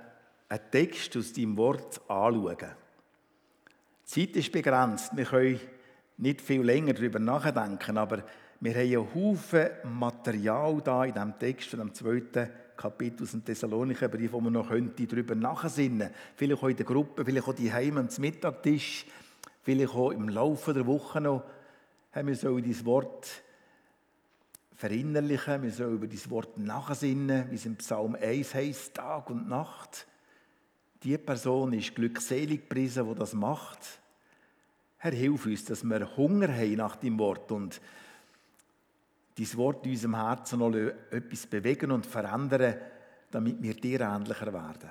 Text 0.71 1.17
aus 1.17 1.33
deinem 1.33 1.57
Wort 1.57 2.01
anschauen 2.09 2.57
können. 2.57 2.77
Die 4.07 4.27
Zeit 4.27 4.37
ist 4.37 4.53
begrenzt. 4.53 5.17
Wir 5.17 5.25
können 5.25 5.59
nicht 6.19 6.41
viel 6.41 6.63
länger 6.63 6.93
darüber 6.93 7.19
nachdenken, 7.19 7.99
aber 7.99 8.23
wir 8.61 8.73
haben 8.73 8.83
einen 8.83 9.15
Haufen 9.17 9.71
Material 9.99 10.81
da 10.81 11.05
in 11.05 11.13
diesem 11.13 11.39
Text 11.41 11.71
von 11.71 11.81
dem 11.81 11.93
zweiten 11.93 12.51
Kapitel 12.77 13.25
aus 13.25 13.33
dem 13.33 13.45
Thessalonicher 13.45 14.07
Brief, 14.07 14.31
wo 14.31 14.41
man 14.41 14.53
noch 14.53 14.69
könnte 14.69 15.09
darüber 15.09 15.35
nachsinnen 15.35 16.11
Vielleicht 16.37 16.63
auch 16.63 16.69
in 16.69 16.77
der 16.77 16.87
Gruppe, 16.87 17.25
vielleicht 17.25 17.49
auch 17.49 17.53
die 17.55 17.73
Heim 17.73 17.99
am 17.99 18.09
Mittagtisch, 18.19 19.07
vielleicht 19.61 19.93
auch 19.93 20.13
im 20.13 20.29
Laufe 20.29 20.73
der 20.73 20.87
Woche 20.87 21.21
noch 21.21 21.43
haben 22.13 22.29
wir 22.29 22.37
so 22.37 22.57
dieses 22.61 22.85
Wort 22.85 23.43
verinnerlichen, 24.75 25.63
wir 25.63 25.71
sollen 25.71 25.95
über 25.95 26.07
dieses 26.07 26.31
Wort 26.31 26.59
nachsinnen, 26.59 27.51
wie 27.51 27.55
es 27.55 27.67
im 27.67 27.77
Psalm 27.77 28.17
1 28.21 28.55
heißt, 28.55 28.95
Tag 28.95 29.31
und 29.31 29.49
Nacht. 29.49 30.07
Die 31.03 31.17
Person 31.19 31.73
ist 31.73 31.95
glückselig 31.95 32.63
gepriesen, 32.63 33.09
die 33.09 33.15
das 33.15 33.35
macht. 33.35 34.01
Herr, 34.99 35.13
hilf 35.13 35.47
uns, 35.47 35.65
dass 35.65 35.85
wir 35.85 36.17
Hunger 36.17 36.49
haben 36.49 36.77
nach 36.77 36.97
dem 36.97 37.19
Wort 37.19 37.53
und 37.53 37.81
dieses 39.37 39.57
Wort 39.57 39.85
in 39.85 39.93
unserem 39.93 40.17
Herzen 40.17 40.59
noch 40.61 40.75
etwas 40.75 41.47
bewegen 41.47 41.91
und 41.91 42.07
verändern, 42.07 42.77
damit 43.31 43.63
wir 43.63 43.75
dir 43.75 44.01
ähnlicher 44.01 44.53
werden. 44.53 44.91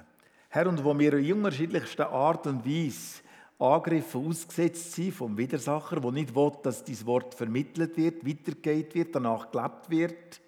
Herr, 0.49 0.67
und 0.67 0.83
wo 0.83 0.97
wir 0.97 1.13
in 1.13 1.33
unterschiedlichster 1.33 2.09
Art 2.11 2.45
und 2.45 2.65
Weise 2.65 3.21
Angriffen 3.63 4.27
ausgesetzt 4.27 4.91
sind 4.91 5.13
vom 5.13 5.37
Widersacher, 5.37 5.99
der 5.99 6.11
nicht 6.11 6.35
will, 6.35 6.51
dass 6.61 6.83
dieses 6.83 7.05
Wort 7.05 7.33
vermittelt 7.33 7.95
wird, 7.95 8.25
weitergeht 8.25 8.93
wird, 8.93 9.15
danach 9.15 9.49
gelebt 9.51 9.89
wird, 9.89 10.41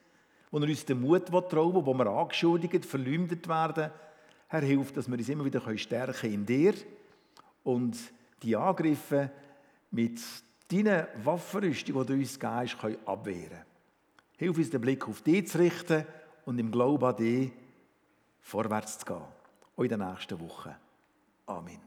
wo 0.51 0.57
er 0.59 0.67
uns 0.67 0.85
den 0.85 0.99
Mut 0.99 1.31
rauben 1.33 1.85
wo 1.85 1.93
wir 1.93 2.07
angeschuldigt, 2.07 2.85
verleumdet 2.85 3.47
werden. 3.47 3.91
Herr, 4.47 4.61
hilf, 4.61 4.91
dass 4.91 5.07
wir 5.07 5.17
uns 5.17 5.29
immer 5.29 5.45
wieder 5.45 5.77
stärken 5.77 6.33
in 6.33 6.45
dir 6.45 6.73
und 7.63 7.97
die 8.43 8.55
Angriffe 8.55 9.31
mit 9.91 10.19
deinen 10.67 11.07
Waffenrüstung, 11.23 12.01
die 12.01 12.07
du 12.07 12.13
uns 12.13 12.39
gibst, 12.39 12.79
können 12.79 12.97
abwehren 13.05 13.63
Hilf 14.37 14.57
uns, 14.57 14.69
den 14.69 14.81
Blick 14.81 15.07
auf 15.07 15.21
dich 15.21 15.47
zu 15.47 15.59
richten 15.59 16.05
und 16.45 16.59
im 16.59 16.69
Glauben 16.69 17.05
an 17.05 17.15
dich 17.15 17.51
vorwärts 18.41 18.99
zu 18.99 19.05
gehen. 19.05 19.21
Auch 19.77 19.83
in 19.83 19.89
den 19.89 19.99
nächsten 19.99 20.39
Wochen. 20.41 20.75
Amen. 21.45 21.79